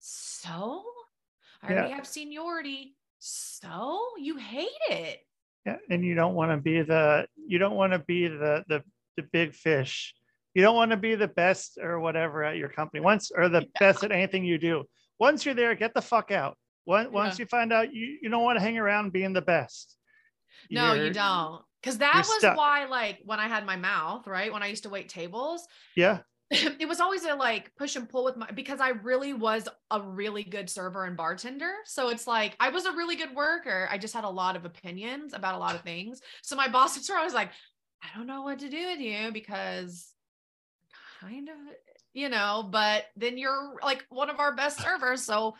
so 0.00 0.84
I 1.62 1.72
already 1.72 1.92
have 1.94 2.06
seniority. 2.06 2.96
So 3.20 4.00
you 4.18 4.36
hate 4.36 4.68
it. 4.90 5.20
Yeah 5.68 5.76
and 5.90 6.00
you 6.08 6.14
don't 6.20 6.34
want 6.40 6.50
to 6.50 6.56
be 6.70 6.76
the 6.92 7.26
you 7.52 7.58
don't 7.62 7.76
want 7.80 7.92
to 7.92 7.98
be 8.00 8.20
the 8.28 8.54
the 8.70 8.78
the 9.16 9.24
big 9.38 9.48
fish 9.66 10.14
you 10.54 10.62
don't 10.64 10.76
want 10.80 10.90
to 10.90 10.96
be 11.08 11.14
the 11.24 11.28
best 11.42 11.68
or 11.86 12.00
whatever 12.00 12.36
at 12.50 12.56
your 12.56 12.68
company 12.78 13.00
once 13.12 13.24
or 13.38 13.48
the 13.48 13.62
Yeah. 13.62 13.78
best 13.84 13.98
at 14.04 14.12
anything 14.12 14.44
you 14.52 14.58
do 14.70 14.74
once 15.26 15.38
you're 15.44 15.54
there 15.60 15.74
get 15.74 15.92
the 15.94 16.02
fuck 16.12 16.30
out 16.42 16.54
once, 16.86 17.08
once 17.20 17.38
you 17.40 17.46
find 17.56 17.70
out 17.76 17.92
you, 17.92 18.06
you 18.22 18.28
don't 18.32 18.42
want 18.48 18.56
to 18.58 18.64
hang 18.66 18.78
around 18.78 19.12
being 19.12 19.34
the 19.34 19.46
best 19.56 19.86
No, 20.70 20.92
you 20.94 21.00
You're- 21.02 21.12
don't. 21.24 21.62
Because 21.80 21.98
that 21.98 22.16
was 22.16 22.38
stuck. 22.42 22.56
why, 22.56 22.78
like, 22.98 23.16
when 23.24 23.38
I 23.38 23.46
had 23.54 23.64
my 23.64 23.76
mouth, 23.76 24.26
right? 24.26 24.52
When 24.52 24.64
I 24.64 24.68
used 24.74 24.82
to 24.82 24.88
wait 24.96 25.08
tables, 25.08 25.60
yeah 25.94 26.18
it 26.50 26.88
was 26.88 27.00
always 27.00 27.24
a 27.24 27.34
like 27.34 27.74
push 27.76 27.96
and 27.96 28.08
pull 28.08 28.24
with 28.24 28.36
my 28.36 28.50
because 28.52 28.80
I 28.80 28.90
really 28.90 29.34
was 29.34 29.68
a 29.90 30.00
really 30.00 30.44
good 30.44 30.70
server 30.70 31.04
and 31.04 31.16
bartender. 31.16 31.72
So 31.84 32.08
it's 32.08 32.26
like 32.26 32.56
I 32.58 32.70
was 32.70 32.86
a 32.86 32.92
really 32.92 33.16
good 33.16 33.34
worker. 33.34 33.86
I 33.90 33.98
just 33.98 34.14
had 34.14 34.24
a 34.24 34.30
lot 34.30 34.56
of 34.56 34.64
opinions 34.64 35.34
about 35.34 35.54
a 35.54 35.58
lot 35.58 35.74
of 35.74 35.82
things. 35.82 36.20
So 36.42 36.56
my 36.56 36.68
bosses 36.70 37.08
were 37.08 37.16
always 37.16 37.34
like, 37.34 37.50
I 38.02 38.16
don't 38.16 38.26
know 38.26 38.42
what 38.42 38.60
to 38.60 38.70
do 38.70 38.86
with 38.88 39.00
you 39.00 39.30
because 39.32 40.12
kind 41.20 41.48
of, 41.48 41.56
you 42.14 42.28
know, 42.28 42.66
but 42.70 43.04
then 43.16 43.36
you're 43.36 43.74
like 43.82 44.06
one 44.08 44.30
of 44.30 44.40
our 44.40 44.54
best 44.54 44.80
servers. 44.80 45.22
So 45.22 45.54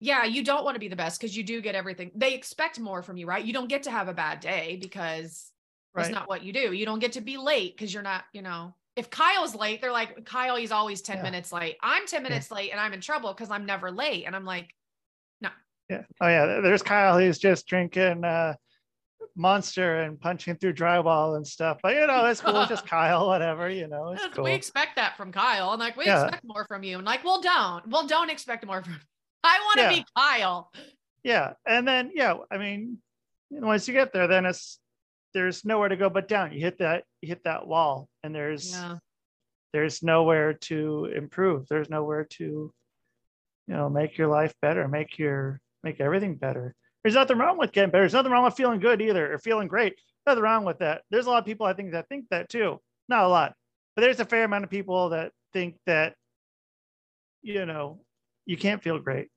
yeah, 0.00 0.24
you 0.24 0.44
don't 0.44 0.64
want 0.64 0.74
to 0.74 0.80
be 0.80 0.88
the 0.88 0.96
best 0.96 1.20
because 1.20 1.36
you 1.36 1.42
do 1.42 1.60
get 1.60 1.74
everything. 1.74 2.10
They 2.14 2.34
expect 2.34 2.78
more 2.78 3.02
from 3.02 3.16
you, 3.16 3.26
right? 3.26 3.44
You 3.44 3.52
don't 3.52 3.68
get 3.68 3.84
to 3.84 3.90
have 3.90 4.08
a 4.08 4.14
bad 4.14 4.40
day 4.40 4.78
because 4.80 5.50
Right. 5.94 6.02
that's 6.02 6.14
not 6.14 6.28
what 6.28 6.42
you 6.42 6.52
do. 6.52 6.72
You 6.72 6.84
don't 6.84 6.98
get 6.98 7.12
to 7.12 7.22
be 7.22 7.38
late 7.38 7.74
because 7.74 7.92
you're 7.92 8.02
not, 8.02 8.24
you 8.32 8.42
know. 8.42 8.74
If 8.96 9.10
Kyle's 9.10 9.54
late, 9.54 9.80
they're 9.82 9.92
like, 9.92 10.24
Kyle, 10.24 10.56
he's 10.56 10.72
always 10.72 11.02
10 11.02 11.18
Yeah. 11.18 11.22
minutes 11.22 11.52
late. 11.52 11.76
I'm 11.82 12.06
10 12.06 12.22
minutes 12.22 12.50
late 12.50 12.70
and 12.72 12.80
I'm 12.80 12.92
in 12.94 13.00
trouble 13.00 13.32
because 13.34 13.50
I'm 13.50 13.66
never 13.66 13.90
late. 13.90 14.24
And 14.26 14.34
I'm 14.34 14.44
like, 14.46 14.74
no. 15.42 15.50
Yeah. 15.90 16.02
Oh 16.20 16.26
yeah. 16.28 16.60
There's 16.62 16.82
Kyle. 16.82 17.18
He's 17.18 17.38
just 17.38 17.66
drinking 17.66 18.24
uh 18.24 18.54
monster 19.34 20.00
and 20.02 20.18
punching 20.18 20.56
through 20.56 20.72
drywall 20.72 21.36
and 21.36 21.46
stuff. 21.46 21.78
But 21.82 21.94
you 21.94 22.06
know, 22.06 22.24
it's 22.26 22.40
cool. 22.40 22.64
Just 22.66 22.86
Kyle, 22.88 23.26
whatever, 23.26 23.68
you 23.68 23.86
know, 23.86 24.12
it's 24.12 24.26
cool. 24.28 24.44
we 24.44 24.52
expect 24.54 24.96
that 24.96 25.16
from 25.16 25.30
Kyle. 25.30 25.72
And 25.72 25.80
like, 25.80 25.96
we 25.96 26.06
Yeah. 26.06 26.22
expect 26.24 26.44
more 26.44 26.64
from 26.66 26.82
you. 26.82 26.96
And 26.96 27.04
like, 27.06 27.22
well, 27.24 27.40
don't. 27.42 27.86
Well, 27.88 28.06
don't 28.06 28.30
expect 28.30 28.64
more 28.66 28.82
from 28.82 28.96
I 29.44 29.58
want 29.60 29.76
to 29.78 29.82
Yeah. 29.82 29.88
be 30.00 30.04
Kyle. 30.16 30.72
yeah. 31.22 31.52
And 31.66 31.86
then 31.86 32.12
yeah, 32.14 32.38
I 32.50 32.56
mean, 32.56 32.98
once 33.50 33.86
you 33.86 33.92
get 33.94 34.12
there, 34.14 34.26
then 34.26 34.46
it's 34.46 34.78
there's 35.34 35.66
nowhere 35.66 35.90
to 35.90 35.96
go 35.96 36.08
but 36.08 36.28
down. 36.28 36.52
You 36.52 36.60
hit 36.60 36.78
that, 36.78 37.04
you 37.20 37.28
hit 37.28 37.44
that 37.44 37.66
wall, 37.66 38.08
and 38.26 38.34
there's 38.34 38.72
Yeah. 38.72 38.96
there's 39.72 40.02
nowhere 40.02 40.52
to 40.54 41.06
improve. 41.06 41.66
There's 41.68 41.88
nowhere 41.90 42.24
to, 42.24 42.44
you 42.44 43.74
know, 43.74 43.88
make 43.88 44.18
your 44.18 44.28
life 44.28 44.54
better, 44.60 44.86
make 44.88 45.18
your 45.18 45.60
make 45.82 46.00
everything 46.00 46.34
better. 46.36 46.74
There's 47.02 47.14
nothing 47.14 47.38
wrong 47.38 47.56
with 47.58 47.72
getting 47.72 47.90
better. 47.90 48.02
There's 48.02 48.12
nothing 48.14 48.32
wrong 48.32 48.44
with 48.44 48.54
feeling 48.56 48.80
good 48.80 49.00
either 49.00 49.32
or 49.32 49.38
feeling 49.38 49.68
great. 49.68 49.98
Nothing 50.26 50.42
wrong 50.42 50.64
with 50.64 50.78
that. 50.80 51.02
There's 51.10 51.26
a 51.26 51.30
lot 51.30 51.38
of 51.38 51.44
people 51.46 51.64
I 51.66 51.72
think 51.72 51.92
that 51.92 52.08
think 52.08 52.26
that 52.30 52.48
too. 52.48 52.80
Not 53.08 53.24
a 53.24 53.28
lot, 53.28 53.54
but 53.94 54.02
there's 54.02 54.18
a 54.20 54.24
fair 54.24 54.44
amount 54.44 54.64
of 54.64 54.70
people 54.70 55.10
that 55.10 55.32
think 55.52 55.76
that, 55.86 56.16
you 57.42 57.64
know, 57.66 58.04
you 58.44 58.56
can't 58.56 58.82
feel 58.82 58.98
great. 58.98 59.28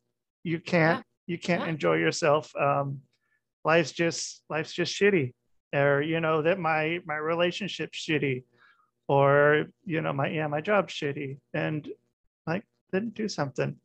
You 0.43 0.59
can't. 0.59 1.05
You 1.27 1.37
can't 1.37 1.63
Yeah. 1.63 1.69
enjoy 1.69 1.95
yourself. 1.97 2.55
Um, 2.55 3.01
life's 3.63 3.91
just 3.91 4.43
life's 4.49 4.73
just 4.73 4.95
shitty, 4.99 5.33
or 5.75 6.01
you 6.01 6.19
know 6.21 6.41
that 6.41 6.57
my 6.59 7.01
my 7.05 7.17
relationship's 7.17 7.99
shitty, 7.99 8.45
or 9.09 9.65
you 9.85 10.01
know 10.01 10.13
my 10.13 10.27
yeah 10.29 10.47
my 10.47 10.61
job's 10.61 10.93
shitty, 10.93 11.39
and 11.53 11.89
like 12.47 12.63
then 12.91 13.09
do 13.09 13.27
something 13.27 13.75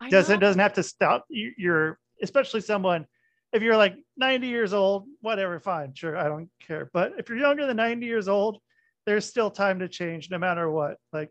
I 0.00 0.08
doesn't 0.08 0.40
know. 0.40 0.46
doesn't 0.46 0.60
have 0.60 0.72
to 0.74 0.82
stop 0.82 1.26
you, 1.28 1.52
you're 1.58 1.98
especially 2.22 2.60
someone 2.62 3.04
if 3.52 3.62
you're 3.62 3.76
like 3.76 3.96
90 4.16 4.46
years 4.46 4.72
old 4.72 5.06
whatever 5.20 5.58
fine 5.58 5.92
sure 5.94 6.16
i 6.16 6.28
don't 6.28 6.48
care 6.66 6.88
but 6.92 7.12
if 7.18 7.28
you're 7.28 7.38
younger 7.38 7.66
than 7.66 7.76
90 7.76 8.06
years 8.06 8.28
old 8.28 8.58
there's 9.06 9.24
still 9.26 9.50
time 9.50 9.80
to 9.80 9.88
change 9.88 10.30
no 10.30 10.38
matter 10.38 10.70
what 10.70 10.98
like 11.12 11.30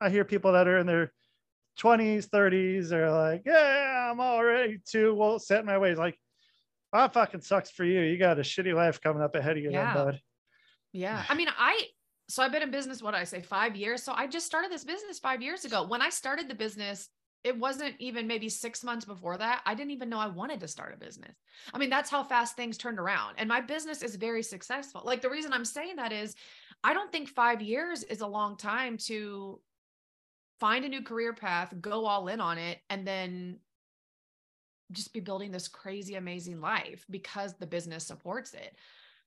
i 0.00 0.10
hear 0.10 0.24
people 0.24 0.52
that 0.52 0.66
are 0.66 0.78
in 0.78 0.86
their 0.86 1.12
20s 1.78 2.28
30s 2.28 2.90
are 2.92 3.10
like 3.10 3.42
yeah 3.46 4.10
i'm 4.10 4.20
already 4.20 4.80
too 4.84 5.14
well 5.14 5.38
set 5.38 5.64
my 5.64 5.78
ways 5.78 5.98
like 5.98 6.18
that 6.92 7.12
fucking 7.12 7.40
sucks 7.40 7.70
for 7.70 7.84
you 7.84 8.00
you 8.00 8.18
got 8.18 8.38
a 8.38 8.42
shitty 8.42 8.74
life 8.74 9.00
coming 9.00 9.22
up 9.22 9.36
ahead 9.36 9.56
of 9.56 9.62
you 9.62 9.70
Yeah. 9.70 9.94
then 9.94 10.04
bud 10.06 10.20
Yeah. 10.92 11.24
I 11.28 11.34
mean, 11.34 11.48
I 11.56 11.82
so 12.30 12.42
I've 12.44 12.52
been 12.52 12.62
in 12.62 12.70
business, 12.70 13.02
what 13.02 13.10
did 13.12 13.20
I 13.20 13.24
say, 13.24 13.42
five 13.42 13.74
years. 13.74 14.04
So 14.04 14.12
I 14.12 14.28
just 14.28 14.46
started 14.46 14.70
this 14.70 14.84
business 14.84 15.18
five 15.18 15.42
years 15.42 15.64
ago. 15.64 15.84
When 15.84 16.00
I 16.00 16.10
started 16.10 16.48
the 16.48 16.54
business, 16.54 17.08
it 17.42 17.58
wasn't 17.58 17.96
even 17.98 18.28
maybe 18.28 18.48
six 18.48 18.84
months 18.84 19.04
before 19.04 19.36
that. 19.38 19.62
I 19.66 19.74
didn't 19.74 19.90
even 19.90 20.08
know 20.08 20.18
I 20.18 20.28
wanted 20.28 20.60
to 20.60 20.68
start 20.68 20.94
a 20.94 21.04
business. 21.04 21.34
I 21.74 21.78
mean, 21.78 21.90
that's 21.90 22.10
how 22.10 22.22
fast 22.22 22.54
things 22.54 22.78
turned 22.78 23.00
around. 23.00 23.34
And 23.38 23.48
my 23.48 23.60
business 23.60 24.02
is 24.02 24.14
very 24.14 24.44
successful. 24.44 25.02
Like 25.04 25.22
the 25.22 25.30
reason 25.30 25.52
I'm 25.52 25.64
saying 25.64 25.96
that 25.96 26.12
is 26.12 26.36
I 26.84 26.94
don't 26.94 27.10
think 27.10 27.28
five 27.28 27.62
years 27.62 28.04
is 28.04 28.20
a 28.20 28.26
long 28.26 28.56
time 28.56 28.96
to 29.06 29.60
find 30.60 30.84
a 30.84 30.88
new 30.88 31.02
career 31.02 31.32
path, 31.32 31.74
go 31.80 32.06
all 32.06 32.28
in 32.28 32.40
on 32.40 32.58
it, 32.58 32.78
and 32.90 33.04
then 33.04 33.58
just 34.92 35.12
be 35.12 35.20
building 35.20 35.50
this 35.50 35.66
crazy, 35.66 36.14
amazing 36.14 36.60
life 36.60 37.04
because 37.10 37.54
the 37.54 37.66
business 37.66 38.06
supports 38.06 38.54
it. 38.54 38.76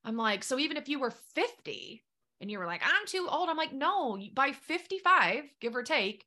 I'm 0.05 0.17
like, 0.17 0.43
so 0.43 0.57
even 0.57 0.77
if 0.77 0.87
you 0.87 0.99
were 0.99 1.11
50 1.11 2.03
and 2.43 2.51
you 2.51 2.59
were 2.59 2.65
like, 2.65 2.81
I'm 2.83 3.07
too 3.07 3.25
old, 3.31 3.47
I'm 3.47 3.55
like, 3.55 3.71
no, 3.71 4.19
by 4.33 4.51
55, 4.51 5.45
give 5.61 5.73
or 5.77 5.81
take, 5.81 6.25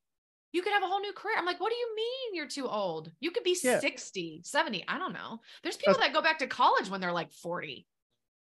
you 0.50 0.62
could 0.62 0.72
have 0.72 0.82
a 0.82 0.86
whole 0.86 1.00
new 1.00 1.12
career. 1.12 1.34
I'm 1.36 1.44
like, 1.44 1.60
what 1.60 1.68
do 1.70 1.76
you 1.76 1.94
mean 1.94 2.34
you're 2.34 2.48
too 2.48 2.66
old? 2.66 3.12
You 3.20 3.30
could 3.32 3.44
be 3.44 3.54
Yeah. 3.54 3.80
60, 3.80 4.40
70. 4.42 4.82
I 4.88 4.98
don't 4.98 5.12
know. 5.12 5.40
There's 5.62 5.76
people 5.76 5.98
that 6.00 6.14
go 6.14 6.22
back 6.22 6.38
to 6.38 6.46
college 6.46 6.88
when 6.88 7.02
they're 7.02 7.12
like 7.12 7.32
40. 7.32 7.86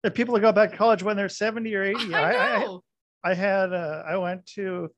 if 0.03 0.15
people 0.15 0.33
that 0.33 0.41
go 0.41 0.51
back 0.51 0.71
to 0.71 0.77
college 0.77 1.03
when 1.03 1.15
they're 1.15 1.29
70 1.29 1.75
or 1.75 1.83
80 1.83 2.15
I 2.15 2.19
I, 2.21 2.31
I, 2.31 2.59
know. 2.59 2.83
I 3.23 3.33
had 3.35 3.71
uh, 3.71 4.01
I 4.07 4.17
went 4.17 4.47
to 4.55 4.89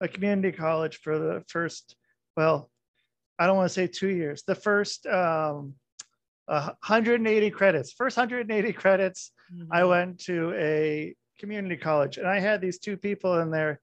a 0.00 0.08
community 0.08 0.50
college 0.50 0.98
for 1.04 1.18
the 1.18 1.44
first 1.46 1.94
well 2.36 2.68
I 3.38 3.46
don't 3.46 3.56
want 3.56 3.68
to 3.68 3.74
say 3.74 3.86
two 3.86 4.08
years 4.08 4.42
the 4.48 4.56
first 4.56 5.06
um, 5.06 5.74
uh, 6.48 6.70
180 6.88 7.50
credits 7.50 7.92
first 7.92 8.16
180 8.16 8.72
credits 8.72 9.30
I 9.70 9.82
Mhm. 9.82 9.88
went 9.88 10.20
to 10.24 10.52
a 10.54 11.14
community 11.38 11.76
college 11.76 12.18
and 12.18 12.26
I 12.26 12.40
had 12.40 12.60
these 12.60 12.78
two 12.78 12.96
people 12.96 13.40
in 13.40 13.50
there 13.50 13.80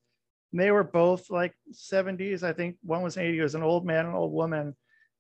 and 0.52 0.62
they 0.62 0.72
were 0.72 0.84
both 0.84 1.30
like 1.30 1.54
70s 1.72 2.44
I 2.44 2.54
think 2.54 2.78
one 2.84 3.02
was 3.02 3.18
80 3.18 3.40
it 3.40 3.44
was 3.44 3.56
an 3.56 3.64
old 3.64 3.86
man 3.86 4.06
an 4.06 4.14
old 4.14 4.34
woman 4.34 4.76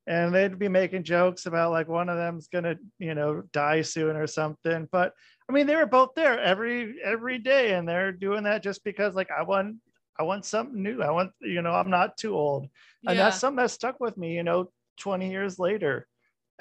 and 0.05 0.33
they'd 0.33 0.59
be 0.59 0.67
making 0.67 1.03
jokes 1.03 1.45
about 1.45 1.71
like 1.71 1.87
one 1.87 2.09
of 2.09 2.17
them's 2.17 2.47
gonna 2.47 2.75
you 2.99 3.15
know 3.15 3.43
die 3.53 3.81
soon 3.81 4.15
or 4.15 4.27
something 4.27 4.87
but 4.91 5.13
I 5.49 5.51
mean, 5.53 5.67
they 5.67 5.75
were 5.75 5.85
both 5.85 6.15
there 6.15 6.39
every 6.39 6.95
every 7.03 7.37
day, 7.37 7.73
and 7.73 7.87
they're 7.87 8.11
doing 8.11 8.43
that 8.43 8.63
just 8.63 8.83
because, 8.83 9.15
like, 9.15 9.29
I 9.31 9.43
want 9.43 9.77
I 10.17 10.23
want 10.23 10.45
something 10.45 10.81
new. 10.81 11.01
I 11.01 11.11
want, 11.11 11.31
you 11.41 11.61
know, 11.61 11.73
I'm 11.73 11.89
not 11.89 12.17
too 12.17 12.35
old, 12.35 12.69
and 13.05 13.19
that's 13.19 13.39
something 13.39 13.61
that 13.61 13.71
stuck 13.71 13.99
with 13.99 14.17
me, 14.17 14.35
you 14.35 14.43
know, 14.43 14.71
20 14.99 15.29
years 15.29 15.59
later, 15.59 16.07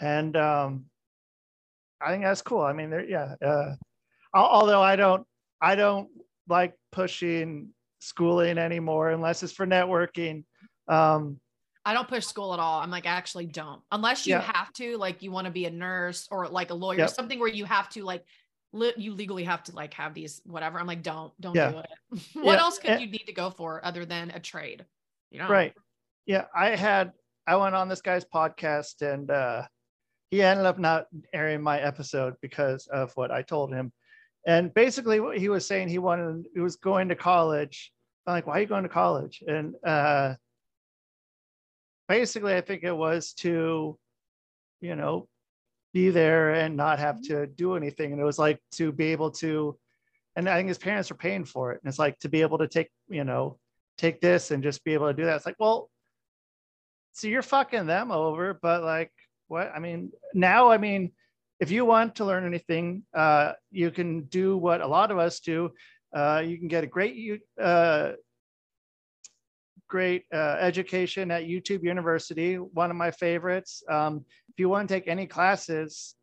and 0.01 0.37
um, 0.37 0.87
I 2.01 2.11
think 2.11 2.25
that's 2.25 2.43
cool. 2.43 2.63
I 2.63 2.73
mean, 2.73 2.91
there, 2.91 3.05
yeah. 3.05 3.35
Uh, 3.45 3.77
although 4.35 4.83
I 4.83 4.97
don't, 4.97 5.27
I 5.63 5.77
don't 5.77 6.09
like 6.49 6.75
pushing 6.91 7.69
schooling 8.01 8.59
anymore 8.59 9.11
unless 9.11 9.43
it's 9.45 9.53
for 9.53 9.67
networking. 9.67 10.45
Um, 10.89 11.39
I 11.85 11.95
don't 11.95 12.09
push 12.09 12.27
school 12.27 12.53
at 12.53 12.61
all. 12.61 12.81
I'm 12.81 12.91
like, 12.91 13.07
I 13.07 13.11
actually 13.11 13.47
don't, 13.47 13.81
unless 13.93 14.27
you 14.27 14.35
Yeah. 14.35 14.41
have 14.41 14.73
to, 14.75 14.97
like, 14.99 15.23
you 15.23 15.31
want 15.31 15.47
to 15.47 15.53
be 15.53 15.65
a 15.67 15.71
nurse 15.71 16.29
or 16.31 16.49
like 16.49 16.71
a 16.71 16.75
lawyer, 16.75 16.99
Yep. 16.99 17.11
something 17.11 17.39
where 17.39 17.49
you 17.49 17.65
have 17.65 17.89
to, 17.91 18.03
like, 18.05 18.25
li- 18.73 18.95
you 18.97 19.15
legally 19.15 19.45
have 19.45 19.63
to, 19.65 19.75
like, 19.75 19.95
have 19.95 20.15
these, 20.15 20.41
whatever. 20.45 20.79
I'm 20.81 20.87
like, 20.87 21.03
don't, 21.03 21.33
don't 21.41 21.55
Yeah. 21.55 21.71
do 21.71 21.79
it. 21.79 21.91
what 22.35 22.55
Yeah, 22.55 22.61
else 22.61 22.79
could 22.79 23.01
you 23.01 23.07
need 23.07 23.25
to 23.27 23.33
go 23.33 23.51
for 23.51 23.85
other 23.85 24.05
than 24.05 24.31
a 24.31 24.41
trade? 24.41 24.85
You 25.31 25.39
know? 25.41 25.49
Right. 25.49 25.75
Yeah. 26.27 26.47
I 26.55 26.77
had, 26.77 27.13
I 27.47 27.57
went 27.57 27.75
on 27.75 27.89
this 27.89 28.01
guy's 28.03 28.25
podcast 28.25 29.03
and 29.03 29.31
uh, 29.31 29.67
he 30.31 30.43
ended 30.43 30.67
up 30.67 30.79
not 30.79 31.07
airing 31.33 31.63
my 31.63 31.81
episode 31.81 32.35
because 32.41 32.87
of 32.89 33.13
what 33.17 33.31
I 33.31 33.43
told 33.43 33.73
him. 33.73 33.93
And 34.47 34.75
basically, 34.75 35.21
what 35.21 35.39
he 35.39 35.49
was 35.49 35.67
saying, 35.67 35.89
he 35.89 35.99
wanted, 35.99 36.47
he 36.55 36.61
was 36.61 36.77
going 36.77 37.09
to 37.09 37.15
college. 37.15 37.93
I'm 38.27 38.35
like, 38.35 38.47
why 38.47 38.59
are 38.59 38.61
you 38.61 38.67
going 38.67 38.83
to 38.83 38.89
college? 38.89 39.43
And 39.47 39.75
uh, 39.87 40.35
basically, 42.09 42.55
I 42.55 42.61
think 42.61 42.83
it 42.83 42.97
was 42.97 43.33
to, 43.35 43.99
you 44.81 44.97
know, 44.97 45.29
be 45.93 46.11
there 46.11 46.55
and 46.55 46.77
not 46.77 46.99
have 46.99 47.21
to 47.23 47.47
do 47.47 47.77
anything. 47.77 48.13
And 48.13 48.21
it 48.21 48.25
was 48.25 48.39
like 48.39 48.59
to 48.73 48.93
be 48.93 49.07
able 49.13 49.31
to, 49.33 49.79
and 50.37 50.49
I 50.49 50.57
think 50.57 50.69
his 50.69 50.79
parents 50.79 51.11
were 51.11 51.17
paying 51.17 51.45
for 51.45 51.73
it. 51.73 51.81
And 51.83 51.89
it's 51.89 51.99
like 51.99 52.19
to 52.21 52.29
be 52.29 52.43
able 52.43 52.59
to 52.59 52.69
take, 52.69 52.91
you 53.09 53.25
know, 53.25 53.59
take 53.99 54.21
this 54.21 54.51
and 54.51 54.63
just 54.63 54.83
be 54.85 54.95
able 54.95 55.09
to 55.09 55.15
do 55.15 55.25
that. 55.25 55.37
It's 55.37 55.47
like, 55.47 55.57
well, 55.59 55.91
so 57.13 57.29
you're 57.29 57.43
fucking 57.43 57.87
them 57.87 58.11
over, 58.11 58.59
but 58.61 58.83
like, 58.83 59.13
what? 59.49 59.71
I 59.75 59.79
mean, 59.79 60.11
now, 60.35 60.71
I 60.71 60.79
mean, 60.79 61.13
if 61.63 61.71
you 61.71 61.85
want 61.85 62.17
to 62.17 62.25
learn 62.25 62.45
anything, 62.45 63.05
uh, 63.15 63.53
you 63.71 63.93
can 63.93 64.23
do 64.23 64.57
what 64.57 64.81
a 64.81 64.87
lot 64.87 65.13
of 65.13 65.19
us 65.19 65.39
do. 65.39 65.71
Uh, 66.13 66.43
you 66.45 66.59
can 66.59 66.67
get 66.67 66.83
a 66.83 66.89
great, 66.89 67.41
uh, 67.63 68.13
great 69.87 70.25
uh, 70.35 70.57
education 70.59 71.31
at 71.31 71.45
YouTube 71.45 71.85
University, 71.85 72.57
one 72.57 72.91
of 72.91 72.97
my 72.97 73.13
favorites. 73.13 73.81
Um, 73.89 74.25
if 74.49 74.59
you 74.59 74.69
want 74.69 74.89
to 74.89 74.95
take 74.95 75.07
any 75.07 75.25
classes, 75.25 76.17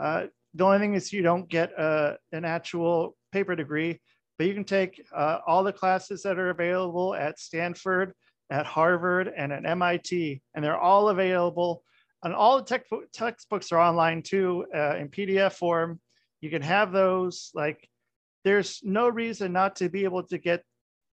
uh, 0.00 0.26
the 0.54 0.64
only 0.64 0.78
thing 0.78 0.94
is 0.94 1.12
you 1.12 1.22
don't 1.22 1.48
get 1.48 1.76
uh, 1.76 2.14
an 2.30 2.44
actual 2.44 3.16
paper 3.32 3.56
degree, 3.56 4.00
but 4.38 4.46
you 4.46 4.54
can 4.54 4.62
take 4.62 5.04
all 5.44 5.64
the 5.64 5.72
classes 5.72 6.22
that 6.22 6.38
are 6.38 6.50
available 6.50 7.16
at 7.16 7.40
Stanford, 7.40 8.14
at 8.48 8.64
Harvard, 8.64 9.32
and 9.36 9.52
at 9.52 9.66
MIT, 9.66 10.40
and 10.54 10.64
they're 10.64 10.78
all 10.78 11.08
available. 11.08 11.82
And 12.24 12.34
all 12.34 12.56
the 12.56 12.64
tech, 12.64 12.86
textbooks 13.12 13.70
are 13.70 13.78
online 13.78 14.22
too 14.22 14.66
uh, 14.74 14.96
in 14.96 15.08
PDF 15.10 15.52
form. 15.52 16.00
You 16.40 16.50
can 16.50 16.62
have 16.62 16.90
those. 16.90 17.50
Like, 17.54 17.86
there's 18.44 18.80
no 18.82 19.08
reason 19.08 19.52
not 19.52 19.76
to 19.76 19.88
be 19.90 20.04
able 20.04 20.22
to 20.24 20.38
get, 20.38 20.62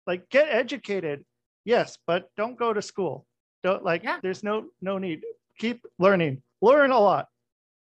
like, 0.06 0.30
get 0.30 0.50
educated. 0.50 1.26
Yes, 1.66 1.98
but 2.06 2.30
don't 2.36 2.58
go 2.58 2.74
to 2.74 2.82
school. 2.82 3.26
Don't 3.64 3.84
like. 3.84 4.04
Yeah. 4.04 4.20
There's 4.22 4.44
no 4.44 4.66
no 4.82 4.98
need. 4.98 5.22
Keep 5.60 5.86
learning. 5.98 6.44
Learn 6.62 6.92
a 6.92 7.00
lot. 7.00 7.28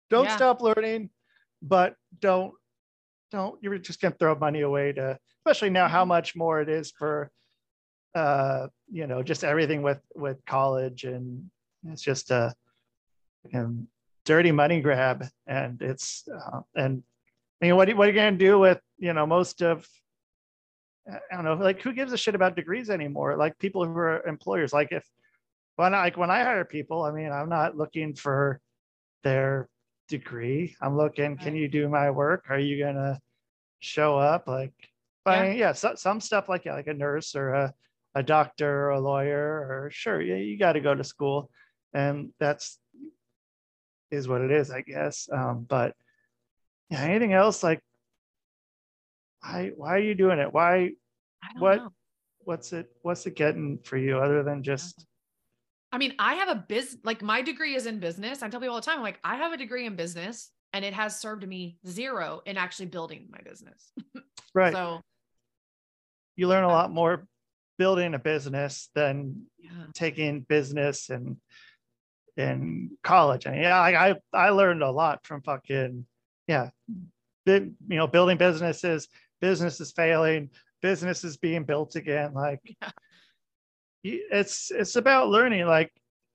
Don't 0.08 0.24
Yeah. 0.24 0.36
stop 0.36 0.60
learning, 0.60 1.10
but 1.62 1.94
don't 2.18 2.54
don't 3.30 3.62
you're 3.62 3.78
just 3.78 4.00
gonna 4.00 4.14
throw 4.18 4.34
money 4.34 4.62
away 4.62 4.92
to 4.92 5.16
especially 5.38 5.70
now 5.70 5.86
how 5.86 6.04
Mhm. 6.04 6.08
much 6.08 6.34
more 6.34 6.60
it 6.60 6.68
is 6.68 6.90
for 6.90 7.30
uh 8.16 8.66
you 8.90 9.06
know 9.06 9.22
just 9.22 9.44
everything 9.44 9.82
with 9.82 10.00
with 10.16 10.44
college 10.46 11.04
and 11.04 11.48
it's 11.86 12.02
just 12.02 12.32
a 12.32 12.52
um, 13.54 13.88
dirty 14.24 14.52
money 14.52 14.80
grab 14.80 15.24
and 15.46 15.80
it's 15.82 16.28
uh, 16.28 16.60
and 16.74 17.02
I 17.62 17.66
mean 17.66 17.76
what 17.76 17.88
are- 17.88 17.96
what 17.96 18.08
are 18.08 18.12
you 18.12 18.16
gonna 18.18 18.36
do 18.36 18.58
with 18.58 18.80
you 18.98 19.12
know 19.12 19.26
most 19.26 19.62
of 19.62 19.86
I 21.10 21.34
don't 21.34 21.44
know 21.44 21.54
like 21.54 21.80
who 21.82 21.92
gives 21.92 22.12
a 22.12 22.18
shit 22.18 22.34
about 22.34 22.56
degrees 22.56 22.90
anymore? 22.90 23.36
Like 23.36 23.58
people 23.58 23.84
who 23.84 23.96
are 23.96 24.24
employers 24.26 24.72
like 24.72 24.92
if 24.92 25.04
when 25.76 25.94
I 25.94 26.00
like 26.00 26.16
when 26.16 26.30
I 26.30 26.42
hire 26.42 26.64
people 26.64 27.02
I 27.02 27.10
mean 27.10 27.32
I'm 27.32 27.48
not 27.48 27.76
looking 27.76 28.14
for 28.14 28.60
their 29.24 29.68
degree. 30.08 30.76
I'm 30.80 30.96
looking 30.96 31.36
can 31.38 31.56
you 31.56 31.68
do 31.68 31.88
my 31.88 32.10
work? 32.10 32.46
Are 32.48 32.58
you 32.58 32.82
gonna 32.82 33.18
show 33.80 34.18
up? 34.18 34.46
Like 34.46 34.72
but 35.24 35.32
I 35.32 35.42
Yeah. 35.42 35.48
mean, 35.50 35.58
yeah 35.58 35.72
so, 35.72 35.94
some 35.96 36.20
stuff 36.20 36.48
like 36.48 36.64
yeah, 36.64 36.74
like 36.74 36.86
a 36.88 36.94
nurse 36.94 37.34
or 37.34 37.54
a, 37.54 37.74
a 38.14 38.22
doctor 38.22 38.86
or 38.86 38.90
a 38.90 39.00
lawyer 39.00 39.66
or 39.70 39.90
sure 39.92 40.20
yeah 40.20 40.36
you 40.36 40.58
got 40.58 40.72
to 40.72 40.80
go 40.80 40.94
to 40.94 41.04
school 41.04 41.50
and 41.94 42.30
that's 42.38 42.78
is 44.10 44.28
what 44.28 44.40
it 44.40 44.50
is 44.50 44.70
i 44.70 44.80
guess 44.80 45.28
um 45.32 45.64
but 45.68 45.94
yeah 46.90 47.00
anything 47.02 47.32
else 47.32 47.62
like 47.62 47.80
why 49.40 49.70
why 49.76 49.94
are 49.94 50.00
you 50.00 50.14
doing 50.14 50.38
it 50.38 50.52
why 50.52 50.90
what 51.58 51.76
know. 51.76 51.92
what's 52.40 52.72
it 52.72 52.90
what's 53.02 53.26
it 53.26 53.36
getting 53.36 53.78
for 53.82 53.96
you 53.96 54.18
other 54.18 54.42
than 54.42 54.62
just 54.62 55.06
I 55.92 55.98
mean, 55.98 56.14
I 56.20 56.34
have 56.34 56.48
a 56.48 56.54
biz 56.54 56.98
like 57.02 57.20
my 57.20 57.42
degree 57.42 57.74
is 57.74 57.86
in 57.86 57.98
business. 57.98 58.42
I 58.42 58.48
tell 58.48 58.60
people 58.60 58.74
all 58.74 58.80
the 58.80 58.86
time, 58.86 58.98
I'm 58.98 59.02
like 59.02 59.18
I 59.24 59.36
have 59.36 59.52
a 59.52 59.56
degree 59.56 59.86
in 59.86 59.96
business 59.96 60.50
and 60.72 60.84
it 60.84 60.94
has 60.94 61.18
served 61.18 61.46
me 61.46 61.78
zero 61.86 62.42
in 62.46 62.56
actually 62.56 62.86
building 62.86 63.28
my 63.30 63.40
business. 63.42 63.90
right 64.54 64.72
So 64.72 65.00
you 66.36 66.48
learn 66.48 66.64
a 66.64 66.68
lot 66.68 66.92
more 66.92 67.26
building 67.78 68.14
a 68.14 68.18
business 68.18 68.88
than 68.94 69.46
yeah. 69.58 69.70
taking 69.94 70.40
business 70.40 71.10
and 71.10 71.36
in 72.36 72.90
college. 73.02 73.46
And 73.46 73.56
yeah, 73.56 73.78
I, 73.78 74.10
I 74.10 74.14
I 74.32 74.50
learned 74.50 74.82
a 74.82 74.90
lot 74.90 75.26
from 75.26 75.42
fucking 75.42 76.06
yeah, 76.46 76.70
big, 77.46 77.72
you 77.88 77.96
know, 77.96 78.06
building 78.06 78.36
businesses, 78.38 79.08
businesses 79.40 79.92
failing, 79.92 80.50
businesses 80.82 81.36
being 81.36 81.64
built 81.64 81.96
again. 81.96 82.34
Like 82.34 82.60
Yeah. 82.82 82.90
it's 84.32 84.70
it's 84.70 84.96
about 84.96 85.28
learning. 85.28 85.66
Like 85.66 85.92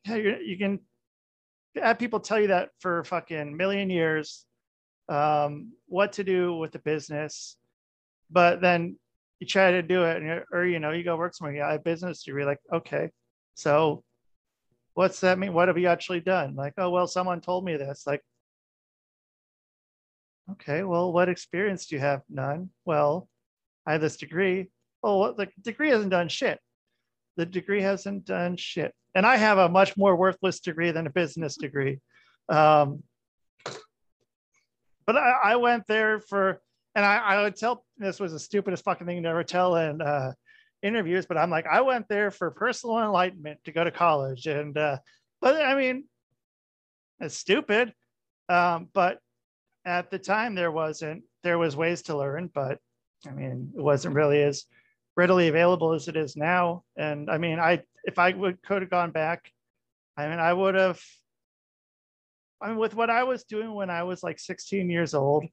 yeah, 0.08 0.16
you, 0.16 0.38
you 0.44 0.58
can 0.58 0.80
have 1.76 2.00
people 2.00 2.20
tell 2.20 2.40
you 2.40 2.48
that 2.48 2.70
for 2.80 3.04
fucking 3.04 3.58
million 3.58 3.90
years, 3.90 4.46
um, 5.10 5.74
what 5.88 6.14
to 6.14 6.24
do 6.24 6.56
with 6.56 6.72
the 6.72 6.80
business, 6.80 7.58
but 8.32 8.62
then 8.62 8.98
you 9.40 9.48
try 9.48 9.72
to 9.72 9.82
do 9.82 10.04
it, 10.06 10.18
and 10.18 10.26
you're, 10.26 10.46
or 10.52 10.66
you 10.66 10.80
know, 10.80 10.92
you 10.92 11.04
go 11.04 11.18
work 11.18 11.36
somewhere. 11.36 11.56
Yeah, 11.56 11.68
I 11.68 11.74
have 11.74 11.84
business 11.84 12.24
degree. 12.24 12.46
Like 12.46 12.60
okay, 12.72 13.10
so 13.56 14.05
what's 14.96 15.20
that 15.20 15.38
mean? 15.38 15.54
What 15.54 15.68
have 15.68 15.78
you 15.78 15.88
actually 15.88 16.22
done? 16.22 16.56
Like, 16.56 16.74
oh, 16.78 16.90
well, 16.90 17.06
someone 17.06 17.42
told 17.42 17.64
me 17.64 17.78
this. 17.78 18.08
Like, 18.08 18.22
okay, 20.54 20.84
well, 20.84 21.14
what 21.14 21.30
experience 21.30 21.86
do 21.86 21.96
you 21.96 22.02
have? 22.02 22.22
None. 22.30 22.70
Well, 22.86 23.30
I 23.86 23.92
have 23.92 24.02
this 24.02 24.18
degree. 24.18 24.72
Oh, 25.04 25.20
what 25.20 25.38
the 25.38 25.50
degree 25.62 25.90
hasn't 25.90 26.10
done 26.10 26.30
shit. 26.30 26.60
The 27.38 27.46
degree 27.46 27.82
hasn't 27.82 28.26
done 28.26 28.56
shit. 28.58 28.94
And 29.14 29.26
I 29.26 29.36
have 29.36 29.58
a 29.58 29.70
much 29.70 29.96
more 29.98 30.16
worthless 30.16 30.62
degree 30.62 30.92
than 30.92 31.08
a 31.08 31.12
business 31.12 31.58
degree. 31.58 32.00
Um, 32.50 33.04
but 35.06 35.18
I, 35.18 35.40
I 35.44 35.56
went 35.58 35.86
there 35.88 36.20
for, 36.22 36.62
and 36.96 37.06
I, 37.06 37.18
I 37.18 37.42
would 37.44 37.58
tell 37.58 37.86
this 37.98 38.20
was 38.20 38.32
the 38.32 38.40
stupidest 38.40 38.84
fucking 38.86 39.06
thing 39.06 39.24
to 39.24 39.30
ever 39.30 39.44
tell 39.44 39.76
And 39.76 40.02
uh, 40.02 40.32
interviews, 40.86 41.26
but 41.26 41.38
I'm 41.38 41.50
like, 41.50 41.66
I 41.66 41.82
went 41.82 42.08
there 42.08 42.32
for 42.32 42.52
personal 42.52 43.00
enlightenment 43.00 43.60
to 43.66 43.72
go 43.72 43.84
to 43.84 43.92
college. 43.92 44.46
And, 44.46 44.78
uh, 44.78 44.98
but 45.42 45.62
I 45.62 45.76
mean, 45.76 46.06
it's 47.20 47.38
stupid. 47.38 47.94
Um, 48.50 48.90
but 48.94 49.20
at 49.86 50.12
the 50.12 50.20
time 50.20 50.54
there 50.54 50.72
wasn't, 50.72 51.24
there 51.44 51.58
was 51.58 51.76
ways 51.76 52.04
to 52.04 52.18
learn, 52.18 52.50
but 52.54 52.80
I 53.28 53.32
mean, 53.32 53.72
it 53.76 53.82
wasn't 53.82 54.16
really 54.16 54.42
as 54.44 54.66
readily 55.16 55.48
available 55.48 55.94
as 55.94 56.08
it 56.08 56.16
is 56.16 56.36
now. 56.36 56.84
And 56.96 57.30
I 57.30 57.38
mean, 57.38 57.60
I, 57.60 57.82
if 58.04 58.20
I 58.20 58.32
would, 58.32 58.62
could 58.62 58.84
have 58.84 58.92
gone 58.92 59.12
back, 59.12 59.52
I 60.18 60.28
mean, 60.28 60.40
I 60.40 60.54
would 60.54 60.76
have, 60.76 61.02
I 62.62 62.70
mean, 62.70 62.78
with 62.78 62.96
what 62.96 63.10
I 63.10 63.24
was 63.24 63.44
doing 63.44 63.74
when 63.74 63.90
I 63.90 64.04
was 64.04 64.24
like 64.24 64.40
16 64.40 64.90
years 64.90 65.14
old, 65.14 65.46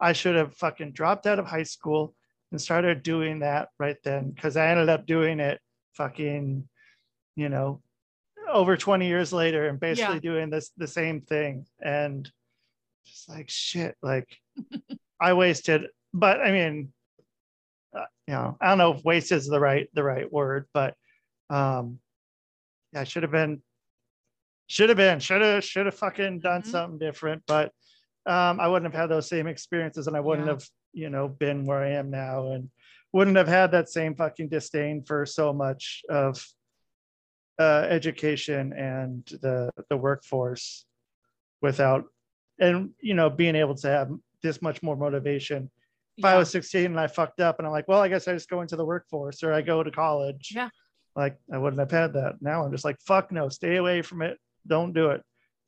I 0.00 0.12
should 0.12 0.36
have 0.36 0.54
fucking 0.54 0.92
dropped 0.92 1.26
out 1.26 1.38
of 1.38 1.46
high 1.46 1.64
school 1.64 2.14
and 2.50 2.60
started 2.60 3.02
doing 3.02 3.40
that 3.40 3.68
right 3.78 3.96
then 4.04 4.30
because 4.30 4.56
I 4.56 4.68
ended 4.68 4.88
up 4.88 5.06
doing 5.06 5.40
it 5.40 5.60
fucking, 5.94 6.68
you 7.36 7.48
know, 7.48 7.82
over 8.50 8.76
20 8.76 9.06
years 9.06 9.32
later 9.32 9.68
and 9.68 9.78
basically 9.78 10.14
Yeah. 10.14 10.20
doing 10.20 10.50
this 10.50 10.70
the 10.76 10.86
same 10.86 11.20
thing. 11.20 11.66
And 11.80 12.30
just 13.06 13.28
like 13.28 13.50
shit, 13.50 13.96
like 14.02 14.28
I 15.20 15.34
wasted, 15.34 15.88
but 16.14 16.40
I 16.40 16.52
mean, 16.52 16.92
uh, 17.96 18.04
you 18.26 18.34
know, 18.34 18.56
I 18.60 18.68
don't 18.68 18.78
know 18.78 18.94
if 18.94 19.04
waste 19.04 19.32
is 19.32 19.46
the 19.46 19.60
right 19.60 19.88
the 19.94 20.02
right 20.02 20.30
word, 20.32 20.66
but 20.72 20.94
um 21.50 21.98
yeah, 22.92 23.00
I 23.00 23.04
should 23.04 23.22
have 23.24 23.32
been 23.32 23.62
should 24.68 24.88
have 24.88 24.96
been 24.98 25.20
should 25.20 25.42
have 25.42 25.64
should 25.64 25.86
have 25.86 25.94
fucking 25.94 26.40
done 26.40 26.62
Mhm. 26.62 26.66
something 26.66 26.98
different, 26.98 27.42
but 27.46 27.72
um 28.26 28.60
I 28.60 28.68
wouldn't 28.68 28.90
have 28.92 29.00
had 29.00 29.10
those 29.10 29.28
same 29.28 29.46
experiences 29.46 30.06
and 30.06 30.16
I 30.16 30.20
wouldn't 30.20 30.46
Yeah. 30.46 30.54
have, 30.54 30.64
you 30.98 31.10
know, 31.10 31.28
been 31.28 31.64
where 31.64 31.82
I 31.82 31.90
am 31.90 32.10
now 32.10 32.52
and 32.52 32.70
wouldn't 33.12 33.36
have 33.36 33.48
had 33.48 33.70
that 33.72 33.88
same 33.88 34.14
fucking 34.14 34.48
disdain 34.48 35.02
for 35.02 35.24
so 35.24 35.52
much 35.52 36.02
of 36.08 36.44
uh 37.58 37.86
education 37.88 38.72
and 38.72 39.26
the 39.42 39.70
the 39.90 39.96
workforce 39.96 40.84
without 41.60 42.04
and 42.60 42.90
you 43.00 43.14
know 43.14 43.28
being 43.28 43.56
able 43.56 43.74
to 43.74 43.88
have 43.88 44.10
this 44.42 44.62
much 44.62 44.80
more 44.80 44.94
motivation 44.94 45.68
if 46.18 46.24
I 46.24 46.36
was 46.36 46.50
16 46.50 46.86
and 46.86 46.98
I 46.98 47.06
fucked 47.06 47.40
up 47.40 47.58
and 47.58 47.66
I'm 47.66 47.72
like, 47.72 47.86
well, 47.86 48.00
I 48.00 48.08
guess 48.08 48.26
I 48.26 48.32
just 48.32 48.50
go 48.50 48.60
into 48.60 48.74
the 48.74 48.84
workforce 48.84 49.44
or 49.44 49.52
I 49.52 49.62
go 49.62 49.84
to 49.84 49.90
college. 49.90 50.52
Yeah. 50.52 50.68
Like 51.14 51.38
I 51.52 51.58
wouldn't 51.58 51.78
have 51.78 51.92
had 51.92 52.12
that. 52.14 52.42
Now 52.42 52.64
I'm 52.64 52.72
just 52.72 52.84
like, 52.84 53.00
fuck 53.06 53.30
no, 53.30 53.48
stay 53.48 53.76
away 53.76 54.02
from 54.02 54.22
it. 54.22 54.36
Don't 54.66 54.92
do 54.92 55.10
it. 55.10 55.22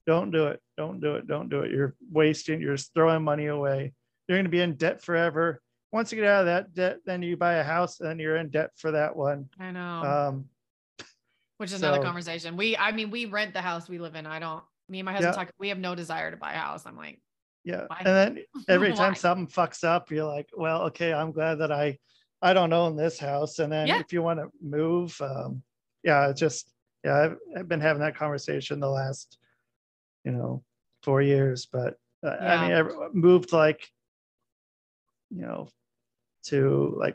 Don't 0.06 0.32
do 0.32 0.48
it. 0.48 0.60
Don't 0.76 1.00
do 1.00 1.14
it. 1.14 1.28
Don't 1.28 1.48
do 1.48 1.60
it. 1.60 1.70
You're 1.70 1.94
wasting, 2.10 2.60
you're 2.60 2.74
just 2.74 2.92
throwing 2.94 3.22
money 3.22 3.46
away. 3.46 3.92
You're 4.30 4.38
going 4.38 4.44
to 4.44 4.48
be 4.50 4.60
in 4.60 4.76
debt 4.76 5.02
forever. 5.02 5.60
Once 5.90 6.12
you 6.12 6.20
get 6.20 6.28
out 6.28 6.42
of 6.42 6.46
that 6.46 6.72
debt, 6.72 6.98
then 7.04 7.20
you 7.20 7.36
buy 7.36 7.54
a 7.54 7.64
house 7.64 7.98
and 7.98 8.20
you're 8.20 8.36
in 8.36 8.48
debt 8.48 8.70
for 8.76 8.92
that 8.92 9.16
one. 9.16 9.48
I 9.58 9.72
know. 9.72 10.02
Um, 10.02 10.44
which 11.56 11.72
is 11.72 11.82
another 11.82 12.00
conversation. 12.00 12.56
We, 12.56 12.76
I 12.76 12.92
mean, 12.92 13.10
we 13.10 13.24
rent 13.24 13.54
the 13.54 13.60
house 13.60 13.88
we 13.88 13.98
live 13.98 14.14
in. 14.14 14.26
I 14.26 14.38
don't, 14.38 14.62
me 14.88 15.00
and 15.00 15.06
my 15.06 15.10
husband 15.10 15.34
Yeah. 15.34 15.44
talk, 15.46 15.52
we 15.58 15.70
have 15.70 15.80
no 15.80 15.96
desire 15.96 16.30
to 16.30 16.36
buy 16.36 16.52
a 16.52 16.58
house. 16.58 16.86
I'm 16.86 16.96
like, 16.96 17.20
yeah. 17.64 17.86
Why? 17.88 18.02
And 18.04 18.14
then 18.14 18.44
every 18.68 18.92
time 18.94 19.16
something 19.16 19.48
fucks 19.48 19.82
up, 19.82 20.12
you're 20.12 20.26
like, 20.26 20.48
well, 20.56 20.82
okay, 20.82 21.12
I'm 21.12 21.32
glad 21.32 21.56
that 21.56 21.72
I, 21.72 21.98
I 22.40 22.52
don't 22.52 22.72
own 22.72 22.94
this 22.94 23.18
house. 23.18 23.58
And 23.58 23.72
then 23.72 23.88
Yeah. 23.88 23.98
if 23.98 24.12
you 24.12 24.22
want 24.22 24.38
to 24.38 24.46
move, 24.62 25.20
um, 25.20 25.60
yeah, 26.04 26.28
it's 26.28 26.38
just, 26.38 26.72
yeah, 27.02 27.20
I've, 27.20 27.36
I've 27.58 27.68
been 27.68 27.80
having 27.80 28.02
that 28.02 28.14
conversation 28.14 28.78
the 28.78 28.90
last, 28.90 29.38
you 30.24 30.30
know, 30.30 30.62
four 31.02 31.20
years, 31.20 31.66
but 31.66 31.96
uh, 32.24 32.36
I 32.40 32.68
mean, 32.68 32.76
I 32.76 33.08
moved 33.12 33.52
like, 33.52 33.88
you 35.30 35.42
know, 35.42 35.68
to 36.44 36.94
like 36.98 37.14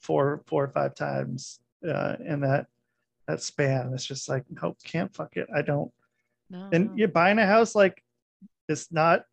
four, 0.00 0.42
four 0.46 0.64
or 0.64 0.68
five 0.68 0.94
times 0.94 1.60
uh, 1.88 2.16
in 2.24 2.40
that, 2.40 2.66
that 3.28 3.42
span. 3.42 3.92
It's 3.94 4.04
just 4.04 4.28
like, 4.28 4.44
nope, 4.50 4.78
can't 4.84 5.14
fuck 5.14 5.36
it. 5.36 5.48
I 5.54 5.62
don't, 5.62 5.90
no, 6.50 6.68
and 6.72 6.88
no. 6.88 6.92
you're 6.96 7.08
buying 7.08 7.38
a 7.38 7.46
house 7.46 7.74
like 7.74 8.02
it's 8.68 8.92
not 8.92 9.24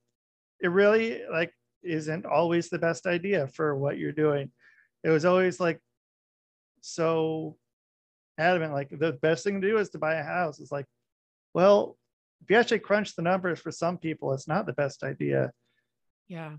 it 0.62 0.68
really 0.68 1.22
like 1.32 1.54
isn't 1.84 2.26
always 2.26 2.70
the 2.70 2.80
best 2.80 3.06
idea 3.06 3.48
for 3.48 3.76
what 3.76 3.98
you're 3.98 4.12
doing 4.12 4.52
it 5.04 5.10
was 5.10 5.26
always 5.26 5.60
like 5.60 5.80
so 6.82 7.58
adamant 8.38 8.74
like 8.74 8.90
the 8.90 9.14
best 9.22 9.44
thing 9.44 9.62
to 9.62 9.68
do 9.68 9.78
is 9.78 9.90
to 9.90 9.98
buy 9.98 10.16
a 10.16 10.24
house 10.24 10.60
it's 10.60 10.72
like 10.72 10.86
well 11.54 11.98
if 12.42 12.50
you 12.50 12.56
actually 12.56 12.80
crunch 12.80 13.16
the 13.16 13.22
numbers 13.22 13.60
for 13.60 13.72
some 13.72 13.98
people 13.98 14.34
it's 14.34 14.48
not 14.48 14.66
the 14.66 14.74
best 14.74 15.04
idea 15.04 15.52
Yeah. 16.28 16.56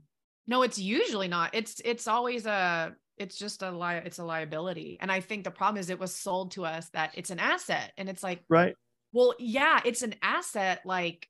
No, 0.51 0.62
it's 0.62 0.80
usually 0.80 1.28
not. 1.28 1.55
It's 1.55 1.80
it's 1.84 2.09
always 2.09 2.44
a 2.44 2.92
it's 3.16 3.38
just 3.38 3.62
a 3.62 3.70
li- 3.70 4.03
it's 4.05 4.18
a 4.18 4.24
liability. 4.24 4.98
And 5.01 5.11
I 5.11 5.20
think 5.20 5.44
the 5.44 5.51
problem 5.53 5.78
is 5.78 5.90
it 5.90 6.01
was 6.01 6.12
sold 6.12 6.51
to 6.53 6.64
us 6.64 6.88
that 6.88 7.12
it's 7.14 7.30
an 7.30 7.38
asset. 7.38 7.92
And 7.96 8.09
it's 8.09 8.24
like, 8.24 8.42
right 8.48 8.74
well, 9.12 9.34
yeah, 9.38 9.80
it's 9.84 10.03
an 10.03 10.16
asset 10.22 10.80
like 10.84 11.28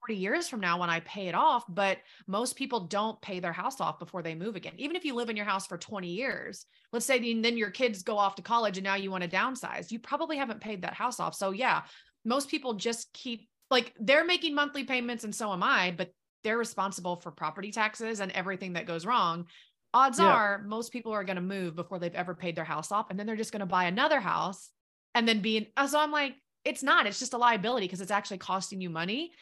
40 0.00 0.16
years 0.16 0.48
from 0.48 0.58
now 0.58 0.80
when 0.80 0.90
I 0.90 0.98
pay 1.00 1.28
it 1.28 1.36
off, 1.36 1.64
but 1.68 1.98
most 2.26 2.56
people 2.56 2.80
don't 2.80 3.20
pay 3.22 3.38
their 3.38 3.52
house 3.52 3.80
off 3.80 4.00
before 4.00 4.22
they 4.22 4.34
move 4.34 4.56
again. 4.56 4.74
Even 4.76 4.96
if 4.96 5.04
you 5.04 5.14
live 5.14 5.30
in 5.30 5.36
your 5.36 5.46
house 5.46 5.68
for 5.68 5.78
20 5.78 6.08
years, 6.08 6.66
let's 6.92 7.06
say 7.06 7.20
then 7.20 7.42
then 7.42 7.56
your 7.56 7.70
kids 7.70 8.02
go 8.02 8.18
off 8.18 8.34
to 8.36 8.42
college 8.42 8.76
and 8.76 8.84
now 8.84 8.96
you 8.96 9.12
want 9.12 9.22
to 9.22 9.30
downsize, 9.30 9.92
you 9.92 10.00
probably 10.00 10.36
haven't 10.36 10.60
paid 10.60 10.82
that 10.82 10.94
house 10.94 11.20
off. 11.20 11.36
So 11.36 11.52
yeah, 11.52 11.82
most 12.24 12.48
people 12.48 12.74
just 12.74 13.12
keep 13.12 13.48
like 13.70 13.94
they're 14.00 14.24
making 14.24 14.56
monthly 14.56 14.82
payments 14.82 15.22
and 15.22 15.32
so 15.34 15.52
am 15.52 15.62
I, 15.62 15.94
but 15.96 16.10
they're 16.44 16.58
responsible 16.58 17.16
for 17.16 17.30
property 17.30 17.70
taxes 17.72 18.20
and 18.20 18.30
everything 18.32 18.74
that 18.74 18.86
goes 18.86 19.04
wrong. 19.06 19.46
odds 19.94 20.18
Yeah. 20.18 20.26
are 20.26 20.62
most 20.66 20.92
people 20.92 21.12
are 21.12 21.24
going 21.24 21.36
to 21.36 21.42
move 21.42 21.74
before 21.74 21.98
they've 21.98 22.14
ever 22.14 22.34
paid 22.34 22.54
their 22.56 22.64
house 22.64 22.92
off 22.92 23.08
and 23.10 23.18
then 23.18 23.26
they're 23.26 23.36
just 23.36 23.52
going 23.52 23.60
to 23.60 23.66
buy 23.66 23.84
another 23.84 24.20
house 24.20 24.70
and 25.14 25.26
then 25.26 25.40
be 25.40 25.56
in, 25.56 25.66
uh, 25.78 25.86
so 25.86 25.98
i'm 25.98 26.12
like 26.12 26.34
it's 26.64 26.82
not 26.82 27.06
it's 27.06 27.18
just 27.18 27.32
a 27.32 27.38
liability 27.38 27.86
because 27.86 28.02
it's 28.02 28.10
actually 28.10 28.36
costing 28.36 28.80
you 28.82 28.90
money 28.90 29.32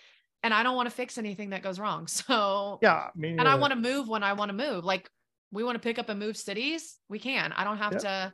and 0.44 0.54
i 0.54 0.62
don't 0.62 0.76
want 0.76 0.88
to 0.88 0.94
fix 0.94 1.18
anything 1.18 1.50
that 1.50 1.62
goes 1.64 1.80
wrong 1.80 2.06
so 2.20 2.78
Yeah. 2.80 2.94
I 2.94 3.10
mean, 3.16 3.40
and 3.40 3.48
i 3.48 3.56
want 3.56 3.72
to 3.72 3.76
move 3.78 4.06
when 4.08 4.22
i 4.22 4.32
want 4.34 4.50
to 4.50 4.56
move 4.56 4.84
like 4.84 5.10
we 5.50 5.64
want 5.64 5.74
to 5.74 5.80
pick 5.80 5.98
up 5.98 6.08
and 6.08 6.20
move 6.20 6.36
cities 6.36 6.96
we 7.08 7.18
can 7.18 7.52
i 7.52 7.64
don't 7.64 7.78
have 7.78 7.94
Yeah. 7.94 7.98
to 7.98 8.32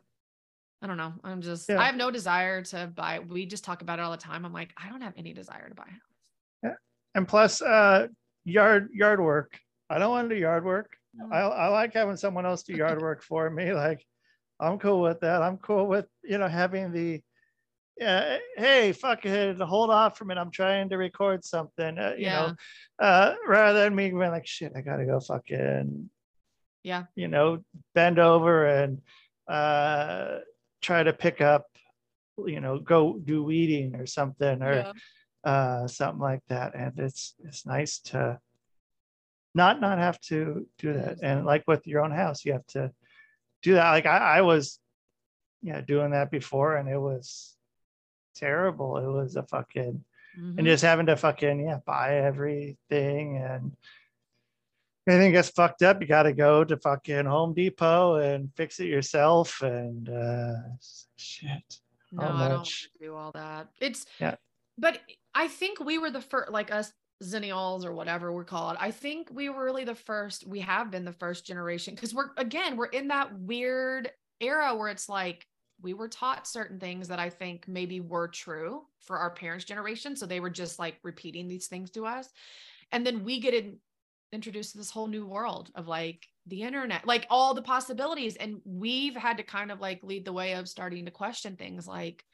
i 0.82 0.86
don't 0.86 0.98
know 0.98 1.14
i'm 1.24 1.40
just 1.40 1.68
Yeah. 1.70 1.80
i 1.80 1.84
have 1.84 1.96
no 1.96 2.10
desire 2.10 2.60
to 2.64 2.92
buy 2.94 3.20
we 3.20 3.46
just 3.46 3.64
talk 3.64 3.80
about 3.80 3.98
it 3.98 4.02
all 4.02 4.10
the 4.12 4.18
time 4.18 4.44
i'm 4.44 4.52
like 4.52 4.74
i 4.76 4.90
don't 4.90 5.00
have 5.00 5.14
any 5.16 5.32
desire 5.32 5.66
to 5.70 5.74
buy 5.74 5.88
a 5.88 6.66
house 6.68 6.76
and 7.14 7.26
plus 7.26 7.62
uh 7.62 8.08
yard 8.44 8.90
yard 8.92 9.20
work. 9.20 9.58
I 9.90 9.98
don't 9.98 10.10
want 10.10 10.28
to 10.28 10.34
do 10.34 10.40
yard 10.40 10.64
work. 10.64 10.90
Mm. 11.20 11.32
I, 11.32 11.40
I 11.40 11.68
like 11.68 11.92
having 11.92 12.16
someone 12.16 12.46
else 12.46 12.62
do 12.62 12.74
yard 12.74 13.00
work 13.00 13.22
for 13.22 13.48
me. 13.50 13.72
Like, 13.72 14.04
I'm 14.60 14.78
cool 14.78 15.02
with 15.02 15.20
that. 15.20 15.42
I'm 15.42 15.58
cool 15.58 15.86
with, 15.86 16.06
you 16.22 16.38
know, 16.38 16.48
having 16.48 16.92
the, 16.92 17.20
uh, 18.04 18.38
hey, 18.56 18.92
fuck 18.92 19.24
it, 19.26 19.58
hold 19.60 19.90
off 19.90 20.16
from 20.16 20.30
it. 20.30 20.38
I'm 20.38 20.50
trying 20.50 20.88
to 20.90 20.96
record 20.96 21.44
something, 21.44 21.98
uh, 21.98 22.14
you 22.16 22.26
know, 22.26 22.54
uh, 22.98 23.34
rather 23.46 23.80
than 23.84 23.94
me 23.94 24.08
being 24.08 24.18
like, 24.18 24.46
shit, 24.46 24.72
I 24.74 24.80
gotta 24.80 25.04
go 25.04 25.20
fucking, 25.20 26.08
Yeah. 26.82 27.04
you 27.14 27.28
know, 27.28 27.64
bend 27.94 28.18
over 28.18 28.66
and 28.66 29.02
uh, 29.48 30.38
try 30.80 31.02
to 31.02 31.12
pick 31.12 31.40
up, 31.40 31.66
you 32.46 32.60
know, 32.60 32.78
go 32.78 33.18
do 33.18 33.42
weeding 33.42 33.94
or 33.96 34.06
something 34.06 34.62
or 34.62 34.72
Yeah. 34.74 34.92
Uh, 35.44 35.86
something 35.86 36.20
like 36.20 36.42
that. 36.48 36.74
And 36.74 36.98
it's 36.98 37.34
it's 37.44 37.66
nice 37.66 37.98
to 38.10 38.38
not 39.54 39.80
not 39.80 39.98
have 39.98 40.20
to 40.22 40.66
do 40.78 40.92
that. 40.94 41.18
And 41.22 41.44
like 41.44 41.64
with 41.66 41.86
your 41.86 42.02
own 42.02 42.10
house, 42.12 42.44
you 42.44 42.52
have 42.52 42.66
to 42.68 42.92
do 43.62 43.74
that. 43.74 43.90
Like 43.90 44.06
I, 44.06 44.38
I 44.38 44.40
was, 44.42 44.78
yeah, 45.62 45.80
doing 45.80 46.10
that 46.12 46.30
before, 46.30 46.76
and 46.76 46.88
it 46.88 46.98
was 46.98 47.56
terrible. 48.34 48.96
It 48.98 49.06
was 49.06 49.36
a 49.36 49.42
fucking 49.44 50.04
Mhm. 50.38 50.56
and 50.56 50.66
just 50.66 50.82
having 50.82 51.04
to 51.06 51.16
fucking 51.16 51.66
yeah 51.66 51.80
buy 51.84 52.16
everything 52.20 53.36
and 53.36 53.76
anything 55.06 55.32
gets 55.32 55.50
fucked 55.50 55.82
up 55.82 56.00
you 56.00 56.06
got 56.06 56.22
to 56.22 56.32
go 56.32 56.64
to 56.64 56.74
fucking 56.78 57.26
home 57.26 57.52
depot 57.52 58.14
and 58.14 58.50
fix 58.56 58.80
it 58.80 58.86
yourself 58.86 59.60
and 59.60 60.08
uh 60.08 60.54
shit 61.16 61.80
No, 62.12 62.22
I 62.22 62.48
don't 62.48 62.56
want 62.60 62.88
do 62.98 63.14
all 63.14 63.30
that. 63.32 63.68
It's 63.78 64.06
Yeah. 64.18 64.36
but 64.78 65.00
I 65.34 65.48
think 65.48 65.80
we 65.80 65.98
were 65.98 66.10
the 66.10 66.20
first, 66.20 66.50
like 66.50 66.72
us 66.72 66.92
Xennials 67.22 67.84
or 67.84 67.92
whatever 67.92 68.32
we're 68.32 68.44
called. 68.44 68.76
I 68.80 68.90
think 68.90 69.28
we 69.32 69.48
were 69.48 69.64
really 69.64 69.84
the 69.84 69.94
first. 69.94 70.46
We 70.46 70.60
have 70.60 70.90
been 70.90 71.04
the 71.04 71.12
first 71.12 71.46
generation 71.46 71.94
because 71.94 72.14
we're 72.14 72.30
again 72.36 72.76
we're 72.76 72.86
in 72.86 73.08
that 73.08 73.38
weird 73.38 74.10
era 74.40 74.74
where 74.74 74.88
it's 74.88 75.08
like 75.08 75.46
we 75.80 75.94
were 75.94 76.08
taught 76.08 76.46
certain 76.46 76.78
things 76.78 77.08
that 77.08 77.18
I 77.18 77.30
think 77.30 77.66
maybe 77.68 78.00
were 78.00 78.28
true 78.28 78.82
for 79.00 79.18
our 79.18 79.30
parents' 79.30 79.64
generation, 79.64 80.16
so 80.16 80.26
they 80.26 80.40
were 80.40 80.50
just 80.50 80.78
like 80.78 80.98
repeating 81.02 81.48
these 81.48 81.66
things 81.66 81.90
to 81.92 82.06
us, 82.06 82.28
and 82.90 83.06
then 83.06 83.24
we 83.24 83.40
get 83.40 83.54
in, 83.54 83.78
introduced 84.32 84.72
to 84.72 84.78
this 84.78 84.90
whole 84.90 85.06
new 85.06 85.26
world 85.26 85.70
of 85.74 85.86
like 85.86 86.26
the 86.46 86.62
internet, 86.62 87.06
like 87.06 87.26
all 87.30 87.54
the 87.54 87.62
possibilities. 87.62 88.36
And 88.36 88.60
we've 88.64 89.14
had 89.14 89.36
to 89.36 89.42
kind 89.42 89.70
of 89.70 89.80
like 89.80 90.02
lead 90.02 90.24
the 90.24 90.32
way 90.32 90.54
of 90.54 90.68
starting 90.68 91.04
to 91.04 91.10
question 91.10 91.56
things 91.56 91.86
like, 91.86 92.24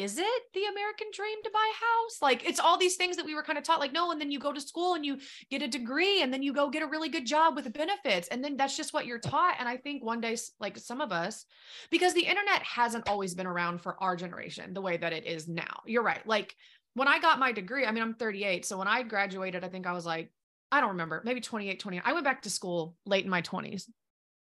is 0.00 0.16
it 0.18 0.42
the 0.54 0.64
American 0.64 1.08
dream 1.12 1.36
to 1.44 1.50
buy 1.52 1.70
a 1.72 1.84
house? 1.84 2.22
Like 2.22 2.48
it's 2.48 2.58
all 2.58 2.78
these 2.78 2.96
things 2.96 3.16
that 3.16 3.26
we 3.26 3.34
were 3.34 3.42
kind 3.42 3.58
of 3.58 3.64
taught, 3.64 3.80
like, 3.80 3.92
no, 3.92 4.10
and 4.10 4.20
then 4.20 4.30
you 4.30 4.38
go 4.38 4.52
to 4.52 4.60
school 4.60 4.94
and 4.94 5.04
you 5.04 5.18
get 5.50 5.62
a 5.62 5.68
degree 5.68 6.22
and 6.22 6.32
then 6.32 6.42
you 6.42 6.52
go 6.52 6.70
get 6.70 6.82
a 6.82 6.86
really 6.86 7.10
good 7.10 7.26
job 7.26 7.54
with 7.54 7.72
benefits. 7.72 8.28
And 8.28 8.42
then 8.42 8.56
that's 8.56 8.76
just 8.76 8.94
what 8.94 9.06
you're 9.06 9.18
taught. 9.18 9.56
And 9.58 9.68
I 9.68 9.76
think 9.76 10.02
one 10.02 10.20
day, 10.20 10.36
like 10.58 10.78
some 10.78 11.00
of 11.00 11.12
us, 11.12 11.44
because 11.90 12.14
the 12.14 12.26
internet 12.26 12.62
hasn't 12.62 13.08
always 13.08 13.34
been 13.34 13.46
around 13.46 13.82
for 13.82 14.02
our 14.02 14.16
generation 14.16 14.72
the 14.72 14.80
way 14.80 14.96
that 14.96 15.12
it 15.12 15.26
is 15.26 15.46
now. 15.48 15.82
You're 15.84 16.02
right. 16.02 16.26
Like 16.26 16.54
when 16.94 17.08
I 17.08 17.20
got 17.20 17.38
my 17.38 17.52
degree, 17.52 17.84
I 17.84 17.92
mean, 17.92 18.02
I'm 18.02 18.14
38. 18.14 18.64
So 18.64 18.78
when 18.78 18.88
I 18.88 19.02
graduated, 19.02 19.64
I 19.64 19.68
think 19.68 19.86
I 19.86 19.92
was 19.92 20.06
like, 20.06 20.32
I 20.72 20.80
don't 20.80 20.90
remember, 20.90 21.20
maybe 21.24 21.40
28, 21.40 21.80
20. 21.80 22.00
I 22.04 22.12
went 22.12 22.24
back 22.24 22.42
to 22.42 22.50
school 22.50 22.94
late 23.04 23.24
in 23.24 23.30
my 23.30 23.42
20s. 23.42 23.84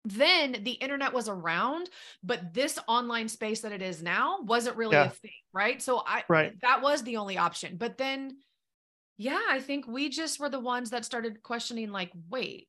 Then 0.04 0.62
the 0.62 0.72
internet 0.72 1.12
was 1.12 1.28
around, 1.28 1.90
but 2.22 2.54
this 2.54 2.78
online 2.88 3.28
space 3.28 3.60
that 3.60 3.72
it 3.72 3.82
is 3.82 4.02
now 4.02 4.40
wasn't 4.42 4.76
really 4.76 4.96
Yeah. 4.96 5.06
a 5.06 5.10
thing, 5.10 5.30
right? 5.52 5.82
So 5.82 6.02
I 6.06 6.24
Right. 6.28 6.58
that 6.62 6.82
was 6.82 7.02
the 7.02 7.16
only 7.16 7.36
option. 7.36 7.76
But 7.76 7.98
then 7.98 8.38
yeah, 9.20 9.40
I 9.50 9.60
think 9.60 9.86
we 9.88 10.08
just 10.08 10.38
were 10.38 10.48
the 10.48 10.60
ones 10.60 10.90
that 10.90 11.04
started 11.04 11.42
questioning 11.42 11.90
like, 11.90 12.12
wait, 12.30 12.68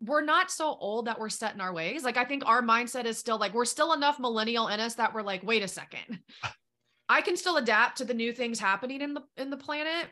we're 0.00 0.24
not 0.24 0.50
so 0.50 0.66
old 0.66 1.06
that 1.06 1.18
we're 1.18 1.28
set 1.28 1.54
in 1.54 1.60
our 1.60 1.72
ways. 1.72 2.04
Like 2.04 2.16
I 2.16 2.24
think 2.24 2.44
our 2.46 2.62
mindset 2.62 3.04
is 3.04 3.18
still 3.18 3.38
like 3.38 3.54
we're 3.54 3.64
still 3.64 3.92
enough 3.92 4.18
millennial 4.18 4.68
in 4.68 4.80
us 4.80 4.94
that 4.96 5.14
we're 5.14 5.22
like, 5.22 5.42
wait 5.42 5.62
a 5.62 5.68
second. 5.68 6.20
I 7.08 7.22
can 7.22 7.36
still 7.36 7.56
adapt 7.56 7.98
to 7.98 8.04
the 8.04 8.14
new 8.14 8.32
things 8.32 8.58
happening 8.60 9.00
in 9.00 9.14
the 9.14 9.22
in 9.36 9.50
the 9.50 9.56
planet. 9.56 10.08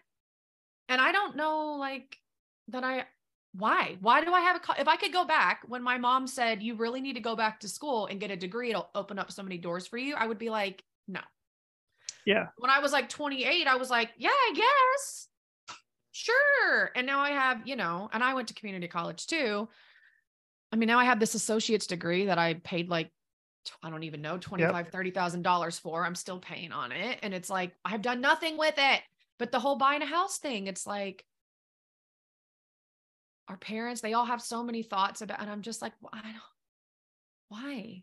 And 0.88 1.00
I 1.00 1.12
don't 1.12 1.36
know 1.36 1.74
like 1.74 2.16
that 2.68 2.84
I 2.84 3.04
why? 3.56 3.96
Why 4.00 4.24
do 4.24 4.32
I 4.32 4.40
have 4.40 4.56
a 4.56 4.60
co- 4.60 4.74
if 4.78 4.88
I 4.88 4.96
could 4.96 5.12
go 5.12 5.24
back 5.24 5.62
when 5.66 5.82
my 5.82 5.98
mom 5.98 6.26
said 6.26 6.62
you 6.62 6.74
really 6.74 7.00
need 7.00 7.14
to 7.14 7.20
go 7.20 7.36
back 7.36 7.60
to 7.60 7.68
school 7.68 8.06
and 8.06 8.20
get 8.20 8.30
a 8.30 8.36
degree, 8.36 8.70
it'll 8.70 8.90
open 8.94 9.18
up 9.18 9.32
so 9.32 9.42
many 9.42 9.58
doors 9.58 9.86
for 9.86 9.98
you, 9.98 10.14
I 10.14 10.26
would 10.26 10.38
be 10.38 10.50
like, 10.50 10.82
no. 11.08 11.20
Yeah. 12.24 12.48
When 12.58 12.70
I 12.70 12.80
was 12.80 12.92
like 12.92 13.08
28, 13.08 13.66
I 13.66 13.76
was 13.76 13.90
like, 13.90 14.10
yeah, 14.18 14.30
I 14.30 14.52
guess. 14.54 15.28
Sure. 16.12 16.90
And 16.96 17.06
now 17.06 17.20
I 17.20 17.30
have, 17.30 17.66
you 17.66 17.76
know, 17.76 18.08
and 18.12 18.22
I 18.22 18.34
went 18.34 18.48
to 18.48 18.54
community 18.54 18.88
college 18.88 19.26
too. 19.26 19.68
I 20.72 20.76
mean, 20.76 20.88
now 20.88 20.98
I 20.98 21.04
have 21.04 21.20
this 21.20 21.34
associate's 21.34 21.86
degree 21.86 22.26
that 22.26 22.38
I 22.38 22.54
paid 22.54 22.88
like 22.88 23.10
I 23.82 23.90
don't 23.90 24.04
even 24.04 24.22
know, 24.22 24.38
$25,000, 24.38 24.92
$30,000 24.92 25.80
for. 25.80 26.04
I'm 26.04 26.14
still 26.14 26.38
paying 26.38 26.70
on 26.70 26.92
it. 26.92 27.18
And 27.22 27.34
it's 27.34 27.50
like, 27.50 27.72
I've 27.84 28.02
done 28.02 28.20
nothing 28.20 28.56
with 28.56 28.74
it. 28.76 29.00
But 29.38 29.50
the 29.50 29.58
whole 29.58 29.76
buying 29.76 30.02
a 30.02 30.06
house 30.06 30.38
thing, 30.38 30.68
it's 30.68 30.86
like, 30.86 31.24
our 33.48 33.56
parents, 33.56 34.00
they 34.00 34.12
all 34.12 34.24
have 34.26 34.42
so 34.42 34.62
many 34.62 34.82
thoughts 34.82 35.22
about, 35.22 35.40
and 35.40 35.50
I'm 35.50 35.62
just 35.62 35.80
like, 35.82 35.92
"Wh- 36.02 36.08
I 36.16 36.22
don't, 36.22 36.42
why? 37.48 38.02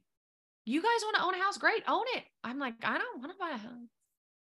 You 0.65 0.81
guys 0.81 1.01
want 1.03 1.15
to 1.17 1.23
own 1.23 1.33
a 1.35 1.43
house? 1.43 1.57
Great, 1.57 1.83
own 1.87 2.05
it. 2.15 2.23
I'm 2.43 2.59
like, 2.59 2.75
I 2.83 2.97
don't 2.97 3.19
want 3.19 3.31
to 3.33 3.37
buy 3.37 3.49
a 3.51 3.57
house. 3.57 3.89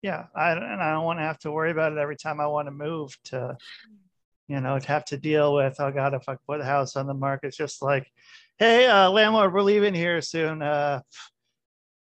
yeah 0.03 0.25
I, 0.35 0.51
and 0.51 0.81
i 0.81 0.91
don't 0.91 1.05
want 1.05 1.19
to 1.19 1.23
have 1.23 1.39
to 1.39 1.51
worry 1.51 1.71
about 1.71 1.93
it 1.93 1.97
every 1.97 2.17
time 2.17 2.39
i 2.41 2.45
want 2.47 2.67
to 2.67 2.71
move 2.71 3.15
to 3.25 3.57
you 4.49 4.59
know 4.59 4.77
to 4.77 4.87
have 4.87 5.05
to 5.05 5.17
deal 5.17 5.55
with 5.55 5.75
oh 5.79 5.91
god 5.91 6.13
if 6.13 6.27
i 6.27 6.35
put 6.45 6.59
a 6.61 6.65
house 6.65 6.95
on 6.97 7.07
the 7.07 7.13
market 7.13 7.47
it's 7.47 7.57
just 7.57 7.81
like 7.81 8.05
hey 8.57 8.85
uh 8.87 9.09
landlord 9.09 9.53
we're 9.53 9.61
leaving 9.61 9.93
here 9.93 10.21
soon 10.21 10.61
uh 10.61 10.99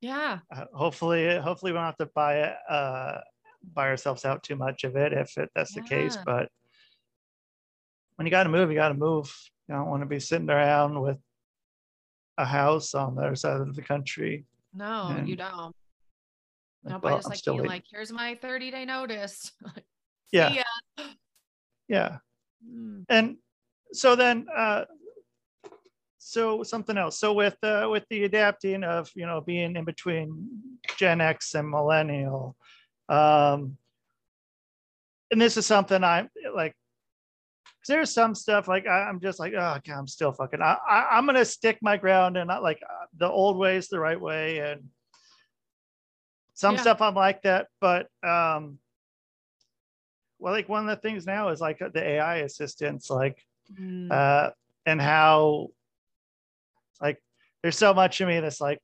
Yeah. 0.00 0.38
uh, 0.54 0.64
hopefully 0.72 1.36
hopefully 1.38 1.72
we 1.72 1.76
don't 1.76 1.84
have 1.86 1.96
to 1.96 2.10
buy 2.14 2.34
it 2.46 2.56
uh 2.70 3.18
buy 3.74 3.88
ourselves 3.88 4.24
out 4.24 4.42
too 4.44 4.56
much 4.56 4.84
of 4.84 4.94
it 4.96 5.12
if 5.12 5.36
it, 5.36 5.50
that's 5.54 5.74
the 5.74 5.80
case 5.82 6.14
but 6.24 6.48
when 8.18 8.26
you 8.26 8.30
got 8.32 8.42
to 8.42 8.48
move 8.48 8.68
you 8.70 8.76
got 8.76 8.88
to 8.88 8.94
move 8.94 9.32
you 9.68 9.74
don't 9.74 9.88
want 9.88 10.02
to 10.02 10.06
be 10.06 10.18
sitting 10.18 10.50
around 10.50 11.00
with 11.00 11.18
a 12.36 12.44
house 12.44 12.94
on 12.94 13.14
the 13.14 13.22
other 13.22 13.36
side 13.36 13.60
of 13.60 13.74
the 13.74 13.82
country 13.82 14.44
No, 14.74 15.22
you 15.24 15.36
don't. 15.36 15.74
Like, 16.84 16.94
Nope. 16.94 17.02
well, 17.02 17.16
just 17.16 17.30
like 17.30 17.44
being 17.44 17.64
like, 17.64 17.84
here's 17.90 18.12
my 18.12 18.34
30 18.36 18.70
day 18.70 18.84
notice. 18.84 19.52
Yeah. 20.32 20.62
Yeah 21.88 22.18
Mm, 22.66 23.04
and 23.08 23.36
so 23.92 24.16
then 24.16 24.46
uh 24.54 24.84
so 26.18 26.62
something 26.62 26.98
else 26.98 27.18
so 27.18 27.32
with 27.32 27.56
uh 27.62 27.86
with 27.90 28.04
the 28.10 28.24
adapting 28.24 28.82
of 28.82 29.08
you 29.14 29.26
know 29.26 29.40
being 29.40 29.76
in 29.76 29.84
between 29.84 30.48
gen 30.96 31.20
x 31.20 31.54
and 31.54 31.70
millennial 31.70 32.56
um 33.08 33.78
and 35.30 35.40
this 35.40 35.56
is 35.56 35.66
something 35.66 36.02
i'm 36.02 36.28
like 36.54 36.74
'cause 37.80 37.86
there's 37.88 38.12
some 38.12 38.34
stuff 38.34 38.68
like 38.68 38.86
I, 38.86 39.04
i'm 39.08 39.20
just 39.20 39.38
like 39.38 39.52
oh 39.54 39.78
god 39.84 39.88
i'm 39.88 40.06
still 40.06 40.32
fucking 40.32 40.60
I, 40.62 40.76
I 40.88 41.08
i'm 41.12 41.26
gonna 41.26 41.44
stick 41.44 41.78
my 41.80 41.96
ground 41.96 42.36
and 42.36 42.48
not 42.48 42.62
like 42.62 42.82
uh, 42.82 43.06
the 43.16 43.28
old 43.28 43.56
way 43.56 43.76
is 43.76 43.88
the 43.88 44.00
right 44.00 44.20
way 44.20 44.58
and 44.58 44.88
some 46.54 46.74
Yeah. 46.74 46.80
stuff 46.80 47.00
i'm 47.00 47.14
like 47.14 47.42
that 47.42 47.68
but 47.80 48.08
um 48.22 48.78
well 50.38 50.52
like 50.52 50.68
one 50.68 50.88
of 50.88 50.96
the 50.96 51.00
things 51.08 51.26
now 51.26 51.48
is 51.48 51.60
like 51.60 51.78
the 51.78 52.02
ai 52.02 52.36
assistants 52.38 53.10
like 53.10 53.44
mm, 53.72 54.10
uh, 54.10 54.50
and 54.86 55.00
how 55.00 55.68
like 57.00 57.22
there's 57.62 57.78
so 57.78 57.94
much 57.94 58.20
of 58.20 58.28
me 58.28 58.40
that's 58.40 58.60
like 58.60 58.80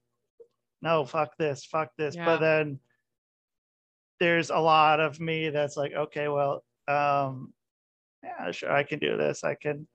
no 0.82 1.04
fuck 1.04 1.36
this 1.36 1.64
fuck 1.64 1.90
this 1.96 2.14
Yeah. 2.14 2.24
but 2.26 2.40
then 2.40 2.78
there's 4.20 4.50
a 4.50 4.58
lot 4.58 5.00
of 5.00 5.18
me 5.18 5.50
that's 5.50 5.76
like 5.76 5.92
okay 5.92 6.28
well 6.28 6.64
um 6.88 7.52
yeah 8.24 8.50
sure 8.50 8.72
i 8.72 8.82
can 8.82 8.98
do 8.98 9.16
this 9.16 9.44
i 9.44 9.54
can 9.54 9.86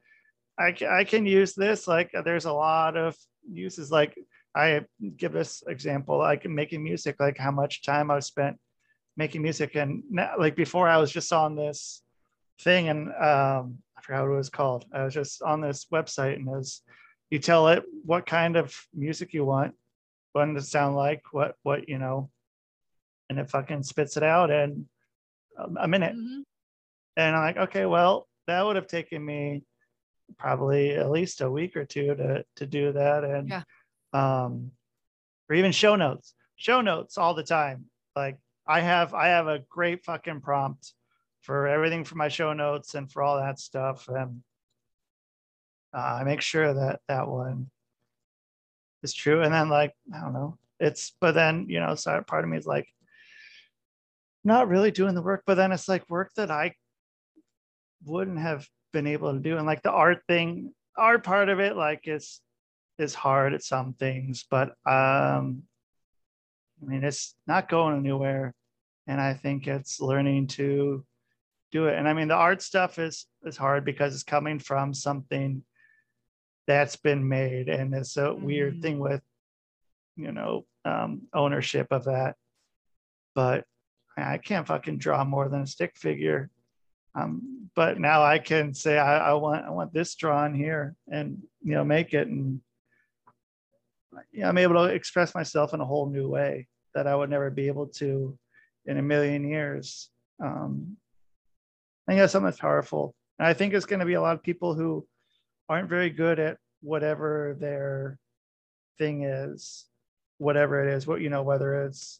i 0.58 0.72
can 0.72 0.88
i 0.90 1.04
can 1.04 1.26
use 1.26 1.54
this 1.54 1.88
like 1.88 2.12
there's 2.24 2.46
a 2.46 2.54
lot 2.54 2.96
of 2.96 3.16
uses 3.52 3.92
like 3.92 4.16
i 4.56 4.82
give 5.18 5.34
this 5.34 5.64
example 5.68 6.18
like 6.18 6.46
making 6.46 6.84
music 6.84 7.16
like 7.20 7.38
how 7.38 7.52
much 7.52 7.84
time 7.84 8.12
i've 8.12 8.24
spent 8.24 8.58
making 9.18 9.42
music 9.42 9.76
and 9.76 10.04
now, 10.10 10.34
like 10.38 10.56
before 10.56 10.88
i 10.88 10.98
was 10.98 11.12
just 11.12 11.34
on 11.34 11.56
this 11.56 12.04
thing 12.62 12.90
and 12.90 13.10
um 13.10 13.80
I 14.00 14.02
forgot 14.02 14.22
what 14.28 14.34
it 14.34 14.38
was 14.38 14.50
called. 14.50 14.86
I 14.94 15.04
was 15.04 15.14
just 15.14 15.42
on 15.42 15.60
this 15.60 15.86
website 15.92 16.36
and 16.36 16.46
was 16.46 16.82
you 17.30 17.40
tell 17.40 17.68
it 17.68 17.84
what 18.06 18.26
kind 18.26 18.56
of 18.56 18.74
music 18.94 19.34
you 19.34 19.44
want, 19.44 19.76
what 20.32 20.46
to 20.46 20.62
sound 20.62 20.96
like, 20.96 21.22
what 21.34 21.56
what 21.64 21.90
you 21.90 21.98
know, 21.98 22.30
and 23.30 23.40
it 23.40 23.50
fucking 23.50 23.84
spits 23.84 24.16
it 24.16 24.24
out 24.24 24.52
in 24.52 24.88
a 25.78 25.88
minute. 25.88 26.16
Mhm. 26.16 26.44
And 27.20 27.36
I'm 27.36 27.42
like, 27.44 27.58
okay, 27.70 27.86
well, 27.86 28.28
that 28.48 28.66
would 28.66 28.78
have 28.78 28.88
taken 28.88 29.24
me 29.24 29.64
probably 30.38 30.92
at 30.92 31.12
least 31.12 31.42
a 31.42 31.52
week 31.52 31.76
or 31.76 31.84
two 31.84 32.16
to 32.16 32.46
to 32.56 32.66
do 32.66 32.94
that. 32.94 33.24
And 33.24 33.50
Yeah. 33.50 33.64
um 34.14 34.72
or 35.50 35.56
even 35.56 35.72
show 35.72 35.96
notes. 35.96 36.34
Show 36.56 36.82
notes 36.82 37.18
all 37.18 37.34
the 37.34 37.44
time. 37.44 37.86
Like 38.16 38.38
I 38.66 38.80
have 38.80 39.14
I 39.14 39.28
have 39.28 39.48
a 39.48 39.60
great 39.70 40.06
fucking 40.06 40.42
prompt 40.42 40.94
for 41.42 41.68
everything 41.68 42.06
for 42.06 42.16
my 42.16 42.30
show 42.30 42.54
notes 42.54 42.96
and 42.96 43.12
for 43.12 43.22
all 43.22 43.38
that 43.38 43.60
stuff. 43.60 44.08
And 44.08 44.42
uh, 45.94 46.20
I 46.22 46.24
make 46.24 46.42
sure 46.42 46.74
that 46.74 47.02
that 47.08 47.28
one 47.28 47.70
is 49.04 49.14
true. 49.14 49.42
And 49.42 49.54
then 49.54 49.68
like, 49.70 49.94
I 50.14 50.22
don't 50.22 50.34
know, 50.34 50.58
it's 50.80 51.14
but 51.20 51.34
then, 51.34 51.66
you 51.68 51.80
know, 51.80 51.96
so 51.96 52.22
part 52.26 52.44
of 52.44 52.50
me 52.50 52.58
is 52.58 52.68
like 52.68 52.88
not 54.44 54.70
really 54.70 54.92
doing 54.92 55.16
the 55.16 55.22
work, 55.22 55.44
but 55.46 55.56
then 55.56 55.72
it's 55.72 55.90
like 55.90 56.10
work 56.10 56.32
that 56.36 56.52
I 56.52 56.76
wouldn't 58.06 58.40
have 58.40 58.68
been 58.94 59.08
able 59.08 59.34
to 59.34 59.40
do. 59.40 59.58
And 59.58 59.66
like 59.66 59.82
the 59.84 59.92
art 59.92 60.22
thing, 60.28 60.74
art 60.98 61.24
part 61.24 61.50
of 61.50 61.60
it, 61.60 61.76
like 61.76 62.08
it's 62.08 62.42
is 62.98 63.14
hard 63.16 63.54
at 63.54 63.64
some 63.64 63.94
things, 63.94 64.46
but 64.50 64.70
um 64.86 65.64
I 66.82 66.86
mean 66.86 67.04
it's 67.04 67.36
not 67.48 67.70
going 67.70 67.98
anywhere. 67.98 68.54
And 69.08 69.20
I 69.20 69.34
think 69.34 69.68
it's 69.68 70.00
learning 70.00 70.48
to 70.48 71.06
do 71.72 71.88
it. 71.88 71.98
And 71.98 72.08
I 72.08 72.14
mean 72.14 72.28
the 72.28 72.36
art 72.36 72.62
stuff 72.62 73.00
is 73.00 73.26
is 73.44 73.58
hard 73.58 73.86
because 73.86 74.14
it's 74.14 74.24
coming 74.24 74.60
from 74.60 74.94
something 74.94 75.64
that's 76.68 76.96
been 76.98 77.28
made. 77.28 77.70
And 77.70 77.94
it's 77.94 78.18
a 78.18 78.34
weird 78.34 78.76
Mhm. 78.76 78.82
thing 78.82 79.00
with, 79.00 79.22
you 80.16 80.32
know, 80.32 80.66
um 80.86 81.28
ownership 81.34 81.88
of 81.92 82.06
that. 82.06 82.36
But 83.36 83.66
I 84.18 84.38
can't 84.38 84.68
fucking 84.68 84.98
draw 84.98 85.24
more 85.24 85.48
than 85.48 85.62
a 85.62 85.68
stick 85.68 85.96
figure. 85.98 86.50
Um, 87.20 87.70
but 87.76 88.00
now 88.00 88.24
I 88.24 88.40
can 88.40 88.74
say 88.74 88.98
I, 88.98 89.32
I 89.32 89.34
want 89.34 89.66
I 89.66 89.70
want 89.70 89.94
this 89.94 90.16
drawn 90.16 90.54
here 90.54 90.96
and 91.12 91.42
you 91.64 91.74
know 91.74 91.84
make 91.84 92.14
it 92.14 92.28
and 92.28 92.62
yeah, 94.32 94.50
I'm 94.50 94.58
able 94.58 94.76
to 94.76 94.94
express 94.94 95.36
myself 95.36 95.74
in 95.74 95.82
a 95.82 95.86
whole 95.86 96.10
new 96.10 96.28
way 96.28 96.68
that 96.96 97.08
I 97.08 97.16
would 97.16 97.30
never 97.30 97.50
be 97.50 97.68
able 97.68 97.88
to 97.88 98.38
in 98.86 98.98
a 98.98 99.02
million 99.02 99.48
years. 99.48 100.10
Um, 100.44 100.98
I 102.08 102.12
think 102.12 102.20
that's 102.20 102.34
something 102.34 102.46
that's 102.46 102.60
powerful. 102.60 103.14
And 103.38 103.48
I 103.48 103.54
think 103.54 103.74
it's 103.74 103.86
going 103.86 104.00
to 104.00 104.06
be 104.06 104.16
a 104.16 104.22
lot 104.22 104.36
of 104.36 104.44
people 104.44 104.74
who 104.74 105.08
aren't 105.70 105.90
very 105.90 106.10
good 106.10 106.40
at 106.40 106.58
whatever 106.82 107.56
their 107.60 108.18
thing 108.98 109.24
is, 109.24 109.86
whatever 110.40 110.88
it 110.88 110.94
is, 110.94 111.06
what 111.06 111.22
you 111.22 111.30
know, 111.30 111.44
whether 111.44 111.86
it's 111.86 112.20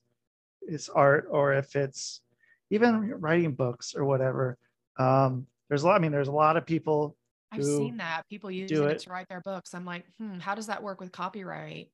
it's 0.62 0.90
art 0.90 1.28
or 1.32 1.54
if 1.54 1.76
it's 1.76 2.22
even 2.70 3.12
writing 3.16 3.54
books 3.54 3.96
or 3.96 4.06
whatever. 4.06 4.58
Um, 5.00 5.48
there's 5.70 5.84
a 5.84 5.88
lot, 5.88 5.96
I 5.96 6.00
mean, 6.00 6.12
there's 6.12 6.28
a 6.28 6.32
lot 6.34 6.58
of 6.58 6.66
people 6.66 7.16
I've 7.52 7.64
seen 7.64 7.98
that 7.98 8.24
people 8.30 8.50
do 8.50 8.86
it. 8.86 8.92
it. 8.92 9.00
to 9.00 9.10
write 9.10 9.28
their 9.30 9.42
books. 9.42 9.74
I'm 9.74 9.86
like, 9.86 10.06
hmm, 10.20 10.38
how 10.40 10.54
does 10.56 10.68
that 10.68 10.84
work 10.84 11.00
with 11.00 11.12
copyright? 11.12 11.90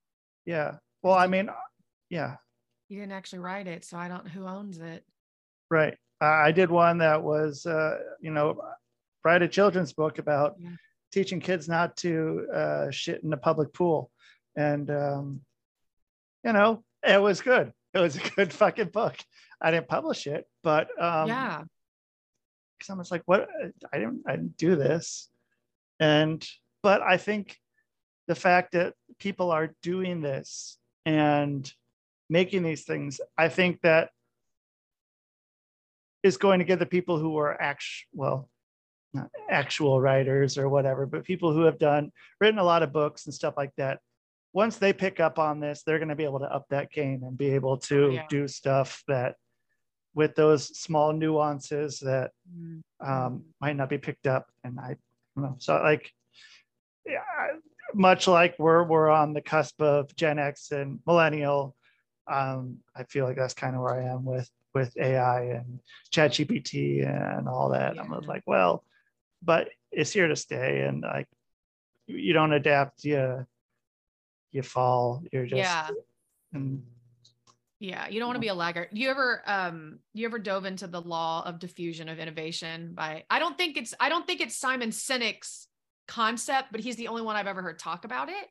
Yeah. 0.46 0.76
Well, 1.04 1.14
I 1.14 1.28
mean, 1.28 1.50
yeah, 2.10 2.36
You 2.90 3.00
didn't 3.00 3.14
actually 3.14 3.40
write 3.40 3.68
it, 3.68 3.86
so 3.86 3.98
I 3.98 4.08
don't. 4.08 4.28
Who 4.28 4.46
owns 4.46 4.80
it? 4.80 5.04
right. 5.70 5.96
I 6.22 6.52
did 6.54 6.72
one 6.72 7.00
that 7.00 7.22
was, 7.22 7.66
uh, 7.66 7.98
you 8.22 8.32
know, 8.32 8.60
write 9.26 9.42
a 9.42 9.48
children's 9.48 9.92
book 9.94 10.18
about 10.18 10.56
Yeah. 10.60 10.70
teaching 11.12 11.40
kids 11.42 11.68
not 11.68 11.96
to 11.98 12.48
uh, 12.54 12.90
shit 12.92 13.22
in 13.24 13.34
a 13.34 13.38
public 13.38 13.74
pool, 13.74 14.10
and 14.56 14.90
um, 14.90 15.42
you 16.44 16.54
know, 16.54 16.84
it 17.04 17.22
was 17.22 17.42
good. 17.42 17.74
It 17.94 18.00
was 18.00 18.16
a 18.16 18.20
good 18.36 18.54
fucking 18.54 18.90
book. 18.90 19.16
I 19.62 19.72
didn't 19.72 19.88
publish 19.90 20.26
it, 20.26 20.46
but 20.64 20.88
um, 21.02 21.28
yeah, 21.28 21.64
someone's 22.86 23.12
like, 23.12 23.24
"What? 23.26 23.48
I 23.92 23.98
didn't. 23.98 24.24
I 24.28 24.32
didn't 24.32 24.58
do 24.58 24.76
this." 24.76 25.30
And 26.00 26.46
but 26.84 27.02
I 27.02 27.18
think 27.18 27.58
the 28.28 28.36
fact 28.36 28.74
that 28.74 28.94
people 29.20 29.52
are 29.52 29.74
doing 29.82 30.22
this 30.22 30.78
and 31.06 31.72
making 32.30 32.64
these 32.64 32.84
things, 32.84 33.20
I 33.38 33.50
think 33.50 33.82
that 33.82 34.10
is 36.24 36.38
going 36.38 36.60
to 36.60 36.66
get 36.66 36.80
the 36.80 36.86
people 36.86 37.20
who 37.20 37.38
are 37.38 37.60
actual, 37.62 38.08
well, 38.14 38.50
not 39.14 39.30
actual 39.50 40.02
writers 40.02 40.58
or 40.58 40.68
whatever, 40.70 41.06
but 41.06 41.24
people 41.24 41.54
who 41.54 41.62
have 41.62 41.78
done 41.78 42.12
written 42.42 42.60
a 42.60 42.64
lot 42.64 42.84
of 42.84 42.92
books 42.92 43.26
and 43.26 43.34
stuff 43.34 43.54
like 43.58 43.72
that. 43.78 44.00
Once 44.52 44.78
they 44.78 44.92
pick 44.94 45.20
up 45.20 45.38
on 45.38 45.60
this, 45.60 45.84
they're 45.84 46.00
going 46.00 46.10
to 46.10 46.16
be 46.16 46.24
able 46.24 46.40
to 46.40 46.46
up 46.54 46.66
that 46.70 46.92
game 46.92 47.24
and 47.24 47.38
be 47.38 47.52
able 47.52 47.78
to 47.78 48.06
oh, 48.06 48.10
Yeah. 48.10 48.26
do 48.30 48.48
stuff 48.48 49.04
that 49.08 49.36
with 50.16 50.34
those 50.36 50.66
small 50.80 51.14
nuances 51.14 52.00
that 52.00 52.32
Mm, 52.52 52.82
um, 53.06 53.44
might 53.62 53.76
not 53.76 53.90
be 53.90 53.98
picked 53.98 54.28
up. 54.28 54.48
And 54.64 54.80
I 54.80 54.96
don't 55.36 55.44
know. 55.46 55.56
So 55.60 55.76
like, 55.82 56.12
yeah, 57.06 57.20
much 57.94 58.28
like 58.28 58.56
we're 58.58 58.84
we're 58.84 59.10
on 59.10 59.34
the 59.34 59.42
cusp 59.42 59.82
of 59.82 60.16
Gen 60.16 60.40
X 60.40 60.72
and 60.72 61.00
millennial, 61.06 61.76
um, 62.28 62.80
I 62.96 63.04
feel 63.04 63.26
like 63.26 63.36
that's 63.38 63.54
kind 63.54 63.76
of 63.76 63.82
where 63.82 63.94
I 64.02 64.06
am 64.14 64.26
with 64.26 64.50
with 64.74 64.96
AI 64.98 65.44
and 65.58 65.80
ChatGPT 66.12 67.06
and 67.08 67.48
all 67.48 67.70
that. 67.70 67.98
I'm 68.00 68.10
like, 68.26 68.44
well, 68.46 68.84
but 69.44 69.70
it's 69.92 70.12
here 70.12 70.28
to 70.28 70.36
stay, 70.36 70.82
and 70.82 71.02
like, 71.02 71.28
you- 72.08 72.18
you 72.18 72.34
don't 72.34 72.54
adapt, 72.54 73.04
you 73.06 73.46
you 74.52 74.62
fall. 74.62 75.24
You're 75.32 75.46
just 75.46 75.60
yeah, 75.60 75.90
and 76.54 76.84
yeah. 77.80 78.08
You 78.08 78.20
don't 78.20 78.28
want 78.28 78.38
to 78.38 78.42
be 78.42 78.48
a 78.48 78.56
laggard. 78.56 78.90
You 78.92 79.10
ever, 79.10 79.42
um, 79.46 80.00
you 80.14 80.26
ever 80.26 80.40
dove 80.40 80.66
into 80.66 80.88
the 80.88 81.02
law 81.02 81.44
of 81.46 81.60
diffusion 81.60 82.10
of 82.10 82.20
innovation? 82.20 82.94
By 82.94 83.26
I 83.30 83.40
don't 83.40 83.58
think 83.58 83.78
it's 83.78 83.94
I 84.00 84.10
don't 84.10 84.26
think 84.26 84.42
it's 84.42 84.58
Simon 84.58 84.90
Sinek's 84.92 85.68
concept, 86.08 86.70
but 86.72 86.82
he's 86.82 86.96
the 86.96 87.08
only 87.10 87.22
one 87.22 87.36
I've 87.36 87.48
ever 87.48 87.62
heard 87.62 87.80
talk 87.80 88.06
about 88.06 88.30
it. 88.30 88.48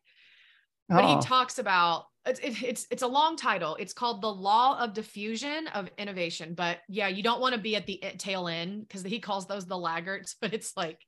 but 0.88 1.04
oh, 1.04 1.16
he 1.16 1.26
talks 1.26 1.58
about 1.58 2.04
it's 2.26 2.40
it's 2.42 2.86
it's 2.90 3.02
a 3.02 3.06
long 3.06 3.36
title. 3.36 3.76
It's 3.78 3.92
called 3.92 4.22
the 4.22 4.32
law 4.32 4.78
of 4.78 4.94
diffusion 4.94 5.68
of 5.68 5.88
innovation. 5.98 6.54
But 6.54 6.78
yeah, 6.88 7.08
you 7.08 7.22
don't 7.22 7.40
want 7.40 7.54
to 7.54 7.60
be 7.60 7.76
at 7.76 7.86
the 7.86 8.04
e- 8.04 8.16
tail 8.16 8.48
end 8.48 8.86
because 8.86 9.02
he 9.02 9.20
calls 9.20 9.46
those 9.46 9.66
the 9.66 9.78
laggards. 9.78 10.36
But 10.40 10.54
it's 10.54 10.76
like 10.76 11.00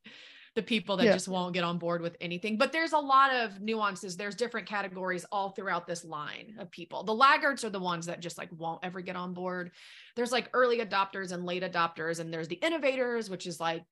the 0.57 0.63
people 0.63 0.97
that 0.97 1.05
Yeah. 1.05 1.13
just 1.13 1.29
won't 1.29 1.53
get 1.53 1.65
on 1.65 1.77
board 1.77 2.01
with 2.01 2.17
anything. 2.19 2.57
But 2.57 2.73
there's 2.73 2.93
a 2.93 2.99
lot 2.99 3.31
of 3.31 3.61
nuances. 3.61 4.17
There's 4.17 4.35
different 4.35 4.67
categories 4.67 5.27
all 5.31 5.51
throughout 5.51 5.87
this 5.87 6.03
line 6.03 6.57
of 6.59 6.71
people. 6.71 7.05
The 7.05 7.15
laggards 7.15 7.63
are 7.63 7.71
the 7.71 7.79
ones 7.79 8.07
that 8.07 8.21
just 8.21 8.39
like 8.39 8.49
won't 8.57 8.83
ever 8.83 9.03
get 9.03 9.17
on 9.17 9.35
board. 9.35 9.73
There's 10.17 10.33
like 10.33 10.49
early 10.55 10.79
adopters 10.79 11.31
and 11.31 11.45
late 11.45 11.63
adopters, 11.63 12.21
and 12.21 12.33
there's 12.33 12.49
the 12.49 12.57
innovators, 12.57 13.29
which 13.29 13.47
is 13.47 13.61
like 13.61 13.85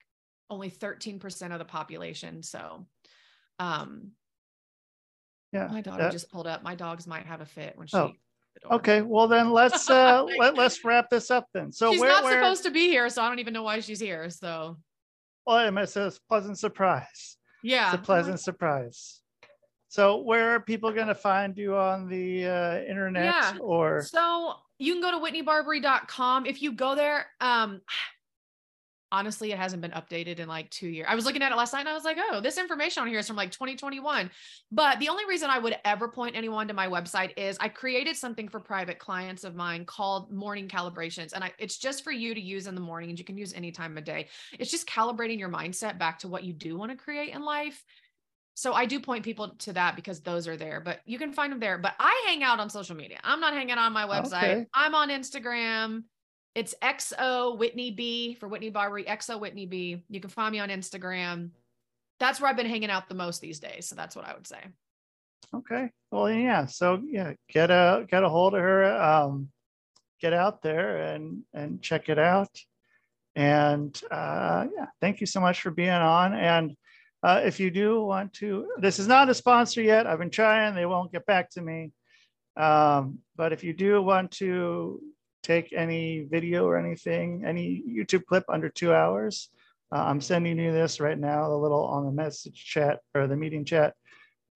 only 0.48 0.70
13% 0.70 1.52
of 1.52 1.58
the 1.58 1.64
population. 1.66 2.42
So 2.42 2.86
um 3.58 4.12
yeah. 5.52 5.68
my 5.68 5.82
daughter 5.82 6.04
that- 6.04 6.12
just 6.12 6.32
pulled 6.32 6.46
up. 6.46 6.62
My 6.62 6.74
dogs 6.74 7.06
might 7.06 7.26
have 7.26 7.42
a 7.42 7.46
fit 7.46 7.76
when 7.76 7.88
she. 7.88 7.96
Oh, 7.98 8.12
okay. 8.70 9.02
Well, 9.02 9.28
then 9.28 9.52
let's 9.52 9.90
uh, 9.90 10.24
let 10.38 10.56
let's 10.56 10.82
wrap 10.82 11.10
this 11.10 11.30
up 11.30 11.46
then. 11.52 11.72
So 11.72 11.92
she's 11.92 12.00
where, 12.00 12.08
not 12.08 12.24
where, 12.24 12.42
supposed 12.42 12.64
to 12.64 12.70
be 12.70 12.88
here, 12.88 13.10
so 13.10 13.22
I 13.22 13.28
don't 13.28 13.38
even 13.38 13.52
know 13.52 13.62
why 13.62 13.80
she's 13.80 14.00
here. 14.00 14.30
So 14.30 14.78
Well, 15.46 15.76
it's 15.78 15.96
a 15.96 16.12
pleasant 16.28 16.58
surprise. 16.58 17.36
yeah, 17.62 17.86
It's 17.92 17.94
a 18.02 18.04
pleasant 18.04 18.40
surprise. 18.40 19.20
So 19.88 20.16
where 20.22 20.50
are 20.50 20.60
people 20.60 20.90
going 20.90 21.06
to 21.08 21.14
find 21.14 21.56
you 21.56 21.76
on 21.76 22.08
the 22.08 22.46
uh, 22.46 22.78
internet 22.80 23.24
Yeah. 23.24 23.56
or 23.60 24.02
So 24.02 24.54
you 24.78 24.92
can 24.94 25.02
go 25.02 25.10
to 25.12 25.18
whitneybarbary.com. 25.24 26.46
If 26.46 26.62
you 26.62 26.72
go 26.72 26.94
there, 26.96 27.26
um, 27.40 27.80
honestly, 29.14 29.52
it 29.52 29.58
hasn't 29.58 29.80
been 29.80 29.92
updated 29.92 30.40
in 30.40 30.48
like 30.48 30.68
two 30.70 30.88
years. 30.88 31.06
I 31.08 31.14
was 31.14 31.24
looking 31.24 31.40
at 31.42 31.52
it 31.52 31.54
last 31.54 31.72
night 31.72 31.80
and 31.80 31.88
I 31.88 31.94
was 31.94 32.02
like, 32.02 32.18
oh, 32.18 32.40
this 32.40 32.58
information 32.58 33.02
on 33.02 33.08
here 33.08 33.20
is 33.20 33.28
from 33.28 33.36
like 33.36 33.52
2021. 33.52 34.28
But 34.72 34.98
the 34.98 35.08
only 35.08 35.24
reason 35.26 35.50
I 35.50 35.60
would 35.60 35.76
ever 35.84 36.08
point 36.08 36.34
anyone 36.34 36.66
to 36.66 36.74
my 36.74 36.88
website 36.88 37.30
is 37.36 37.56
I 37.60 37.68
created 37.68 38.16
something 38.16 38.48
for 38.48 38.58
private 38.58 38.98
clients 38.98 39.44
of 39.44 39.54
mine 39.54 39.84
called 39.84 40.32
morning 40.32 40.66
calibrations. 40.66 41.32
And 41.32 41.44
I, 41.44 41.52
it's 41.60 41.78
just 41.78 42.02
for 42.02 42.10
you 42.10 42.34
to 42.34 42.40
use 42.40 42.66
in 42.66 42.74
the 42.74 42.80
morning 42.80 43.10
and 43.10 43.18
you 43.18 43.24
can 43.24 43.38
use 43.38 43.52
any 43.54 43.70
time 43.70 43.96
of 43.96 44.02
day. 44.02 44.28
It's 44.58 44.70
just 44.70 44.88
calibrating 44.88 45.38
your 45.38 45.48
mindset 45.48 45.96
back 45.96 46.18
to 46.20 46.28
what 46.28 46.42
you 46.42 46.52
do 46.52 46.76
want 46.76 46.90
to 46.90 46.96
create 46.96 47.32
in 47.32 47.44
life. 47.44 47.84
So 48.54 48.72
I 48.72 48.86
do 48.86 48.98
point 48.98 49.24
people 49.24 49.50
to 49.60 49.72
that 49.74 49.94
because 49.94 50.20
those 50.20 50.48
are 50.48 50.56
there, 50.56 50.80
but 50.80 51.00
you 51.06 51.18
can 51.18 51.32
find 51.32 51.52
them 51.52 51.60
there. 51.60 51.78
But 51.78 51.94
I 52.00 52.24
hang 52.26 52.42
out 52.42 52.58
on 52.58 52.68
social 52.68 52.96
media. 52.96 53.18
I'm 53.22 53.40
not 53.40 53.52
hanging 53.52 53.78
on 53.78 53.92
my 53.92 54.06
website. 54.06 54.42
Okay. 54.42 54.66
I'm 54.74 54.94
on 54.94 55.08
Instagram. 55.08 56.04
It's 56.54 56.74
XO 56.82 57.58
Whitney 57.58 57.90
B 57.90 58.34
for 58.34 58.48
Whitney 58.48 58.70
Barbary, 58.70 59.04
XO 59.04 59.40
Whitney 59.40 59.66
B. 59.66 60.02
You 60.08 60.20
can 60.20 60.30
find 60.30 60.52
me 60.52 60.60
on 60.60 60.68
Instagram. 60.68 61.50
That's 62.20 62.40
where 62.40 62.48
I've 62.48 62.56
been 62.56 62.66
hanging 62.66 62.90
out 62.90 63.08
the 63.08 63.14
most 63.14 63.40
these 63.40 63.58
days. 63.58 63.86
So 63.86 63.96
that's 63.96 64.14
what 64.14 64.24
I 64.24 64.34
would 64.34 64.46
say. 64.46 64.62
okay? 65.52 65.90
Well, 66.10 66.30
yeah. 66.30 66.66
So 66.66 67.02
yeah, 67.04 67.32
get 67.48 67.70
a 67.70 68.06
get 68.08 68.22
a 68.22 68.28
hold 68.28 68.54
of 68.54 68.60
her. 68.60 68.84
Um, 68.84 69.48
get 70.20 70.32
out 70.32 70.62
there 70.62 71.14
and 71.14 71.42
and 71.52 71.82
check 71.82 72.08
it 72.08 72.18
out. 72.18 72.50
And 73.36 74.00
uh, 74.10 74.66
yeah, 74.76 74.86
thank 75.00 75.20
you 75.20 75.26
so 75.26 75.40
much 75.40 75.60
for 75.60 75.72
being 75.72 75.90
on. 75.90 76.34
And 76.34 76.76
uh, 77.24 77.40
if 77.44 77.58
you 77.58 77.70
do 77.70 78.02
want 78.02 78.32
to, 78.34 78.68
this 78.78 78.98
is 78.98 79.08
not 79.08 79.28
a 79.28 79.34
sponsor 79.34 79.82
yet. 79.82 80.06
I've 80.06 80.18
been 80.18 80.30
trying, 80.30 80.74
they 80.74 80.86
won't 80.86 81.10
get 81.10 81.26
back 81.26 81.50
to 81.50 81.62
me. 81.62 81.90
Um, 82.56 83.18
but 83.34 83.52
if 83.52 83.64
you 83.64 83.72
do 83.72 84.00
want 84.02 84.30
to 84.32 85.00
take 85.44 85.72
any 85.72 86.26
video 86.30 86.66
or 86.66 86.78
anything, 86.78 87.44
any 87.46 87.82
YouTube 87.88 88.24
clip 88.24 88.44
under 88.48 88.68
two 88.68 88.92
hours, 88.92 89.50
uh, 89.94 90.02
I'm 90.02 90.20
sending 90.20 90.58
you 90.58 90.72
this 90.72 90.98
right 90.98 91.18
now, 91.18 91.52
a 91.52 91.56
little 91.56 91.84
on 91.84 92.04
the 92.04 92.10
message 92.10 92.64
chat 92.64 92.98
or 93.14 93.28
the 93.28 93.36
meeting 93.36 93.64
chat. 93.64 93.94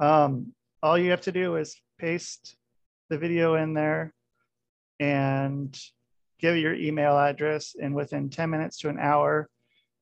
Um, 0.00 0.52
all 0.82 0.98
you 0.98 1.10
have 1.10 1.20
to 1.22 1.32
do 1.32 1.56
is 1.56 1.80
paste 1.98 2.56
the 3.08 3.18
video 3.18 3.54
in 3.54 3.72
there 3.74 4.12
and 4.98 5.78
give 6.40 6.56
your 6.56 6.74
email 6.74 7.16
address. 7.16 7.76
And 7.80 7.94
within 7.94 8.30
10 8.30 8.50
minutes 8.50 8.78
to 8.78 8.88
an 8.88 8.98
hour, 8.98 9.48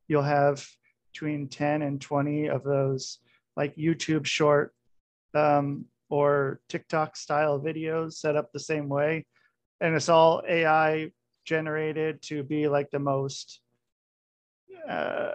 you'll 0.08 0.22
have 0.22 0.66
between 1.12 1.48
10 1.48 1.82
and 1.82 2.00
20 2.00 2.48
of 2.48 2.62
those 2.62 3.18
like 3.56 3.76
YouTube 3.76 4.24
short 4.24 4.72
um, 5.34 5.84
or 6.08 6.60
TikTok 6.68 7.16
style 7.16 7.60
videos 7.60 8.14
set 8.14 8.36
up 8.36 8.52
the 8.52 8.60
same 8.60 8.88
way. 8.88 9.26
And 9.80 9.94
it's 9.94 10.08
all 10.08 10.42
AI 10.48 11.10
generated 11.44 12.22
to 12.22 12.42
be 12.42 12.68
like 12.68 12.90
the 12.90 12.98
most 12.98 13.60
uh, 14.88 15.32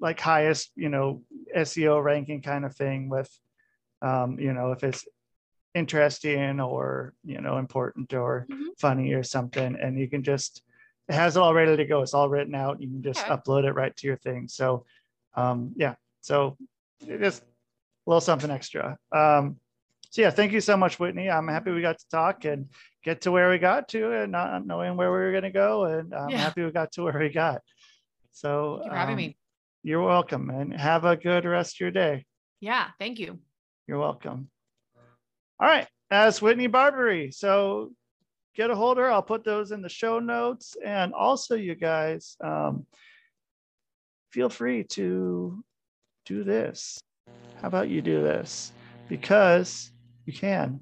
like 0.00 0.20
highest, 0.20 0.70
you 0.76 0.88
know, 0.88 1.22
SEO 1.56 2.02
ranking 2.02 2.42
kind 2.42 2.64
of 2.64 2.74
thing 2.74 3.08
with, 3.08 3.30
um, 4.02 4.38
you 4.38 4.52
know, 4.52 4.72
if 4.72 4.82
it's 4.82 5.06
interesting 5.74 6.60
or, 6.60 7.14
you 7.24 7.40
know, 7.40 7.58
important 7.58 8.12
or 8.14 8.46
Mhm. 8.48 8.78
funny 8.78 9.12
or 9.12 9.22
something. 9.22 9.76
And 9.76 9.98
you 9.98 10.08
can 10.08 10.22
just, 10.22 10.62
it 11.08 11.14
has 11.14 11.36
it 11.36 11.40
all 11.40 11.54
ready 11.54 11.76
to 11.76 11.84
go. 11.84 12.02
It's 12.02 12.14
all 12.14 12.28
written 12.28 12.54
out. 12.54 12.80
You 12.80 12.88
can 12.88 13.02
just 13.02 13.20
Okay. 13.20 13.30
upload 13.30 13.64
it 13.64 13.72
right 13.72 13.94
to 13.96 14.06
your 14.06 14.16
thing. 14.16 14.48
So, 14.48 14.84
um, 15.34 15.72
yeah. 15.76 15.94
So 16.22 16.56
it 17.06 17.22
is 17.22 17.40
a 17.40 18.10
little 18.10 18.20
something 18.20 18.50
extra. 18.50 18.98
Um, 19.12 19.60
so 20.10 20.22
yeah, 20.22 20.30
thank 20.30 20.52
you 20.52 20.60
so 20.60 20.76
much, 20.76 20.98
Whitney. 20.98 21.30
I'm 21.30 21.46
happy 21.48 21.70
we 21.70 21.82
got 21.82 21.98
to 21.98 22.08
talk 22.08 22.44
and 22.44 22.70
get 23.02 23.22
to 23.22 23.32
where 23.32 23.50
we 23.50 23.58
got 23.58 23.88
to 23.88 24.12
and 24.12 24.32
not 24.32 24.66
knowing 24.66 24.96
where 24.96 25.10
we 25.10 25.18
were 25.18 25.30
going 25.30 25.44
to 25.44 25.50
go. 25.50 25.84
And 25.84 26.14
I'm 26.14 26.30
Yeah. 26.30 26.38
happy 26.38 26.64
we 26.64 26.70
got 26.70 26.92
to 26.92 27.02
where 27.02 27.18
we 27.18 27.30
got. 27.30 27.62
So 28.32 28.76
Thank 28.76 28.84
you 28.84 28.90
for 28.90 28.96
having 28.96 29.12
um, 29.14 29.16
me. 29.16 29.36
You're 29.82 30.04
welcome 30.04 30.50
and 30.50 30.74
have 30.74 31.04
a 31.04 31.16
good 31.16 31.44
rest 31.44 31.76
of 31.76 31.80
your 31.80 31.90
day. 31.90 32.26
Yeah, 32.60 32.90
thank 32.98 33.18
you. 33.18 33.38
You're 33.86 33.98
welcome. 33.98 34.50
All 35.58 35.66
right, 35.68 35.88
that's 36.10 36.42
Whitney 36.42 36.66
Barbary. 36.66 37.32
So 37.32 37.92
get 38.54 38.70
a 38.70 38.76
hold 38.76 38.98
of 38.98 39.04
her. 39.04 39.10
I'll 39.10 39.22
put 39.22 39.44
those 39.44 39.72
in 39.72 39.80
the 39.80 39.88
show 39.88 40.18
notes. 40.18 40.76
And 40.84 41.14
also, 41.14 41.54
you 41.54 41.74
guys, 41.74 42.36
um, 42.42 42.86
feel 44.30 44.50
free 44.50 44.84
to 44.84 45.64
do 46.26 46.44
this. 46.44 46.98
How 47.60 47.68
about 47.68 47.88
you 47.88 48.02
do 48.02 48.22
this? 48.22 48.72
Because 49.08 49.90
you 50.26 50.32
can. 50.32 50.80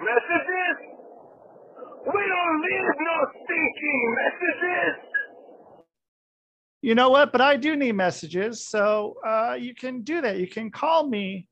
Messages? 0.00 0.76
We 2.06 2.12
don't 2.12 2.60
need 2.60 2.86
no 3.00 3.16
stinking 3.34 4.16
messages! 4.16 5.08
You 6.80 6.94
know 6.94 7.10
what? 7.10 7.32
But 7.32 7.40
I 7.40 7.56
do 7.56 7.74
need 7.74 7.92
messages. 7.92 8.66
So 8.66 9.16
uh, 9.26 9.56
you 9.58 9.74
can 9.74 10.02
do 10.02 10.20
that. 10.20 10.38
You 10.38 10.46
can 10.46 10.70
call 10.70 11.06
me. 11.06 11.48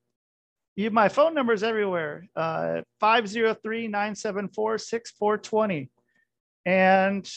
You, 0.76 0.90
my 0.90 1.08
phone 1.08 1.34
number 1.34 1.52
is 1.52 1.62
everywhere 1.62 2.28
uh, 2.36 2.82
503 3.00 3.88
974 3.88 4.78
6420. 4.78 5.90
And 6.64 7.28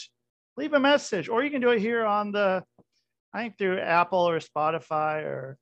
leave 0.56 0.72
a 0.72 0.80
message. 0.80 1.28
Or 1.28 1.42
you 1.42 1.50
can 1.50 1.60
do 1.60 1.70
it 1.70 1.80
here 1.80 2.04
on 2.04 2.32
the, 2.32 2.62
I 3.34 3.42
think 3.42 3.58
through 3.58 3.80
Apple 3.80 4.28
or 4.28 4.38
Spotify 4.38 5.24
or 5.24 5.58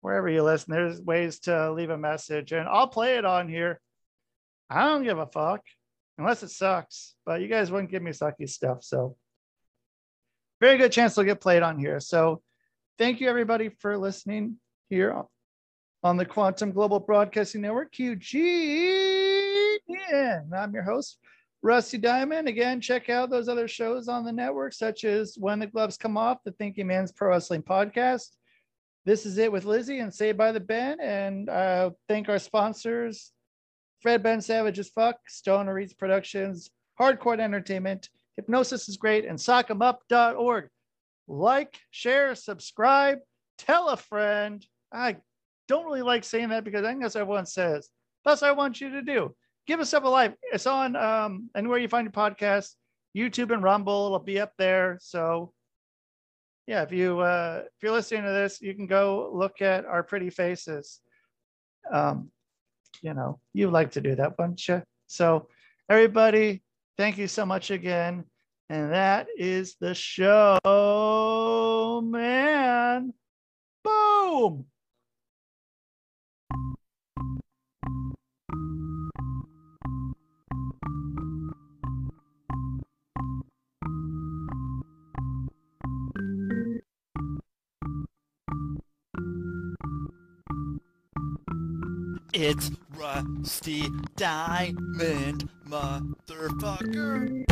wherever 0.00 0.28
you 0.28 0.42
listen. 0.42 0.72
There's 0.72 1.00
ways 1.00 1.40
to 1.40 1.72
leave 1.72 1.90
a 1.90 1.98
message. 1.98 2.52
And 2.52 2.68
I'll 2.68 2.88
play 2.88 3.16
it 3.16 3.24
on 3.24 3.48
here. 3.48 3.80
I 4.70 4.84
don't 4.84 5.04
give 5.04 5.18
a 5.18 5.26
fuck 5.26 5.60
unless 6.18 6.42
it 6.42 6.50
sucks. 6.50 7.14
But 7.24 7.40
you 7.40 7.48
guys 7.48 7.70
wouldn't 7.70 7.90
give 7.90 8.02
me 8.02 8.10
sucky 8.12 8.48
stuff. 8.48 8.82
So 8.82 9.16
very 10.60 10.78
good 10.78 10.92
chance 10.92 11.14
they'll 11.14 11.24
get 11.24 11.40
played 11.40 11.62
on 11.62 11.78
here. 11.78 12.00
So 12.00 12.42
thank 12.98 13.20
you 13.20 13.28
everybody 13.28 13.68
for 13.68 13.98
listening 13.98 14.56
here 14.88 15.24
on 16.02 16.16
the 16.16 16.26
Quantum 16.26 16.72
Global 16.72 17.00
Broadcasting 17.00 17.62
Network, 17.62 17.92
QG. 17.92 19.34
I'm 20.52 20.72
your 20.72 20.82
host, 20.82 21.18
Rusty 21.62 21.98
Diamond. 21.98 22.48
Again, 22.48 22.80
check 22.80 23.08
out 23.08 23.30
those 23.30 23.48
other 23.48 23.66
shows 23.66 24.08
on 24.08 24.24
the 24.24 24.32
network, 24.32 24.72
such 24.72 25.04
as 25.04 25.36
When 25.38 25.58
the 25.58 25.66
Gloves 25.66 25.96
Come 25.96 26.16
Off, 26.16 26.44
the 26.44 26.52
Thinking 26.52 26.86
Man's 26.86 27.12
Pro 27.12 27.30
Wrestling 27.30 27.62
Podcast. 27.62 28.36
This 29.04 29.26
is 29.26 29.38
it 29.38 29.52
with 29.52 29.64
Lizzie 29.64 29.98
and 29.98 30.12
Saved 30.12 30.38
by 30.38 30.52
the 30.52 30.60
Ben. 30.60 30.98
And 31.00 31.48
uh, 31.48 31.90
thank 32.08 32.28
our 32.28 32.38
sponsors, 32.38 33.32
Fred 34.04 34.22
Ben 34.22 34.42
Savage 34.42 34.78
is 34.78 34.90
Fuck, 34.90 35.16
Stoner 35.28 35.72
Reads 35.72 35.94
Productions, 35.94 36.70
Hardcore 37.00 37.40
Entertainment, 37.40 38.10
Hypnosis 38.36 38.86
is 38.86 38.98
great, 38.98 39.24
and 39.24 39.38
sockemup.org. 39.38 40.68
Like, 41.26 41.78
share, 41.90 42.34
subscribe, 42.34 43.20
tell 43.56 43.88
a 43.88 43.96
friend. 43.96 44.62
I 44.92 45.16
don't 45.68 45.86
really 45.86 46.02
like 46.02 46.22
saying 46.22 46.50
that 46.50 46.64
because 46.64 46.84
I 46.84 46.90
think 46.90 47.00
that's 47.00 47.14
what 47.14 47.22
everyone 47.22 47.46
says. 47.46 47.88
That's 48.26 48.42
what 48.42 48.48
I 48.48 48.52
want 48.52 48.78
you 48.78 48.90
to 48.90 49.00
do. 49.00 49.34
Give 49.66 49.80
us 49.80 49.94
up 49.94 50.04
a 50.04 50.08
like. 50.08 50.36
It's 50.52 50.66
on 50.66 50.96
um, 50.96 51.48
anywhere 51.56 51.78
you 51.78 51.88
find 51.88 52.04
your 52.04 52.12
podcast, 52.12 52.74
YouTube 53.16 53.54
and 53.54 53.62
Rumble. 53.62 54.04
It'll 54.04 54.18
be 54.18 54.38
up 54.38 54.52
there. 54.58 54.98
So, 55.00 55.54
yeah, 56.66 56.82
if 56.82 56.92
you 56.92 57.20
uh, 57.20 57.62
if 57.64 57.82
you're 57.82 57.92
listening 57.92 58.24
to 58.24 58.32
this, 58.32 58.60
you 58.60 58.74
can 58.74 58.86
go 58.86 59.30
look 59.32 59.62
at 59.62 59.86
our 59.86 60.02
pretty 60.02 60.28
faces. 60.28 61.00
Um, 61.90 62.30
you 63.02 63.14
know, 63.14 63.40
you 63.52 63.70
like 63.70 63.92
to 63.92 64.00
do 64.00 64.14
that, 64.16 64.38
wouldn't 64.38 64.66
you? 64.68 64.82
So, 65.06 65.48
everybody, 65.88 66.62
thank 66.96 67.18
you 67.18 67.28
so 67.28 67.46
much 67.46 67.70
again. 67.70 68.24
And 68.70 68.92
that 68.92 69.28
is 69.36 69.76
the 69.80 69.94
show, 69.94 70.58
man. 72.04 73.12
Boom. 73.82 74.66
It's 92.36 92.68
Rusty 92.96 93.88
Diamond, 94.16 95.48
motherfucker. 95.68 97.44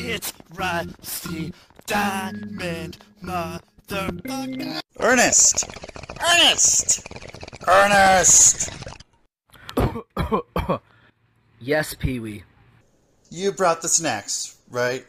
It's 0.00 0.32
Rusty 0.54 1.52
Diamond, 1.86 2.96
motherfucker. 3.22 4.80
Ernest! 4.98 5.68
Ernest! 6.18 7.07
Ernest! 7.68 8.70
yes, 11.60 11.94
Pee 11.94 12.18
Wee. 12.18 12.44
You 13.30 13.52
brought 13.52 13.82
the 13.82 13.88
snacks, 13.88 14.56
right? 14.70 15.04